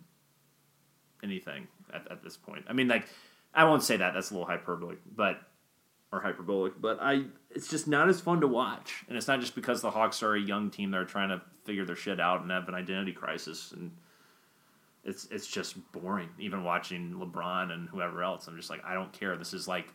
anything 1.23 1.67
at, 1.93 2.10
at 2.10 2.23
this 2.23 2.38
point. 2.38 2.65
I 2.69 2.73
mean, 2.73 2.88
like, 2.88 3.08
I 3.53 3.65
won't 3.65 3.84
say 3.84 3.97
that. 3.97 4.13
That's 4.13 4.32
a 4.32 4.34
little 4.34 4.47
hyperbolic, 4.47 4.99
but 5.15 5.41
or 6.12 6.21
hyperbolic. 6.21 6.80
But 6.80 6.99
I, 7.01 7.25
it's 7.49 7.67
just 7.67 7.88
not 7.88 8.08
as 8.08 8.21
fun 8.21 8.41
to 8.41 8.47
watch, 8.47 9.03
and 9.08 9.17
it's 9.17 9.27
not 9.27 9.41
just 9.41 9.56
because 9.56 9.82
the 9.82 9.91
Hawks 9.91 10.23
are 10.23 10.36
a 10.36 10.39
young 10.39 10.69
team 10.69 10.91
that 10.91 10.97
are 10.97 11.06
trying 11.06 11.30
to 11.30 11.41
figure 11.65 11.86
their 11.86 11.95
shit 11.95 12.19
out 12.19 12.41
and 12.41 12.51
have 12.51 12.69
an 12.69 12.75
identity 12.75 13.12
crisis, 13.12 13.73
and 13.73 13.91
it's 15.03 15.25
it's 15.32 15.47
just 15.47 15.75
boring. 15.91 16.30
Even 16.39 16.63
watching 16.63 17.13
LeBron 17.13 17.71
and 17.71 17.89
whoever 17.89 18.23
else, 18.23 18.47
I'm 18.47 18.56
just 18.56 18.69
like, 18.69 18.84
I 18.86 18.93
don't 18.93 19.12
care. 19.12 19.36
This 19.36 19.53
is 19.53 19.67
like 19.67 19.88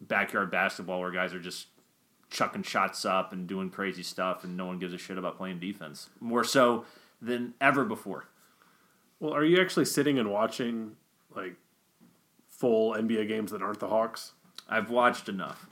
backyard 0.00 0.50
basketball 0.50 1.00
where 1.00 1.10
guys 1.10 1.34
are 1.34 1.40
just 1.40 1.68
chucking 2.30 2.62
shots 2.62 3.04
up 3.04 3.32
and 3.32 3.46
doing 3.46 3.70
crazy 3.70 4.02
stuff, 4.02 4.44
and 4.44 4.56
no 4.56 4.66
one 4.66 4.78
gives 4.78 4.94
a 4.94 4.98
shit 4.98 5.18
about 5.18 5.36
playing 5.36 5.58
defense 5.58 6.08
more 6.20 6.44
so 6.44 6.84
than 7.20 7.54
ever 7.60 7.84
before. 7.84 8.26
Well, 9.18 9.34
are 9.34 9.44
you 9.44 9.60
actually 9.60 9.84
sitting 9.84 10.18
and 10.18 10.30
watching 10.30 10.96
like 11.34 11.54
full 12.48 12.92
NBA 12.94 13.28
games 13.28 13.50
that 13.52 13.62
aren't 13.62 13.80
the 13.80 13.88
Hawks? 13.88 14.32
I've 14.68 14.90
watched 14.90 15.28
enough. 15.28 15.66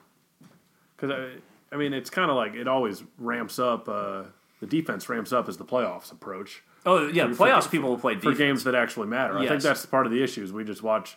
Because 0.96 1.10
I, 1.12 1.74
I 1.74 1.78
mean, 1.78 1.92
it's 1.94 2.10
kind 2.10 2.30
of 2.30 2.36
like 2.36 2.54
it 2.54 2.66
always 2.66 3.02
ramps 3.18 3.58
up. 3.58 3.88
Uh, 3.88 4.24
the 4.60 4.66
defense 4.66 5.08
ramps 5.08 5.32
up 5.32 5.48
as 5.48 5.56
the 5.56 5.64
playoffs 5.64 6.10
approach 6.10 6.64
Oh 6.86 7.06
yeah, 7.08 7.26
For- 7.32 7.46
playoffs 7.46 7.64
for- 7.64 7.70
people 7.70 7.90
will 7.90 7.98
play 7.98 8.14
defense. 8.14 8.32
for 8.34 8.38
games 8.38 8.64
that 8.64 8.74
actually 8.74 9.08
matter. 9.08 9.36
I 9.38 9.46
think 9.46 9.62
that's 9.62 9.84
part 9.86 10.06
of 10.06 10.12
the 10.12 10.22
issues. 10.22 10.52
We 10.52 10.64
just 10.64 10.82
watch. 10.82 11.16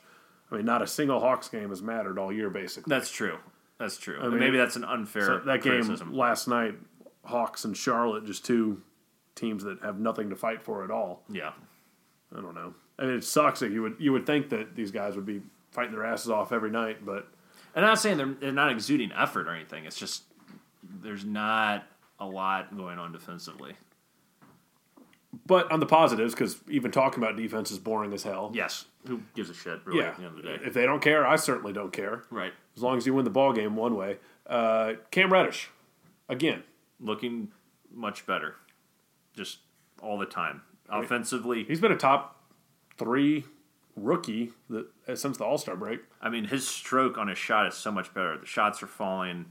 I 0.51 0.57
mean, 0.57 0.65
not 0.65 0.81
a 0.81 0.87
single 0.87 1.19
Hawks 1.19 1.47
game 1.47 1.69
has 1.69 1.81
mattered 1.81 2.19
all 2.19 2.31
year, 2.31 2.49
basically. 2.49 2.89
That's 2.89 3.09
true. 3.09 3.37
That's 3.79 3.97
true. 3.97 4.19
And 4.19 4.29
mean, 4.31 4.39
Maybe 4.39 4.57
that's 4.57 4.75
an 4.75 4.83
unfair 4.83 5.25
So 5.25 5.39
that 5.45 5.61
game 5.61 5.83
criticism. 5.83 6.13
last 6.13 6.47
night, 6.47 6.75
Hawks 7.25 7.65
and 7.65 7.75
Charlotte, 7.75 8.25
just 8.25 8.45
two 8.45 8.81
teams 9.35 9.63
that 9.63 9.81
have 9.81 9.99
nothing 9.99 10.29
to 10.29 10.35
fight 10.35 10.61
for 10.61 10.83
at 10.83 10.91
all. 10.91 11.23
Yeah. 11.29 11.51
I 12.35 12.41
don't 12.41 12.53
know. 12.53 12.73
I 12.99 13.05
mean, 13.05 13.15
it 13.15 13.23
sucks 13.23 13.61
that 13.61 13.71
you 13.71 13.81
would 13.81 13.95
you 13.99 14.11
would 14.11 14.25
think 14.25 14.49
that 14.49 14.75
these 14.75 14.91
guys 14.91 15.15
would 15.15 15.25
be 15.25 15.41
fighting 15.71 15.93
their 15.93 16.05
asses 16.05 16.29
off 16.29 16.51
every 16.51 16.69
night, 16.69 17.05
but 17.05 17.27
And 17.75 17.83
I'm 17.85 17.91
not 17.91 17.99
saying 17.99 18.17
they're, 18.17 18.35
they're 18.39 18.51
not 18.51 18.71
exuding 18.71 19.11
effort 19.13 19.47
or 19.47 19.55
anything. 19.55 19.85
It's 19.85 19.97
just 19.97 20.23
there's 20.83 21.25
not 21.25 21.85
a 22.19 22.25
lot 22.25 22.75
going 22.77 22.99
on 22.99 23.11
defensively. 23.11 23.73
But 25.45 25.71
on 25.71 25.79
the 25.79 25.85
positives, 25.85 26.33
because 26.33 26.57
even 26.69 26.91
talking 26.91 27.23
about 27.23 27.37
defense 27.37 27.71
is 27.71 27.79
boring 27.79 28.13
as 28.13 28.23
hell. 28.23 28.51
Yes. 28.53 28.85
Who 29.07 29.21
gives 29.35 29.49
a 29.49 29.53
shit, 29.53 29.79
really, 29.85 29.99
Yeah. 29.99 30.09
at 30.09 30.17
the 30.17 30.23
end 30.23 30.37
of 30.37 30.43
the 30.43 30.49
day? 30.49 30.59
If 30.65 30.73
they 30.73 30.83
don't 30.85 31.01
care, 31.01 31.25
I 31.25 31.35
certainly 31.37 31.73
don't 31.73 31.91
care. 31.93 32.23
Right. 32.29 32.53
As 32.75 32.83
long 32.83 32.97
as 32.97 33.05
you 33.07 33.13
win 33.13 33.23
the 33.25 33.31
ball 33.31 33.53
game 33.53 33.75
one 33.75 33.95
way. 33.95 34.17
Uh, 34.45 34.93
Cam 35.11 35.31
Reddish, 35.31 35.69
again, 36.29 36.63
Looking 37.03 37.51
much 37.91 38.27
better. 38.27 38.57
Just 39.35 39.59
all 40.03 40.19
the 40.19 40.25
time. 40.27 40.61
Offensively, 40.87 41.63
he's 41.63 41.79
been 41.81 41.91
a 41.91 41.97
top 41.97 42.43
three 42.97 43.45
rookie 43.95 44.51
that, 44.69 44.87
since 45.15 45.37
the 45.37 45.45
All 45.45 45.57
Star 45.57 45.75
break, 45.75 46.01
I 46.21 46.29
mean, 46.29 46.45
his 46.45 46.67
stroke 46.67 47.17
on 47.17 47.27
his 47.27 47.39
shot 47.39 47.65
is 47.65 47.73
so 47.73 47.91
much 47.91 48.13
better. 48.13 48.37
The 48.37 48.45
shots 48.45 48.83
are 48.83 48.87
falling. 48.87 49.45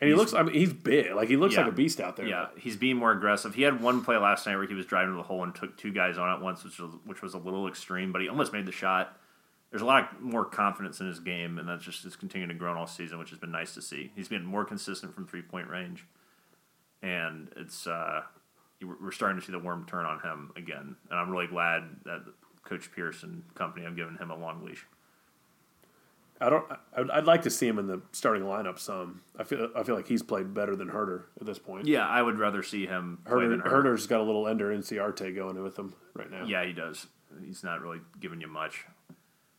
And 0.00 0.08
he 0.08 0.14
looks. 0.16 0.32
I 0.34 0.42
mean, 0.42 0.54
he's 0.54 0.72
big. 0.72 1.12
Like 1.14 1.28
he 1.28 1.36
looks 1.36 1.54
Yeah. 1.54 1.62
like 1.62 1.72
a 1.72 1.74
beast 1.74 2.00
out 2.00 2.16
there. 2.16 2.26
Yeah, 2.26 2.46
he's 2.56 2.76
being 2.76 2.96
more 2.96 3.12
aggressive. 3.12 3.54
He 3.54 3.62
had 3.62 3.80
one 3.82 4.02
play 4.04 4.16
last 4.16 4.46
night 4.46 4.56
where 4.56 4.66
he 4.66 4.74
was 4.74 4.86
driving 4.86 5.12
to 5.12 5.16
the 5.16 5.22
hole 5.22 5.42
and 5.44 5.54
took 5.54 5.76
two 5.76 5.92
guys 5.92 6.18
on 6.18 6.28
at 6.30 6.40
once, 6.40 6.64
which 6.64 6.78
was 6.78 6.92
which 7.04 7.22
was 7.22 7.34
a 7.34 7.38
little 7.38 7.66
extreme, 7.68 8.12
but 8.12 8.20
he 8.22 8.28
almost 8.28 8.52
made 8.52 8.66
the 8.66 8.72
shot. 8.72 9.16
There's 9.70 9.82
a 9.82 9.86
lot 9.86 10.20
more 10.20 10.44
confidence 10.44 11.00
in 11.00 11.06
his 11.06 11.20
game, 11.20 11.56
and 11.58 11.68
that's 11.68 11.84
just 11.84 12.04
is 12.04 12.16
continuing 12.16 12.48
to 12.48 12.54
grow 12.56 12.76
all 12.76 12.88
season, 12.88 13.18
which 13.20 13.30
has 13.30 13.38
been 13.38 13.52
nice 13.52 13.72
to 13.74 13.82
see. 13.82 14.10
He's 14.16 14.26
been 14.28 14.44
more 14.44 14.64
consistent 14.64 15.14
from 15.14 15.26
three 15.26 15.42
point 15.42 15.68
range, 15.68 16.06
and 17.02 17.48
it's 17.56 17.86
uh, 17.86 18.22
we're 18.82 19.12
starting 19.12 19.38
to 19.38 19.44
see 19.46 19.52
the 19.52 19.58
worm 19.58 19.84
turn 19.86 20.06
on 20.06 20.20
him 20.20 20.50
again, 20.56 20.96
and 21.10 21.18
I'm 21.18 21.30
really 21.30 21.46
glad 21.46 21.84
that 22.04 22.22
Coach 22.64 22.90
Pierce 22.92 23.22
and 23.22 23.42
company 23.54 23.84
have 23.84 23.94
given 23.96 24.16
him 24.16 24.30
a 24.30 24.36
long 24.36 24.64
leash. 24.64 24.84
I 26.40 26.48
don't. 26.48 26.64
I'd, 26.96 27.10
I'd 27.10 27.24
like 27.26 27.42
to 27.42 27.50
see 27.50 27.68
him 27.68 27.78
in 27.78 27.86
the 27.86 28.00
starting 28.12 28.44
lineup 28.44 28.78
some. 28.78 29.20
I 29.38 29.44
feel. 29.44 29.68
I 29.76 29.82
feel 29.82 29.94
like 29.94 30.08
he's 30.08 30.22
played 30.22 30.54
better 30.54 30.74
than 30.74 30.88
Huerter 30.88 31.24
at 31.40 31.46
this 31.46 31.58
point. 31.58 31.86
Yeah, 31.86 32.06
I 32.06 32.22
would 32.22 32.38
rather 32.38 32.62
see 32.62 32.86
him 32.86 33.18
play 33.26 33.34
Huerter, 33.34 33.50
than 33.50 33.60
Huerter. 33.60 33.84
Huerter's 33.84 34.06
got 34.06 34.20
a 34.20 34.24
little 34.24 34.48
Ender 34.48 34.74
Inciarte 34.74 35.34
going 35.34 35.62
with 35.62 35.78
him 35.78 35.94
right 36.14 36.30
now. 36.30 36.44
Yeah, 36.46 36.64
he 36.64 36.72
does. 36.72 37.06
He's 37.44 37.62
not 37.62 37.82
really 37.82 38.00
giving 38.18 38.40
you 38.40 38.48
much. 38.48 38.86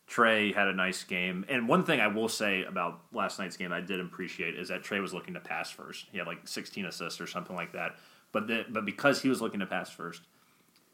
Trae 0.10 0.54
had 0.54 0.68
a 0.68 0.74
nice 0.74 1.04
game, 1.04 1.46
and 1.48 1.70
one 1.70 1.86
thing 1.86 2.02
I 2.02 2.08
will 2.08 2.28
say 2.28 2.64
about 2.64 3.00
last 3.14 3.40
night's 3.40 3.56
game 3.56 3.72
I 3.72 3.80
did 3.80 4.02
appreciate 4.02 4.56
is 4.56 4.68
that 4.68 4.84
Trae 4.84 5.02
was 5.02 5.14
looking 5.14 5.36
to 5.36 5.40
pass 5.40 5.72
first. 5.72 6.08
He 6.12 6.18
had 6.18 6.28
like 6.28 6.46
16 6.46 6.86
assists 6.86 7.22
or 7.22 7.28
something 7.28 7.56
like 7.56 7.72
that. 7.74 7.96
But 8.34 8.48
the, 8.48 8.66
but 8.70 8.86
because 8.86 9.22
he 9.22 9.30
was 9.30 9.42
looking 9.42 9.62
to 9.62 9.66
pass 9.66 9.90
first, 9.90 10.24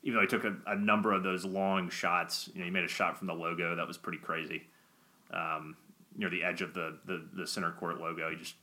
even 0.04 0.18
though 0.18 0.22
he 0.22 0.28
took 0.28 0.44
a, 0.44 0.56
a 0.68 0.76
number 0.76 1.14
of 1.14 1.24
those 1.24 1.46
long 1.46 1.90
shots, 1.90 2.50
you 2.54 2.60
know, 2.60 2.66
he 2.66 2.72
made 2.72 2.84
a 2.84 2.90
shot 2.90 3.18
from 3.18 3.28
the 3.28 3.34
logo 3.34 3.76
that 3.76 3.88
was 3.88 3.98
pretty 3.98 4.20
crazy. 4.20 4.68
Um, 5.32 5.76
near 6.16 6.30
the 6.30 6.44
edge 6.44 6.62
of 6.62 6.74
the, 6.74 6.98
the 7.06 7.26
the 7.34 7.48
center 7.48 7.72
court 7.72 8.00
logo, 8.00 8.30
he 8.30 8.36
just 8.38 8.56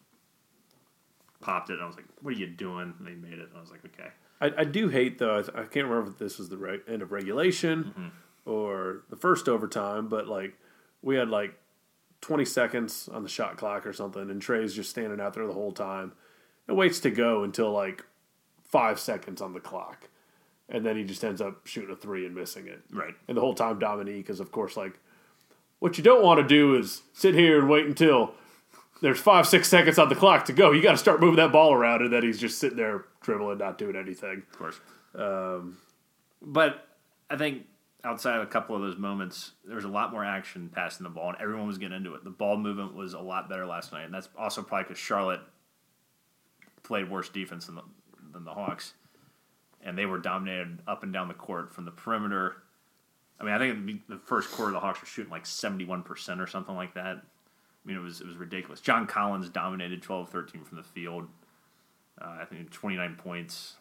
popped 1.41 1.71
it, 1.71 1.75
and 1.75 1.83
I 1.83 1.87
was 1.87 1.97
like, 1.97 2.07
"What 2.23 2.35
are 2.35 2.39
you 2.39 2.47
doing?" 2.47 2.95
And 2.99 3.07
they 3.07 3.15
made 3.15 3.39
it, 3.39 3.49
and 3.49 3.57
I 3.57 3.61
was 3.61 3.71
like, 3.71 3.85
"Okay." 3.85 4.09
I, 4.41 4.63
I 4.63 4.65
do 4.65 4.89
hate 4.89 5.19
though. 5.19 5.37
I, 5.37 5.61
I 5.61 5.65
can't 5.65 5.87
remember 5.87 6.11
if 6.11 6.19
this 6.19 6.39
was 6.39 6.49
the 6.49 6.57
right 6.59 6.81
end 6.89 7.03
of 7.03 7.13
regulation 7.13 7.85
Mm-hmm. 7.85 8.09
or 8.51 9.03
the 9.11 9.17
first 9.17 9.49
overtime, 9.49 10.09
but 10.09 10.27
like 10.27 10.59
we 11.03 11.17
had 11.17 11.29
like 11.29 11.55
20 12.23 12.45
seconds 12.45 13.09
on 13.13 13.23
the 13.23 13.29
shot 13.29 13.57
clock 13.57 13.87
or 13.87 13.93
something, 13.93 14.31
and 14.31 14.41
Trae's 14.43 14.75
just 14.75 14.91
standing 14.91 15.21
out 15.21 15.35
there 15.35 15.47
the 15.47 15.53
whole 15.53 15.73
time 15.73 16.13
and 16.67 16.77
waits 16.77 16.99
to 17.01 17.11
go 17.11 17.45
until 17.45 17.71
like 17.71 18.05
five 18.63 18.99
seconds 18.99 19.41
on 19.41 19.53
the 19.53 19.61
clock, 19.61 20.09
and 20.69 20.85
then 20.85 20.97
he 20.97 21.05
just 21.05 21.23
ends 21.25 21.41
up 21.41 21.67
shooting 21.67 21.91
a 21.93 21.97
three 21.97 22.27
and 22.27 22.35
missing 22.35 22.67
it. 22.67 22.81
Right. 22.91 23.15
And 23.29 23.37
the 23.37 23.41
whole 23.41 23.55
time 23.55 23.79
Dominique 23.79 24.31
is 24.31 24.41
of 24.41 24.51
course 24.51 24.77
like, 24.77 24.99
what 25.85 25.99
you 25.99 26.03
don't 26.03 26.23
want 26.23 26.41
to 26.41 26.47
do 26.47 26.75
is 26.75 27.03
sit 27.13 27.35
here 27.35 27.59
and 27.59 27.69
wait 27.69 27.85
until 27.85 28.33
there's 29.03 29.21
five 29.21 29.47
six 29.47 29.69
seconds 29.69 29.99
on 29.99 30.09
the 30.09 30.15
clock 30.15 30.47
to 30.47 30.53
go. 30.55 30.73
You 30.73 30.81
got 30.81 30.93
to 30.93 30.97
start 30.97 31.21
moving 31.21 31.37
that 31.37 31.53
ball 31.53 31.75
around, 31.75 32.01
and 32.01 32.11
then 32.11 32.23
he's 32.23 32.41
just 32.41 32.57
sitting 32.57 32.79
there 32.79 33.05
dribbling, 33.21 33.59
not 33.59 33.77
doing 33.77 33.95
anything. 33.95 34.45
of 34.51 34.59
course. 34.59 34.81
Um, 35.15 35.77
but 36.41 36.89
I 37.29 37.37
think 37.37 37.67
outside 38.03 38.37
of 38.37 38.45
a 38.45 38.47
couple 38.47 38.75
of 38.75 38.81
those 38.81 38.97
moments, 38.97 39.51
there 39.63 39.77
was 39.77 39.85
a 39.85 39.89
lot 39.89 40.11
more 40.11 40.25
action 40.25 40.71
passing 40.75 41.05
the 41.05 41.11
ball, 41.11 41.29
and 41.29 41.39
everyone 41.39 41.67
was 41.67 41.77
getting 41.77 41.99
into 41.99 42.15
it. 42.15 42.25
The 42.25 42.31
ball 42.31 42.57
movement 42.57 42.95
was 42.95 43.13
a 43.13 43.21
lot 43.21 43.51
better 43.51 43.67
last 43.67 43.93
night, 43.93 44.05
and 44.07 44.15
that's 44.15 44.31
also 44.39 44.63
probably 44.63 44.85
because 44.85 44.99
Charlotte 44.99 45.41
played 46.83 47.11
worse 47.11 47.29
defense 47.29 47.67
than 47.67 47.75
the, 47.75 47.83
than 48.33 48.45
the 48.47 48.55
Hawks, 48.55 48.95
and 49.83 49.99
they 49.99 50.07
were 50.07 50.19
dominated 50.19 50.79
up 50.89 51.03
and 51.03 51.13
down 51.13 51.29
the 51.29 51.35
court 51.35 51.75
from 51.75 51.85
the 51.85 51.91
perimeter. 51.91 52.57
I 53.41 53.45
mean, 53.45 53.55
I 53.55 53.59
think 53.59 54.07
the 54.09 54.19
first 54.19 54.51
quarter 54.53 54.73
the 54.73 54.81
Hawks 54.81 55.01
were 55.01 55.07
shooting 55.07 55.31
like 55.31 55.47
seventy 55.47 55.85
one 55.85 56.03
percent 56.03 56.41
or 56.41 56.47
something 56.47 56.75
like 56.75 56.95
that. 56.95 57.17
I 57.17 57.21
mean, 57.89 57.97
it 57.97 58.01
was 58.01 58.21
it 58.21 58.27
was 58.27 58.37
ridiculous. 58.37 58.81
John 58.81 59.07
Collins 59.07 59.49
dominated 59.51 60.03
12-13 60.03 60.65
from 60.65 60.77
the 60.79 60.83
field. 60.83 61.29
Uh, 62.21 62.39
I 62.41 62.45
think 62.45 62.71
twenty 62.71 62.97
nine 62.97 63.17
points, 63.17 63.75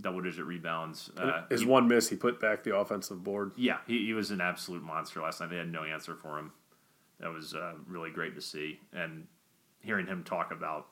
double 0.00 0.20
digit 0.22 0.44
rebounds. 0.44 1.10
Uh, 1.16 1.42
His 1.50 1.62
he- 1.62 1.66
one 1.66 1.88
miss, 1.88 2.08
he 2.08 2.16
put 2.16 2.40
back 2.40 2.62
the 2.64 2.76
offensive 2.76 3.22
board. 3.24 3.52
yeah, 3.56 3.78
he, 3.86 4.06
he 4.06 4.12
was 4.14 4.30
an 4.30 4.40
absolute 4.40 4.82
monster 4.82 5.20
last 5.20 5.40
night. 5.40 5.50
They 5.50 5.56
had 5.56 5.70
no 5.70 5.82
answer 5.84 6.14
for 6.14 6.38
him. 6.38 6.52
That 7.20 7.32
was 7.32 7.54
uh, 7.54 7.74
really 7.86 8.10
great 8.10 8.34
to 8.36 8.40
see. 8.40 8.80
And 8.92 9.26
hearing 9.80 10.06
him 10.06 10.22
talk 10.24 10.50
about 10.52 10.86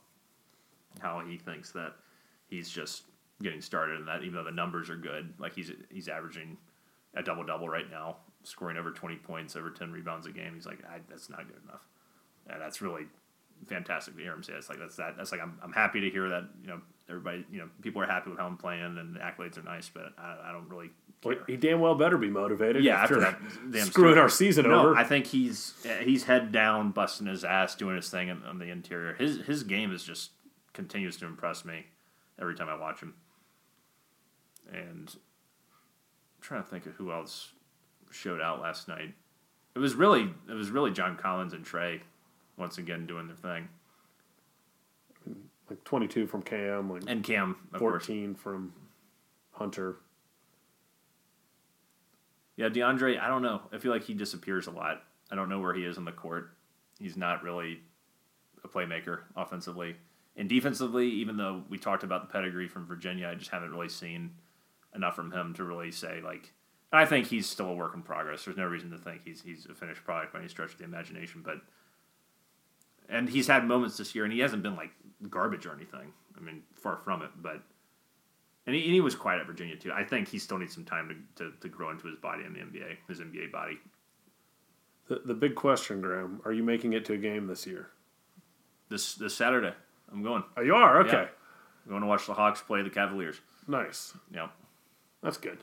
how 1.00 1.20
he 1.20 1.38
thinks 1.38 1.70
that 1.72 1.94
he's 2.48 2.68
just 2.68 3.04
getting 3.42 3.60
started 3.60 3.98
and 4.00 4.08
that 4.08 4.22
even 4.22 4.34
though 4.34 4.44
the 4.44 4.50
numbers 4.50 4.90
are 4.90 4.96
good, 4.96 5.32
like 5.38 5.54
he's 5.54 5.72
he's 5.90 6.08
averaging 6.08 6.56
a 7.14 7.22
double 7.22 7.44
double 7.44 7.68
right 7.68 7.90
now, 7.90 8.16
scoring 8.42 8.76
over 8.76 8.90
20 8.90 9.16
points, 9.16 9.56
over 9.56 9.70
10 9.70 9.90
rebounds 9.92 10.26
a 10.26 10.32
game. 10.32 10.54
He's 10.54 10.66
like, 10.66 10.78
I, 10.84 10.98
that's 11.08 11.28
not 11.28 11.46
good 11.46 11.60
enough. 11.64 11.82
And 12.48 12.60
that's 12.60 12.80
really 12.80 13.06
fantastic 13.66 14.16
to 14.16 14.22
hear 14.22 14.32
him 14.32 14.42
say. 14.42 14.54
It's 14.54 14.68
like 14.68 14.78
that's 14.78 14.96
that. 14.96 15.16
That's 15.16 15.32
like 15.32 15.40
I'm, 15.40 15.58
I'm 15.62 15.72
happy 15.72 16.00
to 16.00 16.10
hear 16.10 16.28
that. 16.30 16.44
You 16.62 16.68
know, 16.68 16.80
everybody. 17.08 17.44
You 17.50 17.60
know, 17.60 17.68
people 17.82 18.02
are 18.02 18.06
happy 18.06 18.30
with 18.30 18.38
how 18.38 18.46
I'm 18.46 18.56
playing 18.56 18.98
and 18.98 19.14
the 19.14 19.20
accolades 19.20 19.58
are 19.58 19.62
nice, 19.62 19.90
but 19.92 20.12
I, 20.18 20.36
I 20.46 20.52
don't 20.52 20.68
really 20.68 20.90
Well, 21.24 21.36
he 21.46 21.56
damn 21.56 21.80
well 21.80 21.94
better 21.94 22.16
be 22.16 22.30
motivated. 22.30 22.82
yeah, 22.82 23.02
after 23.02 23.20
that 23.20 23.38
damn 23.70 23.86
screwing 23.90 24.18
our 24.18 24.28
season 24.28 24.68
no, 24.68 24.80
over. 24.80 24.96
I 24.96 25.04
think 25.04 25.26
he's 25.26 25.74
he's 26.02 26.24
head 26.24 26.52
down, 26.52 26.92
busting 26.92 27.26
his 27.26 27.44
ass, 27.44 27.74
doing 27.74 27.96
his 27.96 28.08
thing 28.08 28.30
on, 28.30 28.42
on 28.44 28.58
the 28.58 28.70
interior. 28.70 29.14
His 29.14 29.38
his 29.46 29.62
game 29.62 29.92
is 29.92 30.02
just 30.02 30.30
continues 30.72 31.16
to 31.18 31.26
impress 31.26 31.64
me 31.64 31.86
every 32.40 32.54
time 32.54 32.68
I 32.68 32.76
watch 32.76 33.00
him. 33.00 33.14
And 34.72 35.14
trying 36.40 36.62
to 36.62 36.68
think 36.68 36.86
of 36.86 36.92
who 36.94 37.12
else 37.12 37.50
showed 38.10 38.40
out 38.40 38.60
last 38.60 38.88
night. 38.88 39.14
It 39.74 39.78
was 39.78 39.94
really 39.94 40.32
it 40.48 40.54
was 40.54 40.70
really 40.70 40.90
John 40.90 41.16
Collins 41.16 41.52
and 41.52 41.64
Trey 41.64 42.02
once 42.56 42.78
again 42.78 43.06
doing 43.06 43.26
their 43.26 43.36
thing, 43.36 43.68
like 45.68 45.82
22 45.84 46.26
from 46.26 46.42
Cam, 46.42 46.90
like 46.90 47.02
and 47.06 47.22
Cam 47.22 47.56
of 47.72 47.78
course. 47.78 48.06
14 48.06 48.34
from 48.34 48.72
Hunter. 49.52 49.96
Yeah, 52.56 52.68
DeAndre, 52.68 53.18
I 53.18 53.28
don't 53.28 53.42
know. 53.42 53.62
I 53.72 53.78
feel 53.78 53.92
like 53.92 54.04
he 54.04 54.12
disappears 54.12 54.66
a 54.66 54.70
lot. 54.70 55.02
I 55.30 55.36
don't 55.36 55.48
know 55.48 55.60
where 55.60 55.72
he 55.72 55.84
is 55.84 55.96
on 55.96 56.04
the 56.04 56.12
court. 56.12 56.50
He's 56.98 57.16
not 57.16 57.42
really 57.42 57.80
a 58.62 58.68
playmaker 58.68 59.20
offensively. 59.36 59.96
And 60.36 60.48
defensively, 60.48 61.08
even 61.08 61.36
though 61.36 61.64
we 61.68 61.78
talked 61.78 62.02
about 62.02 62.22
the 62.22 62.32
pedigree 62.32 62.68
from 62.68 62.86
Virginia, 62.86 63.28
I 63.28 63.34
just 63.34 63.50
haven't 63.50 63.72
really 63.72 63.88
seen 63.88 64.34
enough 64.94 65.16
from 65.16 65.32
him 65.32 65.54
to 65.54 65.64
really 65.64 65.92
say, 65.92 66.20
like, 66.22 66.52
I 66.92 67.06
think 67.06 67.26
he's 67.26 67.48
still 67.48 67.68
a 67.68 67.74
work 67.74 67.94
in 67.94 68.02
progress. 68.02 68.44
There's 68.44 68.56
no 68.56 68.66
reason 68.66 68.90
to 68.90 68.98
think 68.98 69.22
he's 69.24 69.42
he's 69.42 69.66
a 69.66 69.74
finished 69.74 70.04
product 70.04 70.32
by 70.32 70.40
any 70.40 70.48
stretch 70.48 70.72
of 70.72 70.78
the 70.78 70.84
imagination. 70.84 71.42
But 71.44 71.58
and 73.08 73.28
he's 73.28 73.46
had 73.46 73.64
moments 73.64 73.96
this 73.96 74.14
year, 74.14 74.24
and 74.24 74.32
he 74.32 74.40
hasn't 74.40 74.62
been 74.62 74.76
like 74.76 74.90
garbage 75.28 75.66
or 75.66 75.72
anything. 75.72 76.12
I 76.36 76.40
mean, 76.40 76.62
far 76.74 76.96
from 76.96 77.22
it. 77.22 77.30
But 77.40 77.62
and 78.66 78.74
he, 78.74 78.84
and 78.84 78.92
he 78.92 79.00
was 79.00 79.14
quiet 79.14 79.40
at 79.40 79.46
Virginia 79.46 79.76
too. 79.76 79.92
I 79.92 80.04
think 80.04 80.28
he 80.28 80.38
still 80.38 80.58
needs 80.58 80.74
some 80.74 80.84
time 80.84 81.26
to, 81.36 81.44
to, 81.44 81.56
to 81.60 81.68
grow 81.68 81.90
into 81.90 82.06
his 82.06 82.16
body 82.16 82.44
in 82.44 82.52
the 82.52 82.60
NBA, 82.60 82.96
his 83.08 83.20
NBA 83.20 83.52
body. 83.52 83.78
The, 85.08 85.22
the 85.24 85.34
big 85.34 85.54
question, 85.54 86.00
Graham, 86.00 86.40
are 86.44 86.52
you 86.52 86.62
making 86.62 86.92
it 86.92 87.04
to 87.06 87.14
a 87.14 87.18
game 87.18 87.46
this 87.46 87.66
year? 87.66 87.88
This 88.88 89.14
this 89.14 89.34
Saturday, 89.34 89.74
I'm 90.12 90.22
going. 90.22 90.44
Oh, 90.56 90.62
you 90.62 90.74
are? 90.74 91.00
Okay. 91.00 91.12
Yeah. 91.12 91.28
I'm 91.84 91.90
going 91.90 92.02
to 92.02 92.06
watch 92.06 92.26
the 92.26 92.34
Hawks 92.34 92.60
play 92.60 92.82
the 92.82 92.90
Cavaliers. 92.90 93.40
Nice. 93.66 94.12
Yep. 94.34 94.50
That's 95.22 95.36
good. 95.36 95.58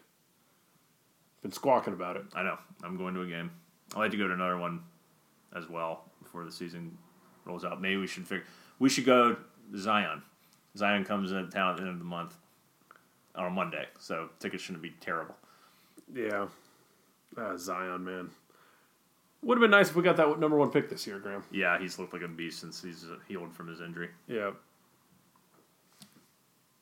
Been 1.42 1.52
squawking 1.52 1.94
about 1.94 2.16
it. 2.16 2.24
I 2.34 2.44
know. 2.44 2.58
I'm 2.84 2.98
going 2.98 3.14
to 3.16 3.22
a 3.22 3.28
game. 3.28 3.52
I'd 3.96 4.00
like 4.00 4.12
to 4.12 4.18
go 4.18 4.28
to 4.28 4.34
another 4.34 4.58
one 4.58 4.82
as 5.56 5.70
well 5.70 6.06
before 6.22 6.44
the 6.46 6.52
season 6.52 6.98
rolls 7.46 7.64
out. 7.64 7.82
Maybe 7.82 7.98
we 7.98 8.08
should 8.08 8.28
figure. 8.28 8.46
We 8.80 8.90
should 8.90 9.06
go 9.06 9.34
to 9.34 9.78
Zion. 9.78 10.22
Zion 10.76 11.06
comes 11.06 11.32
into 11.32 11.50
town 11.50 11.72
at 11.72 11.78
the 11.78 11.84
end 11.84 11.92
of 11.92 12.00
the 12.00 12.06
month 12.06 12.36
on 13.36 13.46
a 13.46 13.50
Monday, 13.50 13.86
so 14.00 14.30
tickets 14.40 14.64
shouldn't 14.64 14.84
be 14.84 14.94
terrible. 15.00 15.36
Yeah. 16.14 16.48
Uh, 17.36 17.58
Zion, 17.58 18.04
man. 18.04 18.30
Would 19.44 19.58
have 19.58 19.62
been 19.62 19.72
nice 19.72 19.90
if 19.90 19.96
we 19.96 20.04
got 20.04 20.18
that 20.18 20.40
number 20.40 20.58
one 20.58 20.72
pick 20.72 20.90
this 20.90 21.06
year, 21.06 21.20
Graham. 21.20 21.44
Yeah, 21.52 21.80
he's 21.80 22.00
looked 22.00 22.14
like 22.14 22.24
a 22.24 22.28
beast 22.28 22.60
since 22.60 22.82
he's 22.82 23.06
healed 23.28 23.54
from 23.54 23.68
his 23.68 23.82
injury. 23.82 24.10
Yeah. 24.28 24.52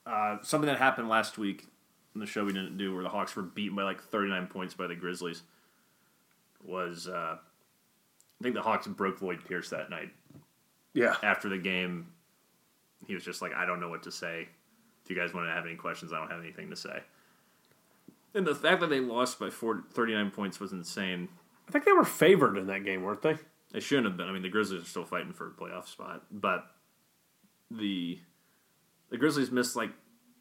Uh, 0.05 0.37
something 0.41 0.67
that 0.67 0.77
happened 0.77 1.09
last 1.09 1.37
week 1.37 1.65
the 2.21 2.25
show 2.25 2.45
we 2.45 2.53
didn't 2.53 2.77
do, 2.77 2.93
where 2.93 3.03
the 3.03 3.09
Hawks 3.09 3.35
were 3.35 3.43
beaten 3.43 3.75
by 3.75 3.83
like 3.83 4.01
39 4.01 4.47
points 4.47 4.73
by 4.73 4.87
the 4.87 4.95
Grizzlies, 4.95 5.43
was 6.63 7.07
uh, 7.07 7.37
I 7.37 8.43
think 8.43 8.55
the 8.55 8.61
Hawks 8.61 8.87
broke 8.87 9.21
Lloyd 9.21 9.43
Pierce 9.47 9.69
that 9.69 9.89
night. 9.89 10.11
Yeah. 10.93 11.15
After 11.23 11.49
the 11.49 11.57
game, 11.57 12.07
he 13.05 13.13
was 13.13 13.23
just 13.23 13.41
like, 13.41 13.53
I 13.53 13.65
don't 13.65 13.79
know 13.79 13.89
what 13.89 14.03
to 14.03 14.11
say. 14.11 14.47
If 15.03 15.09
you 15.09 15.15
guys 15.15 15.33
want 15.33 15.47
to 15.47 15.53
have 15.53 15.65
any 15.65 15.75
questions, 15.75 16.13
I 16.13 16.19
don't 16.19 16.31
have 16.31 16.39
anything 16.39 16.69
to 16.69 16.75
say. 16.75 17.01
And 18.33 18.45
the 18.45 18.55
fact 18.55 18.81
that 18.81 18.89
they 18.89 18.99
lost 18.99 19.39
by 19.39 19.49
four, 19.49 19.83
39 19.93 20.31
points 20.31 20.59
was 20.59 20.73
insane. 20.73 21.29
I 21.67 21.71
think 21.71 21.85
they 21.85 21.91
were 21.91 22.03
favored 22.03 22.57
in 22.57 22.67
that 22.67 22.83
game, 22.83 23.03
weren't 23.03 23.21
they? 23.21 23.37
They 23.71 23.79
shouldn't 23.79 24.07
have 24.07 24.17
been. 24.17 24.27
I 24.27 24.31
mean, 24.31 24.41
the 24.41 24.49
Grizzlies 24.49 24.83
are 24.83 24.87
still 24.87 25.05
fighting 25.05 25.33
for 25.33 25.47
a 25.47 25.51
playoff 25.51 25.87
spot, 25.87 26.23
but 26.31 26.65
the 27.71 28.19
the 29.09 29.17
Grizzlies 29.17 29.51
missed 29.51 29.75
like 29.75 29.91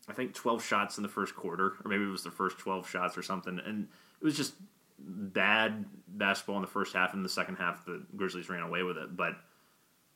I 0.09 0.13
think 0.13 0.35
12 0.35 0.63
shots 0.63 0.97
in 0.99 1.03
the 1.03 1.09
first 1.09 1.35
quarter, 1.35 1.75
or 1.85 1.89
maybe 1.89 2.05
it 2.05 2.09
was 2.09 2.25
the 2.25 2.31
first 2.31 2.59
12 2.59 2.89
shots 2.89 3.17
or 3.17 3.23
something, 3.23 3.61
and 3.65 3.89
it 4.21 4.25
was 4.25 4.37
just 4.37 4.55
bad 4.99 5.85
basketball 6.09 6.57
in 6.57 6.63
the 6.63 6.69
first 6.69 6.95
half. 6.95 7.15
and 7.15 7.25
the 7.25 7.29
second 7.29 7.57
half, 7.57 7.85
the 7.85 8.05
Grizzlies 8.17 8.49
ran 8.49 8.63
away 8.63 8.83
with 8.83 8.97
it. 8.99 9.17
But 9.17 9.35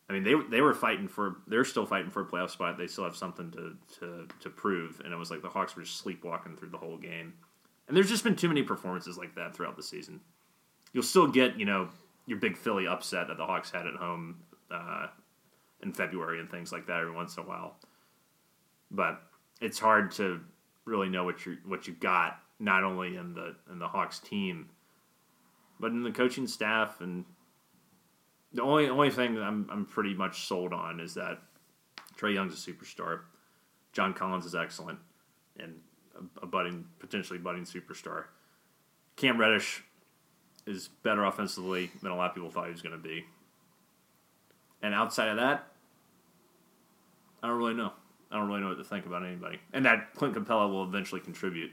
I 0.09 0.13
mean, 0.13 0.25
they 0.25 0.35
they 0.51 0.61
were 0.61 0.75
fighting 0.75 1.09
for 1.09 1.37
they're 1.47 1.65
still 1.65 1.87
fighting 1.87 2.11
for 2.11 2.23
a 2.23 2.27
playoff 2.27 2.51
spot. 2.51 2.79
They 2.79 2.87
still 2.87 3.05
have 3.05 3.17
something 3.17 3.51
to 3.53 3.77
to 4.01 4.27
to 4.41 4.51
prove, 4.51 5.01
and 5.05 5.13
it 5.13 5.17
was 5.17 5.31
like 5.31 5.43
the 5.43 5.49
Hawks 5.49 5.77
were 5.77 5.83
just 5.83 5.99
sleepwalking 5.99 6.57
through 6.57 6.71
the 6.71 6.79
whole 6.79 6.97
game. 6.97 7.35
And 7.87 7.97
there's 7.97 8.09
just 8.09 8.25
been 8.25 8.37
too 8.37 8.49
many 8.49 8.63
performances 8.63 9.17
like 9.17 9.35
that 9.37 9.55
throughout 9.55 9.77
the 9.77 9.83
season. 9.83 10.21
You'll 10.93 11.03
still 11.03 11.27
get 11.27 11.59
you 11.59 11.67
know 11.67 11.89
your 12.27 12.39
big 12.39 12.57
Philly 12.57 12.87
upset 12.87 13.29
that 13.29 13.37
the 13.37 13.47
Hawks 13.47 13.71
had 13.71 13.87
at 13.87 13.95
home 13.95 14.37
uh, 14.71 15.07
in 15.83 15.93
February 15.93 16.41
and 16.41 16.51
things 16.51 16.73
like 16.73 16.87
that 16.87 17.01
every 17.01 17.13
once 17.13 17.37
in 17.37 17.45
a 17.45 17.47
while, 17.47 17.77
but 18.91 19.23
it's 19.61 19.79
hard 19.79 20.13
to 20.13 20.41
really 20.85 21.09
know 21.09 21.25
what 21.25 21.45
you 21.45 21.59
what 21.67 21.87
you 21.87 21.95
got 21.95 22.41
not 22.59 22.85
only 22.85 23.17
in 23.17 23.35
the 23.35 23.55
in 23.71 23.79
the 23.79 23.89
Hawks 23.89 24.19
team, 24.19 24.69
but 25.79 25.91
in 25.91 26.03
the 26.03 26.11
coaching 26.11 26.47
staff 26.47 27.01
and 27.01 27.25
the 28.53 28.63
only 28.63 28.89
only 28.89 29.11
thing 29.11 29.35
that 29.35 29.43
I'm 29.43 29.69
I'm 29.71 29.85
pretty 29.85 30.15
much 30.15 30.47
sold 30.47 30.73
on 30.73 31.01
is 31.01 31.15
that 31.15 31.39
Trae 32.17 32.35
Young's 32.35 32.55
a 32.55 32.73
superstar, 32.73 33.21
John 33.93 34.15
Collins 34.15 34.47
is 34.47 34.55
excellent, 34.55 34.99
and 35.59 35.75
a, 36.17 36.45
a 36.45 36.47
budding 36.47 36.87
potentially 36.99 37.39
budding 37.39 37.65
superstar. 37.65 38.25
Cam 39.17 39.39
Reddish 39.39 39.83
is 40.67 40.89
better 41.03 41.25
offensively 41.25 41.91
than 42.03 42.13
a 42.13 42.17
lot 42.17 42.31
of 42.31 42.35
people 42.35 42.51
thought 42.51 42.67
he 42.67 42.73
was 42.73 42.83
going 42.83 42.93
to 42.93 43.03
be. 43.03 43.25
And 44.83 44.95
outside 44.95 45.29
of 45.29 45.37
that, 45.39 45.67
I 47.43 47.49
don't 47.49 47.57
really 47.57 47.75
know. 47.75 47.93
I 48.31 48.37
don't 48.37 48.49
really 48.49 48.61
know 48.61 48.69
what 48.69 48.79
to 48.79 48.85
think 48.85 49.07
about 49.07 49.25
anybody. 49.25 49.59
And 49.73 49.85
that 49.85 50.15
Clint 50.15 50.35
Capela 50.35 50.71
will 50.71 50.85
eventually 50.85 51.21
contribute. 51.21 51.71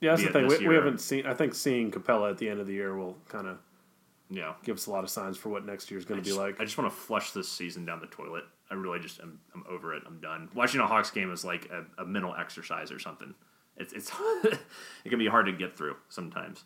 Yeah, 0.00 0.12
that's 0.12 0.22
the 0.22 0.32
thing. 0.32 0.46
We, 0.46 0.68
we 0.68 0.74
haven't 0.74 1.00
seen. 1.00 1.26
I 1.26 1.34
think 1.34 1.54
seeing 1.54 1.90
Capela 1.90 2.30
at 2.30 2.38
the 2.38 2.48
end 2.48 2.60
of 2.60 2.66
the 2.66 2.72
year 2.72 2.96
will 2.96 3.16
kind 3.28 3.46
of 3.46 3.58
Yeah. 4.30 4.54
give 4.64 4.76
us 4.76 4.86
a 4.86 4.90
lot 4.90 5.04
of 5.04 5.10
signs 5.10 5.36
for 5.36 5.48
what 5.48 5.66
next 5.66 5.90
year's 5.90 6.04
going 6.04 6.22
to 6.22 6.28
be 6.28 6.36
like. 6.36 6.60
I 6.60 6.64
just 6.64 6.78
want 6.78 6.90
to 6.90 6.96
flush 6.96 7.32
this 7.32 7.50
season 7.50 7.84
down 7.84 8.00
the 8.00 8.06
toilet. 8.06 8.44
I 8.70 8.74
really 8.74 9.00
just 9.00 9.20
am 9.20 9.40
I'm 9.54 9.64
over 9.68 9.94
it. 9.94 10.02
I'm 10.06 10.20
done. 10.20 10.48
Watching 10.54 10.80
a 10.80 10.86
Hawks 10.86 11.10
game 11.10 11.32
is 11.32 11.44
like 11.44 11.68
a, 11.70 12.02
a 12.02 12.06
mental 12.06 12.34
exercise 12.38 12.90
or 12.92 12.98
something. 12.98 13.34
It's 13.76 13.92
it's 13.92 14.10
it 14.44 15.08
can 15.08 15.18
be 15.18 15.26
hard 15.28 15.46
to 15.46 15.52
get 15.52 15.76
through 15.76 15.96
sometimes. 16.08 16.64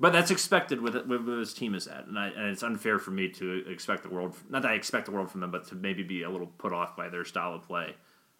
But 0.00 0.12
that's 0.12 0.30
expected 0.32 0.80
with 0.80 0.96
it, 0.96 1.06
with 1.06 1.24
where 1.26 1.36
this 1.36 1.54
team 1.54 1.72
is 1.74 1.86
at, 1.86 2.06
and, 2.06 2.18
I, 2.18 2.26
and 2.26 2.48
it's 2.48 2.64
unfair 2.64 2.98
for 2.98 3.12
me 3.12 3.28
to 3.28 3.64
expect 3.70 4.02
the 4.02 4.08
world. 4.08 4.34
Not 4.50 4.62
that 4.62 4.72
I 4.72 4.74
expect 4.74 5.06
the 5.06 5.12
world 5.12 5.30
from 5.30 5.40
them, 5.40 5.52
but 5.52 5.68
to 5.68 5.76
maybe 5.76 6.02
be 6.02 6.24
a 6.24 6.28
little 6.30 6.48
put 6.58 6.72
off 6.72 6.96
by 6.96 7.08
their 7.08 7.24
style 7.24 7.54
of 7.54 7.62
play 7.62 7.94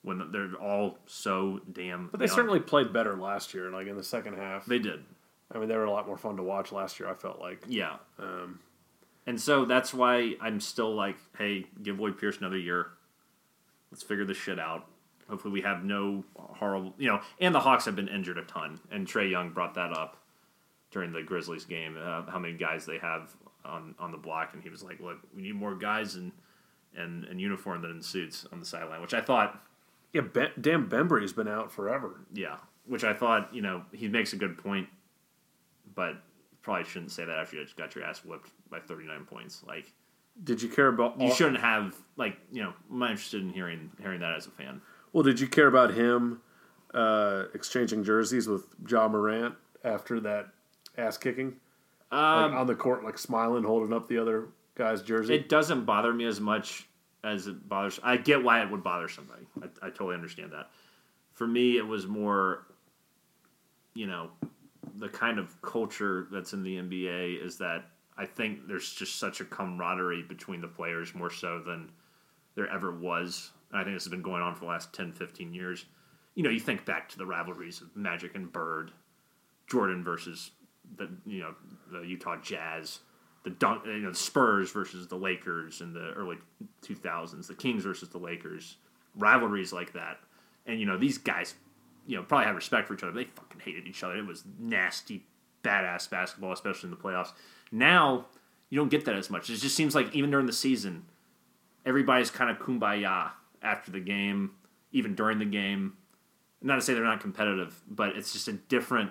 when 0.05 0.30
they're 0.30 0.52
all 0.61 0.98
so 1.07 1.61
damn. 1.72 2.09
but 2.09 2.20
they 2.20 2.26
young. 2.26 2.34
certainly 2.36 2.61
played 2.61 2.92
better 2.92 3.16
last 3.16 3.52
year. 3.55 3.70
Like 3.70 3.86
in 3.88 3.96
the 3.96 4.05
second 4.05 4.34
half, 4.36 4.66
they 4.66 4.78
did. 4.78 5.00
I 5.52 5.59
mean, 5.59 5.68
they 5.68 5.76
were 5.76 5.84
a 5.84 5.90
lot 5.90 6.07
more 6.07 6.16
fun 6.18 6.36
to 6.36 6.42
watch 6.42 6.70
last 6.72 7.00
year. 7.00 7.09
I 7.09 7.14
felt 7.14 7.40
like. 7.40 7.64
Yeah. 7.68 7.96
Um, 8.18 8.61
And 9.26 9.40
so 9.40 9.64
that's 9.64 9.92
why 9.94 10.34
I'm 10.40 10.61
still 10.61 10.94
like, 10.94 11.16
hey, 11.38 11.66
give 11.82 11.98
Lloyd 11.98 12.18
Pierce 12.18 12.38
another 12.38 12.59
year. 12.59 12.88
Let's 13.90 14.02
figure 14.02 14.24
this 14.24 14.36
shit 14.36 14.59
out. 14.59 14.86
Hopefully, 15.28 15.52
we 15.52 15.62
have 15.62 15.84
no 15.84 16.24
horrible, 16.36 16.92
you 16.98 17.09
know. 17.09 17.20
And 17.40 17.55
the 17.55 17.61
Hawks 17.61 17.86
have 17.86 17.96
been 17.96 18.09
injured 18.09 18.36
a 18.36 18.42
ton, 18.44 18.80
and 18.90 19.07
Trae 19.07 19.30
Young 19.30 19.50
brought 19.50 19.74
that 19.74 19.92
up 19.96 20.18
during 20.90 21.12
the 21.12 21.22
Grizzlies 21.22 21.64
game. 21.64 21.96
Uh, 21.98 22.22
how 22.30 22.38
many 22.38 22.52
guys 22.55 22.84
they 22.84 22.98
have 22.98 23.34
on 23.64 23.94
on 23.98 24.11
the 24.11 24.18
block, 24.18 24.52
and 24.52 24.62
he 24.62 24.68
was 24.68 24.82
like, 24.82 25.00
"Look, 25.00 25.18
we 25.34 25.40
need 25.42 25.55
more 25.55 25.74
guys 25.74 26.16
in 26.16 26.30
in, 26.94 27.24
in 27.30 27.38
uniform 27.38 27.80
than 27.82 27.92
in 27.92 28.02
suits 28.02 28.46
on 28.52 28.61
the 28.61 28.66
sideline." 28.66 29.00
Which 29.00 29.14
I 29.14 29.22
thought, 29.22 29.64
yeah, 30.14 30.22
ben, 30.22 30.50
Dan 30.60 30.88
Bembry's 30.88 31.32
been 31.34 31.48
out 31.48 31.70
forever. 31.70 32.20
yeah, 32.32 32.56
which 32.86 33.04
I 33.04 33.12
thought, 33.12 33.52
you 33.54 33.60
know, 33.60 33.82
he 33.92 34.08
makes 34.08 34.32
a 34.32 34.36
good 34.36 34.56
point, 34.56 34.88
but 35.94 36.16
probably 36.62 36.84
shouldn't 36.84 37.12
say 37.12 37.24
that 37.26 37.36
after 37.38 37.56
you 37.56 37.64
just 37.64 37.76
got 37.76 37.94
your 37.94 38.04
ass 38.04 38.24
whipped 38.24 38.50
by 38.70 38.80
39 38.80 39.24
points. 39.26 39.62
Like, 39.66 39.92
Did 40.42 40.62
you 40.62 40.68
care 40.70 40.88
about? 40.88 41.20
you 41.20 41.26
all- 41.28 41.34
shouldn't 41.34 41.60
have 41.60 41.94
like 42.16 42.36
you 42.52 42.62
know 42.62 42.72
i'm 42.90 42.98
not 43.00 43.10
interested 43.10 43.42
in 43.42 43.50
hearing 43.50 43.90
hearing 44.00 44.20
that 44.20 44.34
as 44.34 44.46
a 44.46 44.50
fan 44.50 44.80
Well, 45.12 45.22
did 45.22 45.38
you 45.40 45.46
care 45.48 45.66
about 45.66 45.92
him 45.94 46.40
uh, 46.94 47.44
exchanging 47.54 48.04
jerseys 48.04 48.46
with 48.48 48.66
Ja 48.88 49.08
Morant 49.08 49.54
after 49.84 50.20
that 50.20 50.48
ass 50.96 51.18
kicking? 51.18 51.56
like 52.12 52.20
um, 52.20 52.54
on 52.56 52.66
the 52.68 52.74
court, 52.76 53.02
like 53.04 53.18
smiling, 53.18 53.64
holding 53.64 53.92
up 53.92 54.08
the 54.08 54.18
other 54.18 54.46
guy's 54.76 55.02
jersey. 55.02 55.34
it 55.34 55.48
doesn't 55.48 55.84
bother 55.84 56.12
me 56.12 56.24
as 56.24 56.40
much 56.40 56.88
as 57.24 57.46
it 57.46 57.68
bothers 57.68 57.98
i 58.02 58.16
get 58.16 58.42
why 58.42 58.62
it 58.62 58.70
would 58.70 58.84
bother 58.84 59.08
somebody. 59.08 59.46
I, 59.62 59.86
I 59.86 59.90
totally 59.90 60.14
understand 60.14 60.52
that. 60.52 60.70
For 61.32 61.46
me 61.46 61.78
it 61.78 61.86
was 61.86 62.06
more 62.06 62.66
you 63.94 64.06
know 64.06 64.30
the 64.96 65.08
kind 65.08 65.38
of 65.38 65.60
culture 65.62 66.28
that's 66.30 66.52
in 66.52 66.62
the 66.62 66.76
nba 66.76 67.44
is 67.44 67.56
that 67.58 67.86
i 68.16 68.26
think 68.26 68.68
there's 68.68 68.92
just 68.92 69.16
such 69.16 69.40
a 69.40 69.44
camaraderie 69.44 70.22
between 70.22 70.60
the 70.60 70.68
players 70.68 71.14
more 71.14 71.30
so 71.30 71.60
than 71.60 71.90
there 72.54 72.68
ever 72.68 72.92
was. 72.92 73.50
And 73.70 73.80
i 73.80 73.84
think 73.84 73.96
this 73.96 74.04
has 74.04 74.10
been 74.10 74.22
going 74.22 74.42
on 74.42 74.54
for 74.54 74.60
the 74.60 74.70
last 74.70 74.92
10 74.92 75.12
15 75.12 75.54
years. 75.54 75.86
You 76.34 76.42
know 76.42 76.50
you 76.50 76.60
think 76.60 76.84
back 76.84 77.08
to 77.10 77.18
the 77.18 77.26
rivalries 77.26 77.80
of 77.80 77.96
magic 77.96 78.34
and 78.34 78.52
bird 78.52 78.92
jordan 79.66 80.04
versus 80.04 80.50
the 80.96 81.08
you 81.24 81.40
know 81.40 81.54
the 81.90 82.00
utah 82.00 82.36
jazz 82.36 83.00
the 83.45 83.51
dunk, 83.51 83.84
you 83.86 83.99
know, 83.99 84.11
the 84.11 84.16
Spurs 84.16 84.72
versus 84.72 85.07
the 85.07 85.16
Lakers 85.16 85.80
in 85.80 85.92
the 85.92 86.12
early 86.12 86.38
2000s, 86.82 87.47
the 87.47 87.55
Kings 87.55 87.84
versus 87.84 88.09
the 88.09 88.18
Lakers, 88.18 88.76
rivalries 89.14 89.72
like 89.72 89.92
that. 89.92 90.18
And 90.66 90.80
you 90.80 90.86
know, 90.86 90.97
these 90.97 91.18
guys, 91.18 91.55
you 92.07 92.16
know, 92.16 92.22
probably 92.22 92.47
had 92.47 92.55
respect 92.55 92.88
for 92.88 92.95
each 92.95 93.03
other. 93.03 93.12
They 93.12 93.24
fucking 93.24 93.61
hated 93.61 93.86
each 93.86 94.03
other. 94.03 94.16
It 94.16 94.26
was 94.26 94.45
nasty, 94.59 95.24
badass 95.62 96.09
basketball, 96.11 96.53
especially 96.53 96.88
in 96.88 96.90
the 96.90 96.97
playoffs. 96.97 97.32
Now 97.70 98.26
you 98.70 98.78
don't 98.78 98.90
get 98.90 99.05
that 99.05 99.14
as 99.14 99.30
much. 99.30 99.51
It 99.51 99.57
just 99.57 99.76
seems 99.76 99.95
like 99.95 100.14
even 100.14 100.30
during 100.30 100.47
the 100.47 100.53
season, 100.53 101.05
everybody's 101.84 102.30
kind 102.30 102.51
of 102.51 102.59
kumbaya 102.59 103.30
after 103.62 103.90
the 103.90 104.01
game, 104.01 104.53
even 104.90 105.14
during 105.14 105.38
the 105.38 105.45
game. 105.45 105.95
Not 106.62 106.76
to 106.76 106.80
say 106.80 106.95
they're 106.95 107.05
not 107.05 107.20
competitive, 107.20 107.82
but 107.86 108.16
it's 108.16 108.32
just 108.32 108.49
a 108.49 108.55
different 108.55 109.11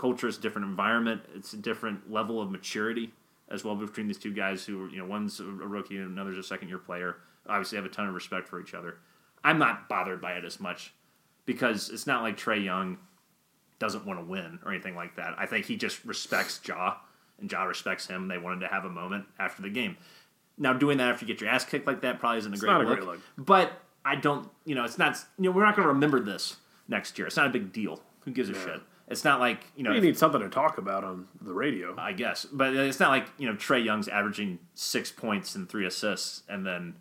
culture, 0.00 0.26
it's 0.28 0.38
a 0.38 0.40
different 0.40 0.66
environment, 0.66 1.22
it's 1.34 1.52
a 1.52 1.56
different 1.56 2.10
level 2.10 2.40
of 2.40 2.50
maturity 2.50 3.12
as 3.50 3.64
well 3.64 3.74
between 3.74 4.06
these 4.06 4.18
two 4.18 4.32
guys 4.32 4.64
who, 4.64 4.88
you 4.88 4.98
know, 4.98 5.04
one's 5.04 5.40
a 5.40 5.44
rookie 5.44 5.96
and 5.96 6.10
another's 6.10 6.38
a 6.38 6.42
second 6.42 6.68
year 6.68 6.78
player. 6.78 7.16
Obviously, 7.48 7.76
have 7.76 7.84
a 7.84 7.88
ton 7.88 8.06
of 8.06 8.14
respect 8.14 8.48
for 8.48 8.60
each 8.60 8.74
other. 8.74 8.98
I'm 9.42 9.58
not 9.58 9.88
bothered 9.88 10.20
by 10.20 10.32
it 10.32 10.44
as 10.44 10.60
much 10.60 10.92
because 11.46 11.90
it's 11.90 12.06
not 12.06 12.22
like 12.22 12.36
Trae 12.36 12.62
Young 12.64 12.98
doesn't 13.78 14.06
want 14.06 14.20
to 14.20 14.24
win 14.24 14.58
or 14.64 14.72
anything 14.72 14.94
like 14.94 15.16
that. 15.16 15.34
I 15.38 15.46
think 15.46 15.66
he 15.66 15.76
just 15.76 16.04
respects 16.04 16.60
Ja, 16.66 16.96
and 17.40 17.50
Ja 17.50 17.64
respects 17.64 18.06
him. 18.06 18.28
They 18.28 18.38
wanted 18.38 18.60
to 18.60 18.68
have 18.68 18.84
a 18.84 18.90
moment 18.90 19.24
after 19.38 19.62
the 19.62 19.70
game. 19.70 19.96
Now, 20.58 20.74
doing 20.74 20.98
that 20.98 21.08
after 21.08 21.24
you 21.24 21.32
get 21.32 21.40
your 21.40 21.50
ass 21.50 21.64
kicked 21.64 21.86
like 21.86 22.02
that 22.02 22.20
probably 22.20 22.38
isn't 22.38 22.54
a, 22.54 22.58
great, 22.58 22.72
a 22.72 22.78
look, 22.78 22.98
great 22.98 23.04
look. 23.04 23.20
But 23.38 23.72
I 24.04 24.16
don't, 24.16 24.48
you 24.64 24.74
know, 24.74 24.84
it's 24.84 24.98
not. 24.98 25.16
You 25.38 25.44
know, 25.44 25.50
we're 25.50 25.64
not 25.64 25.74
going 25.74 25.88
to 25.88 25.92
remember 25.92 26.20
this 26.20 26.56
next 26.86 27.18
year. 27.18 27.26
It's 27.26 27.36
not 27.36 27.46
a 27.46 27.50
big 27.50 27.72
deal. 27.72 28.00
Who 28.20 28.30
gives 28.30 28.50
a 28.50 28.54
shit? 28.54 28.80
It's 29.10 29.24
not 29.24 29.40
like 29.40 29.64
you 29.76 29.82
know. 29.82 29.90
You 29.90 29.98
if- 29.98 30.02
need 30.04 30.16
something 30.18 30.40
to 30.40 30.48
talk 30.48 30.78
about 30.78 31.04
on 31.04 31.26
the 31.42 31.52
radio. 31.52 31.94
I 31.98 32.12
guess, 32.12 32.44
but 32.44 32.74
it's 32.74 33.00
not 33.00 33.10
like 33.10 33.26
you 33.38 33.48
know 33.48 33.54
Trae 33.56 33.84
Young's 33.84 34.08
averaging 34.08 34.58
six 34.74 35.10
points 35.10 35.54
and 35.56 35.68
three 35.68 35.84
assists, 35.84 36.44
and 36.48 36.64
then 36.64 36.94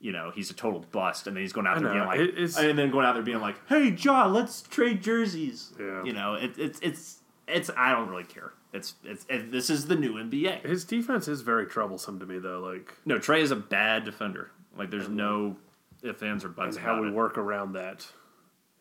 you 0.00 0.10
know 0.12 0.32
he's 0.34 0.50
a 0.50 0.54
total 0.54 0.84
bust, 0.92 1.26
and 1.28 1.36
then 1.36 1.42
he's 1.42 1.52
going 1.52 1.66
out 1.66 1.80
there 1.80 1.92
being 1.92 2.04
like, 2.06 2.18
It- 2.20 2.30
it's- 2.30 2.58
and 2.58 2.78
then 2.78 2.90
going 2.90 3.06
out 3.06 3.14
there 3.14 3.22
being 3.22 3.40
like, 3.40 3.56
"Hey, 3.68 3.92
John, 3.92 4.32
let's 4.34 4.62
trade 4.62 5.00
jerseys." 5.02 5.72
Yeah. 5.78 6.02
You 6.04 6.12
know, 6.12 6.34
it, 6.34 6.58
it's 6.58 6.80
it's 6.82 7.18
it's 7.46 7.70
I 7.76 7.92
don't 7.92 8.08
really 8.08 8.24
care. 8.24 8.52
It's 8.72 8.94
it's 9.04 9.24
it, 9.30 9.50
this 9.52 9.70
is 9.70 9.86
the 9.86 9.94
new 9.96 10.14
NBA. 10.14 10.66
His 10.66 10.84
defense 10.84 11.28
is 11.28 11.40
very 11.42 11.66
troublesome 11.66 12.18
to 12.18 12.26
me, 12.26 12.38
though. 12.38 12.60
Like, 12.60 12.94
No, 13.06 13.16
Trae 13.18 13.40
is 13.40 13.50
a 13.50 13.56
bad 13.56 14.04
defender. 14.04 14.50
Like, 14.76 14.90
there's 14.90 15.08
no 15.08 15.56
ifs, 16.02 16.22
ands, 16.22 16.44
or 16.44 16.48
buts. 16.48 16.76
and 16.76 16.84
how 16.84 17.00
we 17.00 17.08
it. 17.08 17.14
work 17.14 17.38
around 17.38 17.72
that, 17.72 18.06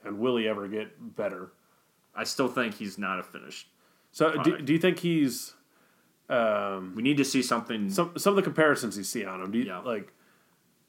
and 0.04 0.20
will 0.20 0.36
he 0.38 0.48
ever 0.48 0.68
get 0.68 1.16
better? 1.16 1.52
I 2.18 2.24
still 2.26 2.48
think 2.48 2.74
he's 2.76 2.98
not 2.98 3.20
a 3.20 3.24
finished. 3.24 3.70
So, 4.12 4.42
do, 4.44 4.58
do 4.60 4.74
you 4.74 4.80
think 4.80 5.00
he's 5.00 5.54
um, 6.30 6.94
We 6.96 7.04
need 7.04 7.18
to 7.18 7.26
see 7.26 7.42
something. 7.42 7.90
some 7.90 8.18
some 8.18 8.32
of 8.32 8.36
the 8.36 8.42
comparisons 8.42 8.98
you 8.98 9.04
see 9.04 9.24
on 9.24 9.42
him? 9.42 9.52
Do 9.52 9.60
you, 9.60 9.66
Yeah. 9.66 9.80
like? 9.80 10.12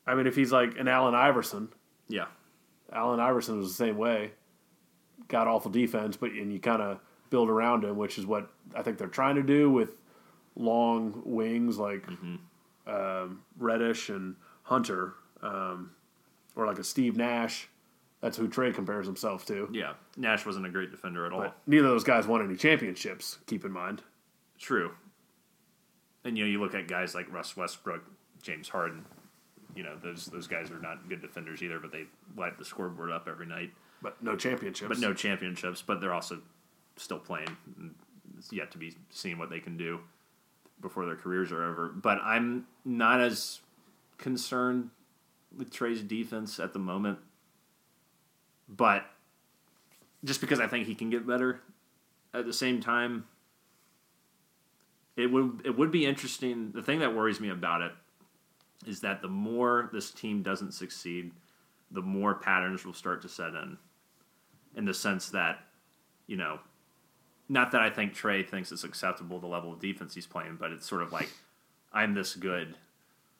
I 0.07 0.15
mean, 0.15 0.27
if 0.27 0.35
he's 0.35 0.51
like 0.53 0.79
an 0.79 0.89
Allen 0.89 1.15
Iverson, 1.15 1.69
yeah, 2.09 2.27
Allen 2.93 3.21
Iverson 3.21 3.59
was 3.59 3.69
the 3.69 3.75
same 3.75 3.99
way. 3.99 4.33
Got 5.29 5.47
awful 5.47 5.71
defense, 5.71 6.17
but 6.17 6.31
and 6.33 6.51
you 6.53 6.59
kind 6.59 6.81
of 6.81 6.99
build 7.29 7.51
around 7.51 7.85
him, 7.85 7.97
which 7.97 8.17
is 8.19 8.25
what 8.25 8.51
I 8.75 8.83
think 8.83 8.97
they're 8.97 9.07
trying 9.09 9.35
to 9.37 9.43
do 9.43 9.71
with 9.71 9.97
long 10.57 11.23
wings 11.27 11.77
like 11.79 12.07
Mm-hmm. 12.07 12.37
um, 12.91 13.43
Reddish 13.59 14.09
and 14.09 14.37
Hunter, 14.63 15.15
um, 15.43 15.91
or 16.57 16.67
like 16.67 16.79
a 16.79 16.85
Steve 16.85 17.17
Nash. 17.17 17.69
That's 18.21 18.37
who 18.37 18.49
Trae 18.49 18.75
compares 18.75 19.07
himself 19.07 19.47
to. 19.47 19.69
yeah. 19.73 19.93
Nash 20.17 20.45
wasn't 20.45 20.67
a 20.67 20.71
great 20.71 20.91
defender 20.91 21.25
at 21.25 21.33
all. 21.33 21.41
But 21.43 21.57
neither 21.67 21.85
of 21.87 21.93
those 21.93 22.05
guys 22.05 22.27
won 22.27 22.43
any 22.43 22.57
championships. 22.57 23.39
Keep 23.47 23.65
in 23.65 23.71
mind. 23.73 24.03
True. 24.59 24.91
And 26.25 26.37
you 26.37 26.45
know, 26.45 26.51
you 26.51 26.61
look 26.61 26.75
at 26.75 26.89
guys 26.89 27.15
like 27.15 27.33
Russ 27.33 27.57
Westbrook, 27.57 28.03
James 28.43 28.69
Harden. 28.69 29.05
You 29.77 29.85
know, 29.85 29.97
those 30.03 30.27
those 30.27 30.49
guys 30.49 30.71
are 30.73 30.81
not 30.81 31.09
good 31.09 31.23
defenders 31.23 31.63
either, 31.63 31.79
but 31.79 31.93
they 31.93 32.07
light 32.37 32.59
the 32.59 32.65
scoreboard 32.65 33.13
up 33.13 33.29
every 33.29 33.47
night. 33.47 33.71
But 34.03 34.21
no 34.23 34.35
championships. 34.35 34.89
But 34.89 34.99
no 34.99 35.15
championships. 35.15 35.83
But 35.83 36.01
they're 36.01 36.15
also 36.15 36.41
still 36.97 37.19
playing. 37.21 37.57
It's 38.37 38.53
yet 38.53 38.73
to 38.73 38.79
be 38.79 38.97
seen 39.11 39.39
what 39.39 39.51
they 39.51 39.61
can 39.61 39.77
do 39.77 40.01
before 40.81 41.07
their 41.07 41.17
careers 41.17 41.53
are 41.53 41.65
over. 41.65 41.89
But 41.89 42.19
I'm 42.23 42.67
not 42.85 43.21
as 43.21 43.61
concerned 44.19 44.91
with 45.57 45.71
Trae's 45.73 46.03
defense 46.03 46.59
at 46.59 46.73
the 46.73 46.79
moment. 46.81 47.19
But 48.69 49.07
just 50.25 50.41
because 50.41 50.61
I 50.61 50.67
think 50.67 50.87
he 50.87 50.95
can 50.95 51.11
get 51.11 51.27
better, 51.27 51.61
at 52.35 52.45
the 52.47 52.53
same 52.53 52.81
time, 52.81 53.27
it 55.17 55.27
would 55.27 55.63
it 55.65 55.77
would 55.77 55.91
be 55.91 56.07
interesting. 56.07 56.73
The 56.73 56.83
thing 56.83 57.01
that 57.01 57.15
worries 57.15 57.41
me 57.41 57.51
about 57.51 57.83
it 57.83 57.93
is 58.87 59.01
that 59.01 59.23
the 59.23 59.29
more 59.29 59.91
this 59.93 60.11
team 60.11 60.43
doesn't 60.43 60.73
succeed, 60.73 61.33
the 61.91 62.03
more 62.03 62.35
patterns 62.35 62.85
will 62.85 62.93
start 62.93 63.23
to 63.23 63.29
set 63.29 63.55
in. 63.55 63.79
In 64.77 64.85
the 64.85 64.95
sense 64.95 65.31
that, 65.31 65.61
you 66.27 66.37
know, 66.37 66.61
not 67.49 67.73
that 67.73 67.81
I 67.81 67.91
think 67.91 68.15
Trae 68.15 68.47
thinks 68.47 68.71
it's 68.71 68.85
acceptable 68.85 69.41
the 69.41 69.47
level 69.47 69.73
of 69.73 69.81
defense 69.81 70.15
he's 70.15 70.27
playing, 70.27 70.57
but 70.61 70.71
it's 70.71 70.87
sort 70.87 71.03
of 71.03 71.13
like 71.13 71.31
I'm 71.93 72.15
this 72.15 72.35
good. 72.35 72.77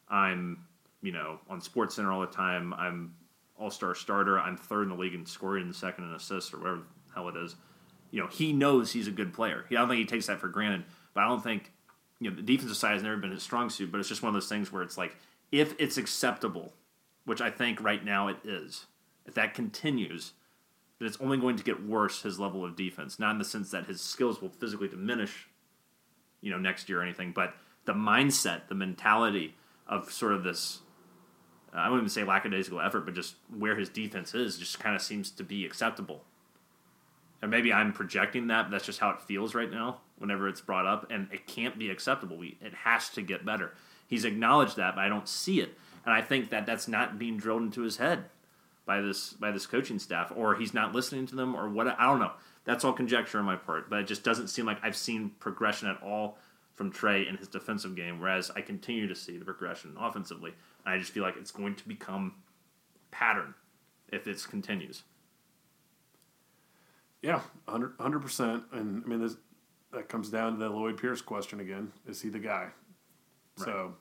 I'm, 0.09 0.65
you 1.03 1.13
know, 1.13 1.39
on 1.49 1.61
Sports 1.61 1.95
Center 1.95 2.11
all 2.11 2.23
the 2.23 2.27
time. 2.27 2.73
I'm 2.75 3.15
All 3.59 3.71
Star 3.71 3.95
starter. 3.95 4.39
I'm 4.39 4.57
third 4.57 4.85
in 4.85 4.89
the 4.91 4.95
league 4.95 5.15
in 5.15 5.27
scoring 5.27 5.65
and 5.65 5.75
second 5.75 6.05
in 6.05 6.15
assists 6.15 6.53
or 6.53 6.59
whatever 6.59 6.77
the 6.77 7.15
hell 7.15 7.29
it 7.29 7.37
is. 7.37 7.57
You 8.11 8.23
know, 8.23 8.29
he 8.29 8.53
knows 8.53 8.93
he's 8.93 9.09
a 9.09 9.13
good 9.13 9.35
player. 9.35 9.65
I 9.71 9.75
don't 9.75 9.89
think 9.89 9.99
he 10.01 10.07
takes 10.07 10.27
that 10.27 10.41
for 10.41 10.49
granted. 10.49 10.85
But 11.15 11.25
I 11.25 11.29
don't 11.29 11.43
think, 11.43 11.73
you 12.21 12.31
know, 12.31 12.37
the 12.37 12.43
defensive 12.43 12.77
side 12.77 12.95
has 12.95 13.03
never 13.03 13.17
been 13.17 13.33
his 13.33 13.43
strong 13.43 13.69
suit. 13.69 13.91
But 13.91 13.99
it's 13.99 14.09
just 14.09 14.23
one 14.23 14.29
of 14.29 14.35
those 14.35 14.49
things 14.49 14.73
where 14.73 14.83
it's 14.83 14.97
like, 14.97 15.17
if 15.51 15.75
it's 15.79 15.99
acceptable, 15.99 16.73
which 17.25 17.41
I 17.41 17.51
think 17.51 17.83
right 17.83 18.05
now 18.05 18.29
it 18.29 18.37
is, 18.45 18.87
if 19.27 19.35
that 19.35 19.55
continues, 19.55 20.33
then 20.99 21.09
it's 21.09 21.21
only 21.21 21.39
going 21.39 21.57
to 21.57 21.65
get 21.65 21.85
worse 21.85 22.23
his 22.23 22.39
level 22.39 22.65
of 22.65 22.77
defense. 22.77 23.19
Not 23.19 23.33
in 23.33 23.39
the 23.39 23.45
sense 23.45 23.71
that 23.71 23.87
his 23.87 24.01
skills 24.01 24.41
will 24.41 24.49
physically 24.49 24.89
diminish, 24.89 25.49
you 26.41 26.51
know, 26.51 26.59
next 26.59 26.89
year 26.89 27.01
or 27.01 27.03
anything, 27.03 27.33
but 27.33 27.55
the 27.85 27.93
mindset, 27.93 28.69
the 28.69 28.75
mentality 28.75 29.55
of 29.87 30.11
sort 30.13 30.33
of 30.33 30.45
this. 30.45 30.81
I 31.73 31.89
wouldn't 31.89 32.05
even 32.05 32.11
say 32.11 32.25
lackadaisical 32.25 32.81
effort, 32.81 33.05
but 33.05 33.15
just 33.15 33.35
where 33.57 33.77
his 33.77 33.89
defense 33.89 34.35
is, 34.35 34.59
just 34.59 34.81
kind 34.81 34.97
of 34.97 35.03
seems 35.03 35.31
to 35.33 35.45
be 35.45 35.65
acceptable. 35.65 36.25
And 37.41 37.51
maybe 37.51 37.73
I'm 37.73 37.93
projecting 37.93 38.49
that, 38.49 38.65
but 38.65 38.71
that's 38.71 38.87
just 38.87 39.01
how 39.01 39.11
it 39.11 39.21
feels 39.21 39.55
right 39.55 39.71
now. 39.71 39.99
Whenever 40.19 40.49
it's 40.49 40.61
brought 40.61 40.87
up, 40.87 41.11
and 41.11 41.29
it 41.33 41.47
can't 41.47 41.79
be 41.79 41.91
acceptable. 41.91 42.37
We 42.37 42.57
it 42.61 42.75
has 42.75 43.09
to 43.11 43.23
get 43.23 43.45
better. 43.45 43.75
He's 44.09 44.25
acknowledged 44.25 44.77
that, 44.77 44.97
but 44.97 45.05
I 45.05 45.09
don't 45.09 45.29
see 45.29 45.61
it, 45.61 45.79
and 46.05 46.13
I 46.13 46.23
think 46.23 46.51
that 46.51 46.67
that's 46.67 46.89
not 46.89 47.19
being 47.19 47.37
drilled 47.37 47.63
into 47.63 47.83
his 47.83 47.99
head 47.99 48.25
by 48.85 49.01
this 49.01 49.35
by 49.35 49.53
this 49.53 49.67
coaching 49.67 50.01
staff, 50.01 50.33
or 50.35 50.57
he's 50.57 50.75
not 50.75 50.93
listening 50.93 51.27
to 51.27 51.37
them, 51.37 51.55
or 51.55 51.69
what. 51.69 51.87
I 51.87 52.07
don't 52.07 52.19
know. 52.19 52.33
That's 52.65 52.85
all 52.85 52.93
conjecture 52.93 53.39
on 53.39 53.45
my 53.45 53.57
part, 53.57 53.89
but 53.89 54.01
it 54.01 54.07
just 54.09 54.25
doesn't 54.25 54.49
seem 54.49 54.67
like 54.67 54.79
I've 54.83 54.97
seen 54.97 55.31
progression 55.39 55.89
at 55.89 56.03
all 56.03 56.39
from 56.75 56.93
Trae 56.93 57.29
in 57.29 57.37
his 57.37 57.49
defensive 57.49 57.95
game. 57.95 58.21
Whereas 58.21 58.51
I 58.57 58.63
continue 58.63 59.07
to 59.07 59.15
see 59.15 59.37
the 59.39 59.45
progression 59.45 59.95
offensively, 59.99 60.55
and 60.89 60.97
I 60.97 60.99
just 60.99 61.13
feel 61.13 61.23
like 61.23 61.37
it's 61.37 61.51
going 61.51 61.75
to 61.75 61.87
become 61.87 62.37
pattern 63.11 63.55
if 64.11 64.25
this 64.25 64.47
continues. 64.47 65.03
Yeah, 67.21 67.43
100 67.67 68.21
percent. 68.21 68.63
And 68.73 69.03
I 69.05 69.09
mean, 69.09 69.21
this, 69.21 69.37
that 69.93 70.09
comes 70.09 70.31
down 70.31 70.53
to 70.53 70.59
the 70.59 70.71
Lloyd 70.71 70.97
Pierce 70.97 71.21
question 71.21 71.61
again: 71.61 71.93
Is 72.07 72.23
he 72.23 72.31
the 72.31 72.39
guy? 72.39 72.69
So, 73.57 73.97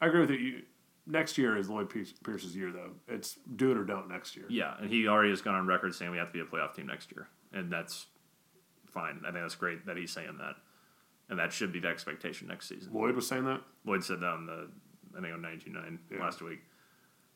I 0.00 0.06
agree 0.06 0.20
with 0.20 0.30
you. 0.30 0.36
you. 0.36 0.62
Next 1.04 1.36
year 1.36 1.56
is 1.56 1.68
Lloyd 1.68 1.90
Pierce's 1.90 2.54
year, 2.54 2.70
though. 2.70 2.92
It's 3.08 3.36
do 3.56 3.72
it 3.72 3.76
or 3.76 3.84
don't 3.84 4.08
next 4.08 4.36
year. 4.36 4.46
Yeah, 4.48 4.74
and 4.80 4.88
he 4.88 5.08
already 5.08 5.30
has 5.30 5.42
gone 5.42 5.56
on 5.56 5.66
record 5.66 5.94
saying 5.94 6.12
we 6.12 6.16
have 6.18 6.28
to 6.28 6.32
be 6.32 6.40
a 6.40 6.44
playoff 6.44 6.74
team 6.74 6.86
next 6.86 7.10
year, 7.10 7.28
and 7.52 7.72
that's 7.72 8.06
fine. 8.86 9.20
I 9.26 9.32
think 9.32 9.42
that's 9.42 9.56
great 9.56 9.84
that 9.86 9.96
he's 9.96 10.12
saying 10.12 10.38
that, 10.38 10.54
and 11.28 11.38
that 11.40 11.52
should 11.52 11.72
be 11.72 11.80
the 11.80 11.88
expectation 11.88 12.46
next 12.46 12.68
season. 12.68 12.92
Lloyd 12.94 13.16
was 13.16 13.26
saying 13.26 13.44
that. 13.46 13.62
Lloyd 13.84 14.04
said 14.04 14.20
that 14.20 14.30
on 14.30 14.46
the 14.46 14.68
I 15.16 15.20
think 15.20 15.34
on 15.34 15.42
929 15.42 15.98
Yeah. 16.10 16.18
last 16.20 16.42
week. 16.42 16.60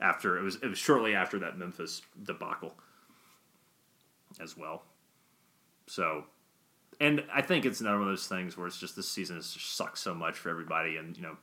After 0.01 0.39
it 0.39 0.43
was 0.43 0.57
it 0.57 0.67
was 0.69 0.79
shortly 0.79 1.15
after 1.15 1.39
that 1.41 1.59
Memphis 1.59 2.03
debacle 2.23 2.75
as 4.41 4.57
well. 4.57 4.83
So 5.87 6.25
and 7.01 7.25
I 7.33 7.43
think 7.43 7.65
it's 7.67 7.81
another 7.81 7.99
one 7.99 8.09
of 8.09 8.13
those 8.13 8.27
things 8.27 8.57
where 8.57 8.67
it's 8.67 8.79
just 8.79 8.97
this 8.97 9.09
season 9.09 9.37
has 9.37 9.53
just 9.53 9.75
sucked 9.77 9.99
so 9.99 10.15
much 10.15 10.39
for 10.39 10.49
everybody 10.51 10.97
and 10.97 11.17
you 11.17 11.23
know 11.23 11.37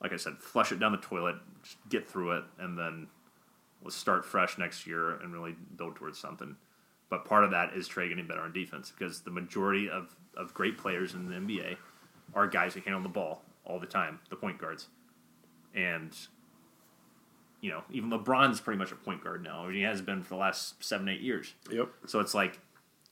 like 0.00 0.12
I 0.12 0.16
said, 0.16 0.34
flush 0.40 0.72
it 0.72 0.78
down 0.78 0.92
the 0.92 0.98
toilet, 0.98 1.36
just 1.62 1.78
get 1.88 2.06
through 2.06 2.32
it, 2.32 2.44
and 2.58 2.76
then 2.78 3.06
let's 3.82 3.96
start 3.96 4.26
fresh 4.26 4.58
next 4.58 4.86
year 4.86 5.12
and 5.12 5.32
really 5.32 5.56
build 5.76 5.96
towards 5.96 6.18
something. 6.18 6.54
But 7.08 7.24
part 7.24 7.44
of 7.44 7.50
that 7.52 7.72
is 7.72 7.88
Trae 7.88 8.06
getting 8.10 8.26
better 8.26 8.42
on 8.42 8.52
defense 8.52 8.90
because 8.96 9.20
the 9.22 9.30
majority 9.30 9.88
of, 9.88 10.14
of 10.36 10.52
great 10.52 10.76
players 10.76 11.14
in 11.14 11.30
the 11.30 11.36
NBA 11.36 11.78
are 12.34 12.46
guys 12.46 12.74
who 12.74 12.80
handle 12.80 13.00
the 13.00 13.08
ball 13.08 13.42
all 13.64 13.78
the 13.80 13.86
time, 13.86 14.20
the 14.28 14.36
point 14.36 14.58
guards. 14.58 14.88
And, 15.76 16.16
you 17.60 17.70
know, 17.70 17.84
even 17.92 18.10
LeBron's 18.10 18.60
pretty 18.60 18.78
much 18.78 18.90
a 18.90 18.96
point 18.96 19.22
guard 19.22 19.44
now. 19.44 19.68
He 19.68 19.82
has 19.82 20.00
been 20.00 20.22
for 20.22 20.30
the 20.30 20.36
last 20.36 20.82
seven, 20.82 21.08
eight 21.08 21.20
years. 21.20 21.54
Yep. 21.70 21.90
So 22.06 22.18
it's 22.20 22.34
like, 22.34 22.58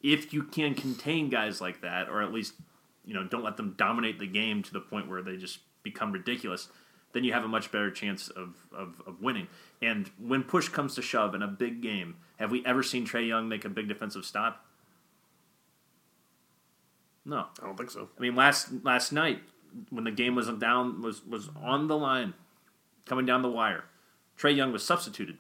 if 0.02 0.32
you 0.32 0.42
can 0.42 0.74
contain 0.74 1.28
guys 1.28 1.60
like 1.60 1.82
that, 1.82 2.08
or 2.08 2.22
at 2.22 2.32
least, 2.32 2.54
you 3.04 3.14
know, 3.14 3.24
don't 3.24 3.44
let 3.44 3.56
them 3.56 3.74
dominate 3.76 4.18
the 4.18 4.26
game 4.26 4.62
to 4.62 4.72
the 4.72 4.80
point 4.80 5.08
where 5.08 5.22
they 5.22 5.36
just 5.36 5.58
become 5.82 6.10
ridiculous, 6.10 6.68
then 7.12 7.22
you 7.22 7.32
have 7.32 7.44
a 7.44 7.48
much 7.48 7.70
better 7.70 7.90
chance 7.90 8.28
of, 8.28 8.54
of, 8.76 9.00
of 9.06 9.20
winning. 9.20 9.46
And 9.80 10.10
when 10.18 10.42
push 10.42 10.68
comes 10.68 10.94
to 10.96 11.02
shove 11.02 11.34
in 11.34 11.42
a 11.42 11.48
big 11.48 11.80
game, 11.82 12.16
have 12.38 12.50
we 12.50 12.64
ever 12.66 12.82
seen 12.82 13.06
Trae 13.06 13.28
Young 13.28 13.48
make 13.48 13.64
a 13.64 13.68
big 13.68 13.88
defensive 13.88 14.24
stop? 14.24 14.64
No. 17.24 17.46
I 17.62 17.66
don't 17.66 17.76
think 17.76 17.90
so. 17.90 18.08
I 18.18 18.20
mean, 18.20 18.34
last 18.34 18.68
last 18.82 19.12
night 19.12 19.40
when 19.90 20.04
the 20.04 20.10
game 20.10 20.34
was 20.34 20.48
down 20.48 21.00
was 21.00 21.24
was 21.24 21.48
on 21.62 21.88
the 21.88 21.96
line, 21.96 22.34
coming 23.06 23.26
down 23.26 23.42
the 23.42 23.50
wire, 23.50 23.84
Trae 24.38 24.54
Young 24.54 24.72
was 24.72 24.82
substituted 24.82 25.38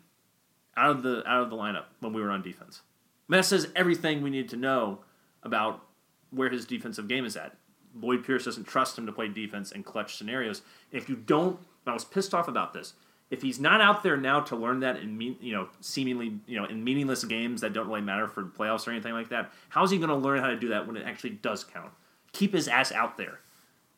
out 0.76 0.90
of 0.90 1.02
the 1.02 1.22
out 1.28 1.42
of 1.42 1.50
the 1.50 1.56
lineup 1.56 1.84
when 2.00 2.12
we 2.12 2.20
were 2.20 2.30
on 2.30 2.42
defense. 2.42 2.82
I 3.30 3.36
that 3.36 3.44
says 3.44 3.68
everything 3.74 4.22
we 4.22 4.30
need 4.30 4.48
to 4.50 4.56
know 4.56 5.00
about 5.42 5.84
where 6.30 6.50
his 6.50 6.64
defensive 6.66 7.08
game 7.08 7.24
is 7.24 7.36
at. 7.36 7.56
Lloyd 8.00 8.24
Pierce 8.24 8.44
doesn't 8.44 8.66
trust 8.66 8.98
him 8.98 9.06
to 9.06 9.12
play 9.12 9.28
defense 9.28 9.70
in 9.72 9.82
clutch 9.84 10.16
scenarios. 10.16 10.62
If 10.90 11.08
you 11.08 11.14
don't, 11.16 11.58
I 11.86 11.92
was 11.92 12.04
pissed 12.04 12.34
off 12.34 12.48
about 12.48 12.72
this. 12.72 12.94
if 13.30 13.42
he's 13.42 13.58
not 13.58 13.80
out 13.80 14.02
there 14.02 14.16
now 14.16 14.40
to 14.40 14.56
learn 14.56 14.80
that 14.80 14.96
in 14.96 15.16
mean, 15.16 15.36
you 15.40 15.52
know 15.52 15.68
seemingly 15.80 16.38
you 16.46 16.58
know 16.58 16.66
in 16.66 16.84
meaningless 16.84 17.24
games 17.24 17.60
that 17.62 17.72
don't 17.72 17.88
really 17.88 18.00
matter 18.00 18.28
for 18.28 18.44
playoffs 18.44 18.86
or 18.86 18.90
anything 18.90 19.12
like 19.12 19.28
that, 19.30 19.50
how's 19.68 19.90
he 19.90 19.98
going 19.98 20.08
to 20.08 20.16
learn 20.16 20.40
how 20.40 20.48
to 20.48 20.56
do 20.56 20.68
that 20.68 20.86
when 20.86 20.96
it 20.96 21.04
actually 21.06 21.30
does 21.30 21.64
count? 21.64 21.92
Keep 22.32 22.52
his 22.52 22.68
ass 22.68 22.92
out 22.92 23.16
there. 23.16 23.40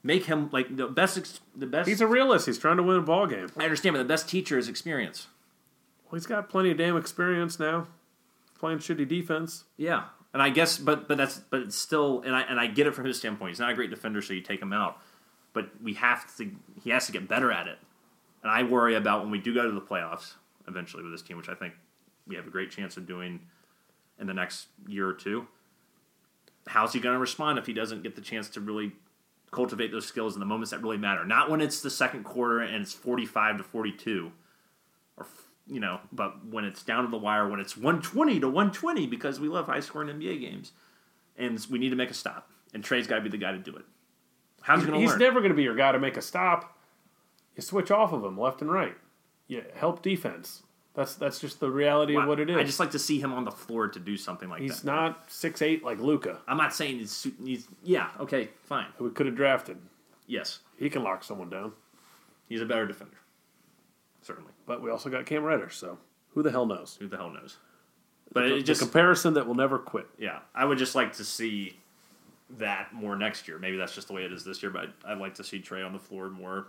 Make 0.06 0.26
him 0.26 0.48
like 0.52 0.76
the 0.76 0.86
best. 0.86 1.18
ex- 1.18 1.40
The 1.56 1.66
best. 1.66 1.88
He's 1.88 2.00
a 2.00 2.06
realist. 2.06 2.46
He's 2.46 2.58
trying 2.58 2.76
to 2.76 2.82
win 2.84 2.96
a 2.96 3.02
ball 3.02 3.26
game. 3.26 3.48
I 3.56 3.64
understand, 3.64 3.94
but 3.94 3.98
the 3.98 4.04
best 4.08 4.28
teacher 4.28 4.56
is 4.56 4.68
experience. 4.68 5.26
Well, 6.04 6.12
he's 6.18 6.26
got 6.26 6.48
plenty 6.48 6.70
of 6.70 6.78
damn 6.78 6.96
experience 6.96 7.58
now, 7.58 7.88
playing 8.58 8.78
shitty 8.78 9.08
defense. 9.08 9.64
Yeah, 9.76 10.04
and 10.32 10.40
I 10.40 10.50
guess, 10.50 10.78
but 10.78 11.08
but 11.08 11.16
that's 11.18 11.38
but 11.38 11.62
it's 11.62 11.76
still, 11.76 12.22
and 12.24 12.36
I 12.36 12.42
and 12.42 12.60
I 12.60 12.68
get 12.68 12.86
it 12.86 12.94
from 12.94 13.04
his 13.06 13.18
standpoint. 13.18 13.50
He's 13.50 13.58
not 13.58 13.70
a 13.72 13.74
great 13.74 13.90
defender, 13.90 14.22
so 14.22 14.32
you 14.32 14.42
take 14.42 14.62
him 14.62 14.72
out. 14.72 14.98
But 15.52 15.70
we 15.82 15.94
have 15.94 16.34
to. 16.36 16.50
He 16.84 16.90
has 16.90 17.06
to 17.06 17.12
get 17.12 17.26
better 17.26 17.50
at 17.50 17.66
it. 17.66 17.78
And 18.42 18.52
I 18.52 18.62
worry 18.62 18.94
about 18.94 19.22
when 19.22 19.32
we 19.32 19.38
do 19.40 19.52
go 19.52 19.64
to 19.64 19.72
the 19.72 19.80
playoffs 19.80 20.34
eventually 20.68 21.02
with 21.02 21.10
this 21.10 21.22
team, 21.22 21.36
which 21.36 21.48
I 21.48 21.54
think 21.54 21.74
we 22.28 22.36
have 22.36 22.46
a 22.46 22.50
great 22.50 22.70
chance 22.70 22.96
of 22.96 23.06
doing 23.08 23.40
in 24.20 24.28
the 24.28 24.34
next 24.34 24.68
year 24.86 25.08
or 25.08 25.14
two. 25.14 25.48
How's 26.68 26.92
he 26.92 27.00
going 27.00 27.14
to 27.14 27.18
respond 27.20 27.58
if 27.58 27.66
he 27.66 27.72
doesn't 27.72 28.02
get 28.04 28.14
the 28.14 28.20
chance 28.20 28.48
to 28.50 28.60
really 28.60 28.92
cultivate 29.56 29.90
those 29.90 30.06
skills 30.06 30.34
in 30.34 30.40
the 30.40 30.46
moments 30.46 30.70
that 30.70 30.82
really 30.82 30.98
matter? 30.98 31.24
Not 31.24 31.50
when 31.50 31.60
it's 31.60 31.80
the 31.80 31.90
second 31.90 32.24
quarter 32.24 32.60
and 32.60 32.82
it's 32.82 32.92
forty-five 32.92 33.56
to 33.56 33.64
forty-two, 33.64 34.30
or 35.16 35.26
you 35.66 35.80
know, 35.80 36.00
but 36.12 36.46
when 36.46 36.64
it's 36.64 36.82
down 36.82 37.04
to 37.04 37.10
the 37.10 37.16
wire, 37.16 37.48
when 37.48 37.58
it's 37.58 37.76
one 37.76 38.00
twenty 38.02 38.38
to 38.38 38.48
one 38.48 38.70
twenty, 38.70 39.06
because 39.06 39.40
we 39.40 39.48
love 39.48 39.66
high-scoring 39.66 40.08
NBA 40.08 40.40
games, 40.40 40.72
and 41.36 41.64
we 41.70 41.78
need 41.78 41.90
to 41.90 41.96
make 41.96 42.10
a 42.10 42.14
stop, 42.14 42.50
and 42.74 42.84
Trae's 42.84 43.06
got 43.06 43.16
to 43.16 43.22
be 43.22 43.30
the 43.30 43.38
guy 43.38 43.52
to 43.52 43.58
do 43.58 43.74
it. 43.74 43.84
How's 44.60 44.80
he 44.80 44.86
going 44.86 44.98
to 44.98 45.00
He's 45.00 45.10
learn? 45.10 45.18
never 45.20 45.40
going 45.40 45.52
to 45.52 45.56
be 45.56 45.62
your 45.62 45.74
guy 45.74 45.92
to 45.92 45.98
make 45.98 46.16
a 46.16 46.22
stop. 46.22 46.78
You 47.56 47.62
switch 47.62 47.90
off 47.90 48.12
of 48.12 48.22
him 48.24 48.38
left 48.38 48.60
and 48.60 48.70
right. 48.70 48.96
You 49.48 49.64
help 49.74 50.02
defense. 50.02 50.62
That's 50.96 51.14
that's 51.14 51.38
just 51.38 51.60
the 51.60 51.70
reality 51.70 52.16
of 52.16 52.26
what 52.26 52.40
it 52.40 52.48
is. 52.50 52.56
I 52.56 52.64
just 52.64 52.80
like 52.80 52.90
to 52.92 52.98
see 52.98 53.20
him 53.20 53.32
on 53.34 53.44
the 53.44 53.50
floor 53.52 53.86
to 53.88 54.00
do 54.00 54.16
something 54.16 54.48
like 54.48 54.62
he's 54.62 54.70
that. 54.70 54.76
He's 54.76 54.84
not 54.84 55.30
six 55.30 55.60
eight 55.62 55.84
like 55.84 55.98
Luka, 56.00 56.38
I'm 56.48 56.56
not 56.56 56.74
saying 56.74 56.98
he's, 56.98 57.26
he's 57.44 57.68
yeah 57.84 58.08
okay 58.18 58.48
fine 58.64 58.86
who 58.96 59.04
we 59.04 59.10
could 59.10 59.26
have 59.26 59.36
drafted. 59.36 59.76
yes 60.26 60.60
He 60.78 60.88
can 60.90 61.02
lock 61.02 61.22
someone 61.22 61.50
down. 61.50 61.72
he's 62.48 62.62
a 62.62 62.66
better 62.66 62.86
defender 62.86 63.18
certainly 64.22 64.52
But 64.66 64.82
we 64.82 64.90
also 64.90 65.10
got 65.10 65.26
Cam 65.26 65.44
Reddish, 65.44 65.76
so 65.76 65.98
who 66.34 66.42
the 66.42 66.50
hell 66.50 66.66
knows? 66.66 66.96
who 66.98 67.06
the 67.08 67.16
hell 67.18 67.30
knows 67.30 67.58
but 68.32 68.40
the, 68.48 68.56
it 68.56 68.62
just 68.62 68.80
comparison 68.80 69.34
that 69.34 69.46
will 69.46 69.54
never 69.54 69.78
quit. 69.78 70.06
yeah 70.18 70.38
I 70.54 70.64
would 70.64 70.78
just 70.78 70.94
like 70.94 71.12
to 71.18 71.24
see 71.24 71.76
that 72.58 72.94
more 72.94 73.16
next 73.16 73.46
year 73.48 73.58
maybe 73.58 73.76
that's 73.76 73.94
just 73.94 74.06
the 74.08 74.14
way 74.14 74.24
it 74.24 74.32
is 74.32 74.44
this 74.44 74.62
year 74.62 74.70
but 74.70 74.88
I'd 75.06 75.18
like 75.18 75.34
to 75.34 75.44
see 75.44 75.60
Trae 75.60 75.84
on 75.84 75.92
the 75.92 75.98
floor 75.98 76.30
more 76.30 76.68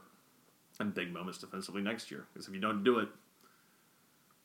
in 0.82 0.90
big 0.92 1.14
moments 1.14 1.40
defensively 1.40 1.82
next 1.82 2.12
year 2.12 2.26
because 2.34 2.48
if 2.50 2.54
you 2.54 2.60
don't 2.60 2.84
do 2.84 3.00
it 3.00 3.08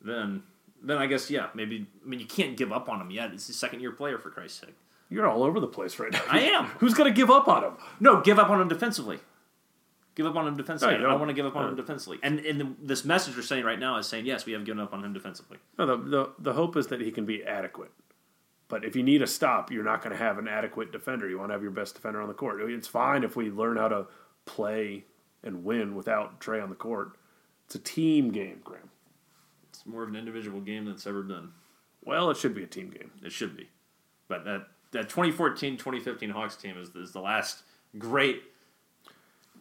then 0.05 0.43
then 0.83 0.99
I 0.99 1.07
guess 1.07 1.31
yeah 1.31 1.49
maybe 1.55 1.87
I 2.05 2.09
mean 2.09 2.21
you 2.21 2.27
can't 2.27 2.57
give 2.57 2.73
up 2.73 2.89
on 2.89 3.01
him 3.01 3.11
yet 3.11 3.33
it's 3.33 3.47
his 3.47 3.57
second 3.57 3.81
year 3.81 3.93
player 3.93 4.19
for 4.19 4.31
Christ's 4.31 4.61
sake 4.61 4.75
You're 5.11 5.29
all 5.29 5.43
over 5.43 5.61
the 5.61 5.67
place 5.69 5.99
right 5.99 6.13
now. 6.13 6.23
I 6.29 6.41
am 6.41 6.65
Who's 6.81 6.95
going 6.95 7.13
to 7.13 7.17
give 7.17 7.31
up 7.31 7.49
on 7.49 7.65
him? 7.65 7.73
No, 8.01 8.21
give 8.21 8.39
up 8.39 8.51
on 8.51 8.61
him 8.61 8.69
defensively. 8.69 9.19
Give 10.15 10.27
up 10.27 10.37
on 10.37 10.47
him 10.47 10.57
defensively. 10.57 10.95
No, 10.95 10.99
I 10.99 11.03
don't 11.03 11.11
don't. 11.13 11.21
want 11.21 11.31
to 11.31 11.35
give 11.35 11.47
up 11.47 11.57
on 11.57 11.63
No. 11.65 11.69
him 11.71 11.77
defensively. 11.77 12.19
And 12.23 12.41
and 12.41 12.61
the, 12.61 12.69
this 12.83 13.05
message 13.05 13.35
we're 13.37 13.43
saying 13.43 13.65
right 13.65 13.79
now 13.79 13.97
is 13.97 14.07
saying 14.07 14.27
yes, 14.27 14.45
we 14.47 14.53
have 14.53 14.65
given 14.65 14.81
up 14.81 14.93
on 14.93 15.03
him 15.05 15.13
defensively. 15.13 15.59
No, 15.79 15.87
the, 15.87 15.97
the 15.97 16.31
the 16.39 16.53
hope 16.53 16.77
is 16.77 16.89
that 16.89 17.01
he 17.01 17.11
can 17.11 17.25
be 17.25 17.43
adequate. 17.45 17.91
But 18.69 18.85
if 18.85 18.97
you 18.97 19.03
need 19.03 19.21
a 19.23 19.27
stop, 19.27 19.71
you're 19.71 19.85
not 19.85 20.03
going 20.03 20.17
to 20.17 20.23
have 20.23 20.39
an 20.39 20.49
adequate 20.49 20.93
defender. 20.93 21.29
You 21.29 21.39
want 21.39 21.51
to 21.51 21.53
have 21.55 21.63
your 21.63 21.71
best 21.71 21.95
defender 21.95 22.21
on 22.23 22.29
the 22.29 22.35
court. 22.35 22.61
It's 22.71 22.89
fine 22.89 23.23
if 23.23 23.37
we 23.37 23.51
learn 23.51 23.77
how 23.77 23.89
to 23.89 24.07
play 24.47 25.05
and 25.43 25.63
win 25.65 25.95
without 25.95 26.41
Trae 26.41 26.63
on 26.63 26.71
the 26.71 26.75
court. 26.75 27.13
It's 27.67 27.75
a 27.75 27.79
team 27.79 28.31
game, 28.31 28.61
Graham. 28.65 28.89
It's 29.83 29.87
more 29.93 30.05
of 30.05 30.09
an 30.09 30.16
individual 30.16 30.61
game 30.61 30.85
than 30.85 30.95
it's 30.95 31.07
ever 31.09 31.22
been. 31.22 31.49
Well, 32.05 32.30
it 32.30 32.37
should 32.37 32.55
be 32.55 32.62
a 32.62 32.66
team 32.68 32.89
game. 32.91 33.11
It 33.24 33.33
should 33.33 33.57
be. 33.57 33.68
But 34.28 34.45
that 34.45 34.66
that 34.93 35.09
2014-2015 35.09 36.30
Hawks 36.30 36.55
team 36.57 36.76
is, 36.78 36.91
is 36.95 37.12
the 37.12 37.20
last 37.20 37.62
great 37.99 38.43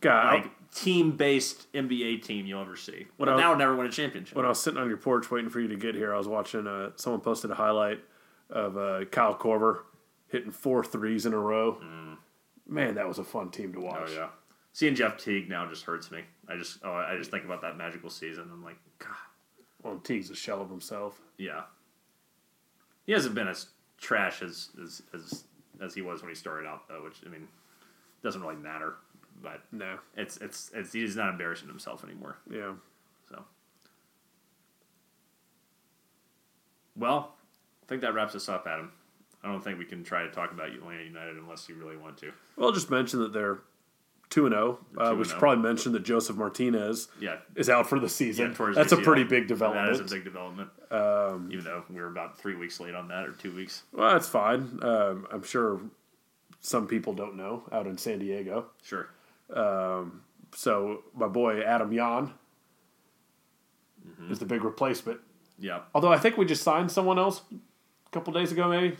God, 0.01 0.33
like 0.33 0.51
team-based 0.75 1.71
NBA 1.73 2.21
team 2.23 2.45
you'll 2.45 2.61
ever 2.61 2.75
see. 2.75 3.07
Well, 3.17 3.27
Well- 3.29 3.37
that'll 3.37 3.55
never 3.55 3.75
win 3.75 3.87
a 3.87 3.91
championship. 3.91 4.35
when 4.35 4.45
I 4.45 4.49
was 4.49 4.61
sitting 4.61 4.79
on 4.79 4.87
your 4.89 4.97
porch 4.97 5.31
waiting 5.31 5.49
for 5.49 5.59
you 5.59 5.67
to 5.69 5.75
get 5.75 5.95
here, 5.95 6.13
I 6.13 6.17
was 6.17 6.27
watching. 6.27 6.67
Uh, 6.67 6.91
someone 6.97 7.21
posted 7.21 7.49
a 7.51 7.55
highlight 7.55 7.99
of 8.49 8.77
uh, 8.77 9.05
Kyle 9.05 9.35
Korver 9.35 9.79
hitting 10.27 10.51
four 10.51 10.83
threes 10.83 11.25
in 11.25 11.33
a 11.33 11.39
row. 11.39 11.81
Man, 12.67 12.95
that 12.95 13.07
was 13.07 13.17
a 13.19 13.23
fun 13.23 13.49
team 13.49 13.73
to 13.73 13.79
watch. 13.81 14.09
oh 14.09 14.13
yeah. 14.13 14.27
Seeing 14.73 14.95
Jeff 14.95 15.17
Teague 15.17 15.49
now 15.49 15.67
just 15.67 15.83
hurts 15.83 16.09
me. 16.11 16.21
I 16.47 16.55
just 16.55 16.79
oh, 16.83 16.93
I 16.93 17.17
just 17.17 17.31
think 17.31 17.43
about 17.43 17.61
that 17.61 17.77
magical 17.77 18.09
season. 18.09 18.49
I'm 18.51 18.63
like, 18.63 18.77
God, 18.99 19.09
Well, 19.83 19.97
Teague's 19.97 20.29
a 20.29 20.35
shell 20.35 20.61
of 20.61 20.69
himself. 20.69 21.19
Yeah. 21.37 21.61
He 23.05 23.11
hasn't 23.13 23.35
been 23.35 23.47
as 23.47 23.67
trash 23.97 24.41
as 24.41 24.69
as 24.81 25.01
as, 25.13 25.43
as 25.81 25.93
he 25.93 26.01
was 26.01 26.21
when 26.21 26.29
he 26.29 26.35
started 26.35 26.67
out 26.67 26.87
though, 26.87 27.03
which 27.03 27.21
I 27.25 27.29
mean 27.29 27.47
doesn't 28.23 28.41
really 28.41 28.55
matter. 28.55 28.95
But 29.41 29.61
No, 29.71 29.97
it's 30.15 30.37
it's 30.37 30.69
it's 30.73 30.93
he's 30.93 31.15
not 31.15 31.29
embarrassing 31.29 31.67
himself 31.67 32.03
anymore. 32.03 32.37
yeah. 32.49 32.73
So 33.29 33.43
Well, 36.95 37.33
I 37.83 37.85
think 37.87 38.01
that 38.01 38.13
wraps 38.13 38.35
us 38.35 38.49
up, 38.49 38.67
Adam. 38.67 38.91
I 39.43 39.47
don't 39.47 39.63
think 39.63 39.79
we 39.79 39.85
can 39.85 40.03
try 40.03 40.21
to 40.23 40.29
talk 40.29 40.51
about 40.51 40.69
Atlanta 40.69 41.03
United 41.03 41.37
unless 41.37 41.67
you 41.67 41.73
really 41.75 41.97
want 41.97 42.17
to. 42.17 42.31
Well, 42.57 42.71
just 42.71 42.91
mention 42.91 43.19
that 43.21 43.33
they're 43.33 43.59
two 44.31 44.47
and 44.47 44.53
zero. 44.53 44.79
Uh, 44.97 45.11
2 45.11 45.15
We 45.17 45.23
should 45.25 45.37
probably 45.37 45.61
mention 45.61 45.91
that 45.91 46.01
Josef 46.03 46.35
Martinez 46.35 47.07
Yeah. 47.19 47.35
is 47.55 47.69
out 47.69 47.87
for 47.87 47.99
the 47.99 48.09
season. 48.09 48.55
yeah 48.59 48.71
That's 48.73 48.91
a 48.91 48.97
pretty 48.97 49.23
big 49.25 49.47
development. 49.47 49.85
That 49.95 50.03
is 50.03 50.11
a 50.11 50.15
big 50.15 50.23
development. 50.23 50.69
Even 50.91 51.63
though 51.63 51.83
we 51.89 52.01
were 52.01 52.07
about 52.07 52.39
three 52.39 52.55
weeks 52.55 52.79
late 52.79 52.95
on 52.95 53.07
that, 53.09 53.27
or 53.27 53.33
two 53.33 53.53
weeks. 53.55 53.83
well, 53.93 54.11
that's 54.13 54.27
fine. 54.27 54.79
Um, 54.81 55.27
I'm 55.31 55.43
sure 55.43 55.79
some 56.61 56.87
people 56.87 57.13
don't 57.13 57.35
know 57.37 57.63
out 57.71 57.85
in 57.87 57.97
San 57.97 58.17
Diego. 58.19 58.67
Sure. 58.83 59.09
So 60.55 61.03
my 61.15 61.27
boy 61.27 61.61
Adam 61.61 61.93
Jahn 61.95 62.33
Mm-hmm. 64.07 64.31
is 64.31 64.39
the 64.39 64.45
big 64.45 64.63
replacement. 64.63 65.19
Yeah. 65.59 65.81
Although 65.93 66.11
I 66.11 66.17
think 66.17 66.35
we 66.35 66.43
just 66.45 66.63
signed 66.63 66.91
someone 66.91 67.19
else 67.19 67.41
a 67.53 68.09
couple 68.09 68.33
days 68.33 68.51
ago, 68.51 68.67
maybe. 68.67 68.97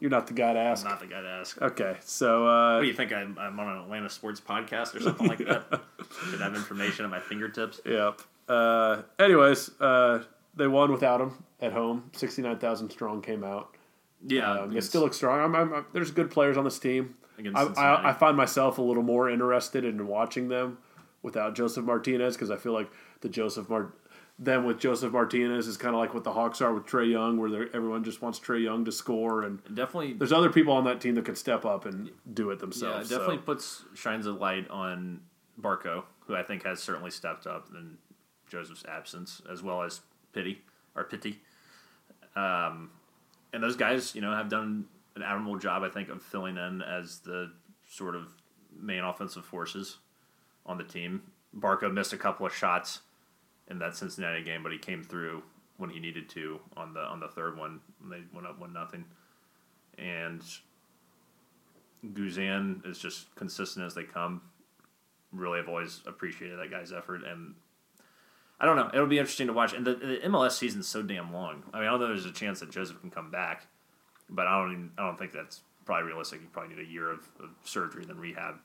I 0.00 0.04
don't 0.04 0.10
know. 0.10 0.16
You're 0.16 0.18
not 0.18 0.26
the 0.26 0.34
guy 0.34 0.52
to 0.54 0.58
ask. 0.58 0.84
I'm 0.84 0.90
not 0.92 1.00
the 1.00 1.06
guy 1.06 1.20
to 1.20 1.28
ask. 1.28 1.60
Okay, 1.60 1.96
so 2.00 2.44
What 2.44 2.50
uh, 2.50 2.80
do 2.80 2.86
you 2.86 2.94
think? 2.94 3.12
I'm, 3.12 3.38
I'm 3.38 3.58
on 3.60 3.68
an 3.76 3.82
Atlanta 3.82 4.08
sports 4.08 4.40
podcast 4.40 4.94
or 4.94 5.00
something 5.00 5.26
like 5.26 5.38
that? 5.38 5.80
Should 6.30 6.40
have 6.40 6.54
information 6.54 7.04
at 7.04 7.10
my 7.10 7.20
fingertips. 7.20 7.80
Yep. 7.84 8.20
Uh, 8.48 9.02
anyways, 9.18 9.70
uh, 9.80 10.22
they 10.56 10.66
won 10.66 10.90
without 10.90 11.20
him 11.20 11.44
at 11.60 11.72
home. 11.72 12.10
Sixty 12.12 12.42
nine 12.42 12.58
thousand 12.58 12.90
strong 12.90 13.22
came 13.22 13.44
out. 13.44 13.76
Yeah, 14.26 14.50
Um, 14.52 14.74
they 14.74 14.80
still 14.80 15.02
look 15.02 15.14
strong. 15.14 15.40
I'm, 15.40 15.72
I'm, 15.72 15.86
there's 15.92 16.10
good 16.10 16.30
players 16.30 16.56
on 16.56 16.64
this 16.64 16.78
team. 16.78 17.14
I. 17.54 17.62
I, 17.62 18.10
I 18.10 18.12
find 18.12 18.36
myself 18.36 18.76
a 18.78 18.82
little 18.82 19.02
more 19.02 19.30
interested 19.30 19.84
in 19.84 20.06
watching 20.06 20.48
them 20.48 20.78
without 21.22 21.54
Josef 21.54 21.84
Martinez 21.84 22.36
because 22.36 22.50
I 22.50 22.56
feel 22.56 22.72
like 22.72 22.90
the 23.22 23.28
Josef 23.28 23.68
Mart 23.70 23.94
them 24.42 24.64
with 24.64 24.78
Josef 24.78 25.12
Martinez 25.12 25.66
is 25.68 25.76
kind 25.76 25.94
of 25.94 26.00
like 26.00 26.14
what 26.14 26.24
the 26.24 26.32
Hawks 26.32 26.62
are 26.62 26.72
with 26.72 26.86
Trae 26.86 27.10
Young, 27.10 27.36
where 27.36 27.68
everyone 27.76 28.02
just 28.02 28.22
wants 28.22 28.40
Trae 28.40 28.62
Young 28.64 28.86
to 28.86 28.92
score, 28.92 29.42
and 29.42 29.62
definitely. 29.74 30.14
there's 30.14 30.32
other 30.32 30.48
people 30.50 30.72
on 30.72 30.84
that 30.84 30.98
team 31.00 31.14
that 31.16 31.26
could 31.26 31.36
step 31.36 31.66
up 31.66 31.84
and 31.84 32.10
do 32.32 32.48
it 32.50 32.54
Yeah, 32.54 32.60
themselves. 32.60 33.10
it 33.10 33.14
definitely 33.14 33.36
so. 33.36 33.42
puts 33.42 33.84
shines 33.94 34.24
a 34.26 34.32
light 34.32 34.66
on 34.70 35.20
Barco, 35.60 36.04
who 36.26 36.34
I 36.34 36.42
think 36.42 36.64
has 36.64 36.82
certainly 36.82 37.10
stepped 37.10 37.46
up 37.46 37.68
in 37.74 37.98
Josef's 38.48 38.84
absence, 38.86 39.42
as 39.52 39.62
well 39.62 39.82
as 39.82 40.00
Pitty 40.32 40.62
or 40.96 41.04
Pity, 41.04 41.38
Um, 42.34 42.90
and 43.52 43.62
those 43.62 43.76
guys, 43.76 44.14
you 44.14 44.20
know, 44.20 44.32
have 44.34 44.48
done 44.48 44.86
an 45.16 45.22
admirable 45.22 45.58
job, 45.58 45.82
I 45.82 45.88
think, 45.90 46.08
of 46.08 46.22
filling 46.22 46.56
in 46.56 46.82
as 46.82 47.18
the 47.20 47.52
sort 47.88 48.14
of 48.16 48.28
main 48.80 49.00
offensive 49.02 49.44
forces 49.44 49.98
on 50.64 50.78
the 50.78 50.84
team. 50.84 51.22
Barco 51.56 51.92
missed 51.92 52.12
a 52.12 52.16
couple 52.16 52.46
of 52.46 52.54
shots 52.54 53.00
in 53.70 53.78
that 53.78 53.96
Cincinnati 53.96 54.42
game, 54.42 54.62
but 54.62 54.72
he 54.72 54.78
came 54.78 55.02
through 55.02 55.42
when 55.78 55.90
he 55.90 55.98
needed 55.98 56.28
to 56.28 56.60
on 56.76 56.92
the 56.92 57.00
on 57.00 57.20
the 57.20 57.28
third 57.28 57.56
one 57.56 57.80
they 58.10 58.20
went 58.34 58.46
up 58.46 58.58
one 58.60 58.72
nothing. 58.72 59.04
And 59.96 60.42
Guzan 62.04 62.86
is 62.86 62.98
just 62.98 63.34
consistent 63.34 63.86
as 63.86 63.94
they 63.94 64.04
come. 64.04 64.42
Really, 65.32 65.58
have 65.58 65.68
always 65.68 66.00
appreciated 66.06 66.58
that 66.58 66.70
guy's 66.70 66.92
effort, 66.92 67.22
and 67.24 67.54
I 68.58 68.66
don't 68.66 68.76
know. 68.76 68.90
It'll 68.92 69.06
be 69.06 69.18
interesting 69.18 69.46
to 69.46 69.52
watch. 69.52 69.72
And 69.72 69.86
the, 69.86 69.94
the 69.94 70.20
MLS 70.24 70.52
season's 70.52 70.88
so 70.88 71.02
damn 71.02 71.32
long. 71.32 71.62
I 71.72 71.80
mean, 71.80 71.88
I 71.88 71.92
know 71.92 71.98
there's 71.98 72.26
a 72.26 72.32
chance 72.32 72.60
that 72.60 72.70
Josef 72.70 73.00
can 73.00 73.10
come 73.10 73.30
back, 73.30 73.66
but 74.28 74.46
I 74.46 74.58
don't. 74.58 74.72
Even, 74.72 74.90
I 74.98 75.06
don't 75.06 75.18
think 75.18 75.32
that's 75.32 75.60
probably 75.84 76.08
realistic. 76.08 76.40
You 76.40 76.48
probably 76.52 76.74
need 76.74 76.86
a 76.86 76.90
year 76.90 77.10
of, 77.10 77.28
of 77.40 77.50
surgery 77.64 78.04
than 78.04 78.18
rehab. 78.18 78.56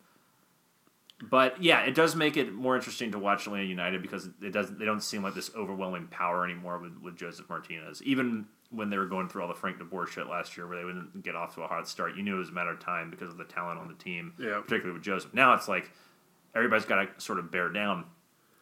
But 1.21 1.63
yeah, 1.63 1.81
it 1.81 1.95
does 1.95 2.15
make 2.15 2.35
it 2.35 2.51
more 2.53 2.75
interesting 2.75 3.11
to 3.13 3.19
watch 3.19 3.47
Atlanta 3.47 3.63
United 3.65 4.01
because 4.01 4.27
it 4.41 4.51
doesn't. 4.51 4.77
They 4.79 4.85
don't 4.85 5.01
seem 5.01 5.23
like 5.23 5.33
this 5.33 5.49
overwhelming 5.55 6.07
power 6.07 6.43
anymore 6.43 6.77
with, 6.79 6.97
with 7.01 7.15
Josef 7.15 7.47
Martinez. 7.49 8.03
Even 8.03 8.47
when 8.69 8.89
they 8.89 8.97
were 8.97 9.05
going 9.05 9.29
through 9.29 9.41
all 9.43 9.47
the 9.47 9.53
Frank 9.53 9.77
DeBoer 9.79 10.07
shit 10.07 10.27
last 10.27 10.57
year, 10.57 10.67
where 10.67 10.77
they 10.77 10.83
wouldn't 10.83 11.23
get 11.23 11.35
off 11.35 11.55
to 11.55 11.61
a 11.61 11.67
hot 11.67 11.87
start, 11.87 12.15
you 12.17 12.23
knew 12.23 12.35
it 12.35 12.39
was 12.39 12.49
a 12.49 12.53
matter 12.53 12.71
of 12.71 12.79
time 12.81 13.09
because 13.09 13.29
of 13.29 13.37
the 13.37 13.45
talent 13.45 13.79
on 13.79 13.87
the 13.87 13.93
team, 13.93 14.33
Yeah. 14.37 14.59
particularly 14.59 14.91
with 14.93 15.03
Josef. 15.03 15.33
Now 15.33 15.53
it's 15.53 15.69
like 15.69 15.89
everybody's 16.53 16.85
got 16.85 16.95
to 17.15 17.21
sort 17.21 17.39
of 17.39 17.49
bear 17.49 17.69
down. 17.69 18.05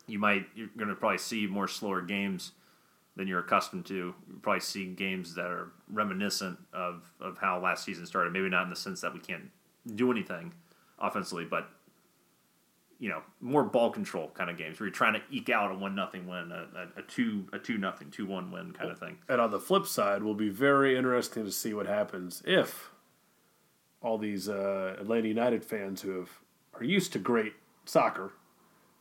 you 0.06 0.20
might 0.20 0.46
you're 0.54 0.68
going 0.78 0.90
to 0.90 0.96
probably 0.96 1.18
see 1.18 1.48
more 1.48 1.68
slower 1.68 2.02
games 2.02 2.52
than 3.16 3.28
you're 3.28 3.40
accustomed 3.40 3.86
to. 3.88 3.96
You 3.96 4.16
probably 4.44 4.60
see 4.60 4.86
games 4.94 5.34
that 5.36 5.46
are 5.48 5.72
reminiscent 5.92 6.60
of 6.72 7.12
of 7.20 7.38
how 7.40 7.60
last 7.60 7.84
season 7.84 8.06
started. 8.06 8.32
Maybe 8.32 8.50
not 8.50 8.64
in 8.64 8.70
the 8.70 8.76
sense 8.76 9.02
that 9.02 9.12
we 9.14 9.20
can't 9.20 9.50
do 9.96 10.12
anything 10.12 10.54
offensively, 11.00 11.46
but 11.46 11.70
you 13.04 13.10
know, 13.10 13.22
more 13.42 13.66
ball 13.66 13.90
control 13.92 14.32
kind 14.34 14.50
of 14.50 14.58
games 14.58 14.80
where 14.80 14.88
you're 14.88 14.94
trying 14.94 15.14
to 15.16 15.22
eke 15.30 15.50
out 15.50 15.70
a 15.70 15.76
one 15.76 15.94
nothing 15.94 16.26
win, 16.26 16.54
a, 16.54 16.68
a, 16.98 17.00
a 17.00 17.02
two 17.06 17.46
a 17.52 17.60
two 17.60 17.78
nothing, 17.78 18.10
two 18.10 18.26
one 18.26 18.50
win 18.50 18.72
kind 18.72 18.90
of 18.90 18.98
thing. 18.98 19.18
And 19.28 19.42
on 19.42 19.52
the 19.52 19.60
flip 19.60 19.86
side, 19.88 20.24
will 20.24 20.36
be 20.36 20.48
very 20.48 20.96
interesting 20.96 21.44
to 21.44 21.52
see 21.52 21.74
what 21.74 21.86
happens 21.86 22.42
if 22.46 22.92
all 24.02 24.18
these 24.18 24.48
uh, 24.48 24.96
Atlanta 25.02 25.28
United 25.28 25.66
fans 25.66 26.02
who 26.02 26.12
have 26.18 26.30
are 26.76 26.84
used 26.86 27.12
to 27.12 27.20
great 27.20 27.52
soccer, 27.84 28.32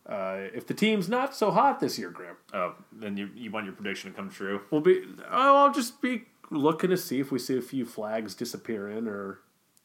uh, 0.07 0.49
if 0.53 0.67
the 0.67 0.75
team's 0.75 1.09
not 1.09 1.33
so 1.33 1.53
hot 1.53 1.79
this 1.79 1.97
year, 1.97 2.11
Graham, 2.11 2.35
Oh, 2.53 2.75
then 2.91 3.17
you 3.17 3.31
you 3.37 3.53
want 3.53 3.67
your 3.67 3.75
prediction 3.75 4.11
to 4.11 4.17
come 4.17 4.31
true. 4.31 4.63
we'll 4.73 4.81
be. 4.81 5.05
Oh, 5.31 5.57
I'll 5.59 5.73
just 5.73 6.03
be 6.03 6.25
looking 6.51 6.91
to 6.91 6.97
see 6.97 7.21
if 7.21 7.31
we 7.31 7.39
see 7.39 7.57
a 7.57 7.63
few 7.63 7.87
flags 7.87 8.35
disappearing, 8.35 9.07
or 9.07 9.39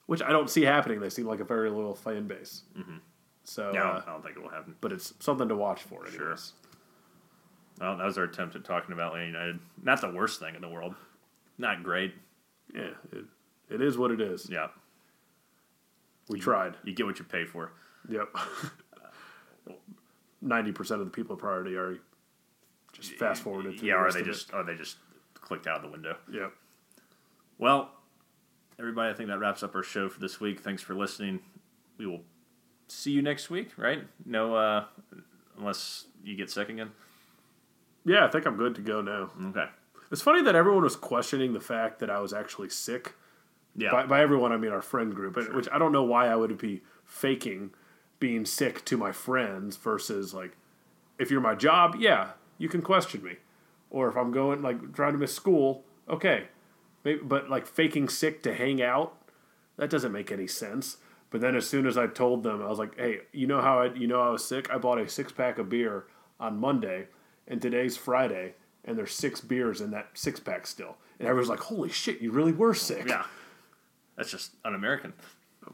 which 0.08 0.24
I 0.24 0.32
don't 0.32 0.50
see 0.50 0.64
happening. 0.64 1.02
They 1.02 1.10
seem 1.12 1.28
like 1.28 1.40
a 1.40 1.46
very 1.46 1.70
loyal 1.70 1.94
fan 1.94 2.26
base. 2.26 2.64
Mm-hmm. 2.76 2.98
So, 3.50 3.72
Yeah, 3.74 3.84
I 3.84 3.88
uh, 3.88 3.94
don't, 3.94 4.08
I 4.08 4.12
don't 4.12 4.24
think 4.24 4.36
it 4.36 4.44
will 4.44 4.50
happen. 4.50 4.76
but 4.82 4.92
it's 4.92 5.14
something 5.20 5.48
to 5.48 5.56
watch 5.56 5.82
for. 5.84 6.06
Anyways. 6.06 6.18
Sure. 6.18 6.36
Well, 7.80 7.98
that 7.98 8.06
was 8.06 8.18
our 8.18 8.26
attempt 8.26 8.56
at 8.56 8.66
talking 8.66 8.92
about 8.92 9.08
Atlanta 9.14 9.28
United. 9.28 9.60
Not 9.82 10.02
the 10.02 10.10
worst 10.12 10.40
thing 10.40 10.54
in 10.56 10.62
the 10.62 10.68
world. 10.70 10.96
Not 11.58 11.82
great. 11.84 12.14
Yeah, 12.76 12.90
it, 13.14 13.26
it 13.70 13.82
is 13.82 13.98
what 13.98 14.12
it 14.12 14.20
is. 14.20 14.50
Yeah, 14.52 14.68
We 16.28 16.40
tried. 16.40 16.76
you 16.84 16.94
get 16.94 17.06
what 17.06 17.20
you 17.20 17.26
pay 17.26 17.46
for. 17.46 17.72
Yep. 18.10 18.36
Ninety 20.42 20.72
percent 20.72 21.02
of 21.02 21.08
the 21.08 21.12
people 21.12 21.36
priority 21.36 21.76
are 21.76 22.00
just 22.94 23.14
fast 23.14 23.42
forwarded. 23.44 23.80
through 23.80 23.88
Yeah, 23.88 23.96
the 23.96 24.04
or 24.04 24.12
they 24.12 24.20
it. 24.20 24.26
just 24.26 24.54
or 24.54 24.64
they 24.64 24.76
just 24.76 24.98
clicked 25.36 25.68
out 25.68 25.78
of 25.78 25.84
the 25.84 25.90
window. 25.90 26.16
Yep. 26.32 26.52
Well, 27.58 27.92
everybody, 28.78 29.10
I 29.12 29.14
think 29.16 29.30
that 29.30 29.40
wraps 29.40 29.64
up 29.64 29.74
our 29.76 29.84
show 29.84 30.10
for 30.10 30.20
this 30.20 30.40
week. 30.40 30.60
Thanks 30.62 30.82
for 30.84 30.94
listening. 30.94 31.40
We 31.98 32.06
will 32.06 32.22
see 32.88 33.12
you 33.12 33.22
next 33.22 33.50
week, 33.50 33.72
right? 33.78 34.04
No, 34.26 34.56
uh, 34.56 34.86
unless 35.58 36.06
you 36.24 36.36
get 36.36 36.50
sick 36.50 36.70
again. 36.70 36.92
Yeah, 38.06 38.26
I 38.26 38.30
think 38.30 38.46
I'm 38.46 38.58
good 38.58 38.76
to 38.76 38.82
go 38.82 39.02
now. 39.02 39.30
Okay. 39.50 39.66
It's 40.12 40.22
funny 40.22 40.42
that 40.44 40.56
everyone 40.56 40.84
was 40.84 40.96
questioning 40.96 41.54
the 41.54 41.60
fact 41.60 42.00
that 42.00 42.10
I 42.10 42.20
was 42.20 42.32
actually 42.34 42.70
sick. 42.70 43.16
Yeah. 43.76 43.92
By, 43.92 44.06
by 44.06 44.22
everyone, 44.22 44.52
I 44.52 44.58
mean 44.58 44.72
our 44.72 44.82
friend 44.82 45.14
group, 45.14 45.34
but 45.34 45.54
which 45.54 45.68
I 45.72 45.78
don't 45.78 45.92
know 45.92 46.04
why 46.04 46.28
I 46.28 46.36
would 46.36 46.58
be 46.58 46.82
faking 47.06 47.72
being 48.20 48.46
sick 48.46 48.84
to 48.86 48.98
my 48.98 49.12
friends 49.12 49.78
versus 49.78 50.34
like, 50.34 50.58
if 51.20 51.30
you're 51.30 51.42
my 51.42 51.56
job, 51.56 51.96
yeah, 52.00 52.32
you 52.58 52.70
can 52.70 52.82
question 52.82 53.24
me, 53.24 53.36
or 53.90 54.10
if 54.10 54.16
I'm 54.16 54.32
going 54.32 54.62
like 54.62 54.94
trying 54.94 55.14
to 55.14 55.20
miss 55.20 55.34
school, 55.34 55.84
okay, 56.10 56.46
maybe, 57.04 57.20
but 57.22 57.50
like 57.50 57.68
faking 57.68 58.10
sick 58.10 58.42
to 58.44 58.54
hang 58.54 58.82
out, 58.82 59.16
that 59.78 59.90
doesn't 59.90 60.12
make 60.12 60.32
any 60.32 60.48
sense. 60.48 60.98
But 61.30 61.42
then 61.42 61.56
as 61.56 61.68
soon 61.68 61.86
as 61.86 61.98
I 61.98 62.08
told 62.08 62.44
them, 62.44 62.62
I 62.62 62.70
was 62.70 62.80
like, 62.80 62.98
hey, 62.98 63.20
you 63.34 63.48
know 63.48 63.62
how 63.62 63.82
I, 63.82 63.94
you 63.94 64.08
know 64.08 64.22
I 64.22 64.30
was 64.30 64.46
sick? 64.46 64.70
I 64.72 64.78
bought 64.78 65.00
a 65.00 65.10
six 65.10 65.32
pack 65.32 65.58
of 65.58 65.70
beer 65.70 66.06
on 66.40 66.58
Monday, 66.58 67.08
and 67.48 67.62
today's 67.62 67.98
Friday, 67.98 68.54
and 68.86 68.98
there's 68.98 69.14
six 69.14 69.42
beers 69.42 69.82
in 69.82 69.92
that 69.92 70.08
six 70.14 70.40
pack 70.40 70.66
still, 70.66 70.96
and 71.20 71.28
everyone's 71.28 71.50
like, 71.50 71.60
holy 71.60 71.90
shit, 71.90 72.22
you 72.22 72.32
really 72.32 72.54
were 72.54 72.74
sick. 72.74 73.08
yeah. 73.08 73.26
That's 74.16 74.32
just 74.32 74.54
un-American. 74.66 75.14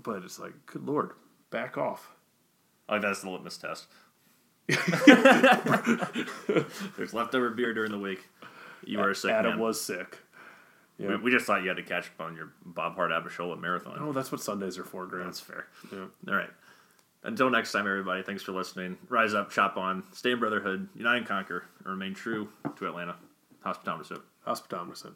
But 0.01 0.23
it's 0.23 0.39
like, 0.39 0.53
good 0.65 0.85
lord, 0.85 1.11
back 1.51 1.77
off. 1.77 2.09
Oh, 2.89 2.99
that's 2.99 3.21
the 3.21 3.29
litmus 3.29 3.57
test. 3.57 3.85
There's 6.97 7.13
leftover 7.13 7.51
beer 7.51 7.73
during 7.73 7.91
the 7.91 7.99
week. 7.99 8.27
You 8.85 8.99
are 8.99 9.13
sick 9.13 9.31
Adam 9.31 9.51
man. 9.53 9.59
was 9.59 9.79
sick. 9.79 10.17
We, 10.99 11.05
Yeah. 11.05 11.15
we 11.17 11.31
just 11.31 11.45
thought 11.45 11.63
you 11.63 11.67
had 11.69 11.77
to 11.77 11.83
catch 11.83 12.07
up 12.07 12.21
on 12.25 12.35
your 12.35 12.53
Bob 12.65 12.95
Hearts 12.95 13.13
Abishola 13.13 13.59
marathon. 13.59 13.97
Oh, 13.99 14.11
that's 14.13 14.31
what 14.31 14.41
Sundays 14.41 14.77
are 14.77 14.83
for, 14.83 15.05
Grant. 15.05 15.25
That's 15.25 15.39
fair. 15.39 15.67
Yeah. 15.91 16.05
All 16.27 16.35
right. 16.35 16.49
Until 17.23 17.49
next 17.49 17.71
time, 17.71 17.87
everybody, 17.87 18.21
thanks 18.21 18.43
for 18.43 18.51
listening. 18.51 18.97
Rise 19.09 19.33
up, 19.33 19.49
chop 19.49 19.77
on, 19.77 20.03
stay 20.11 20.31
in 20.31 20.39
brotherhood, 20.39 20.89
unite 20.95 21.17
and 21.19 21.25
conquer, 21.25 21.63
and 21.79 21.87
remain 21.87 22.13
true 22.13 22.49
to 22.77 22.85
Atlanta. 22.87 23.15
Hospitometer. 23.65 24.19
Hospitometer. 24.45 25.13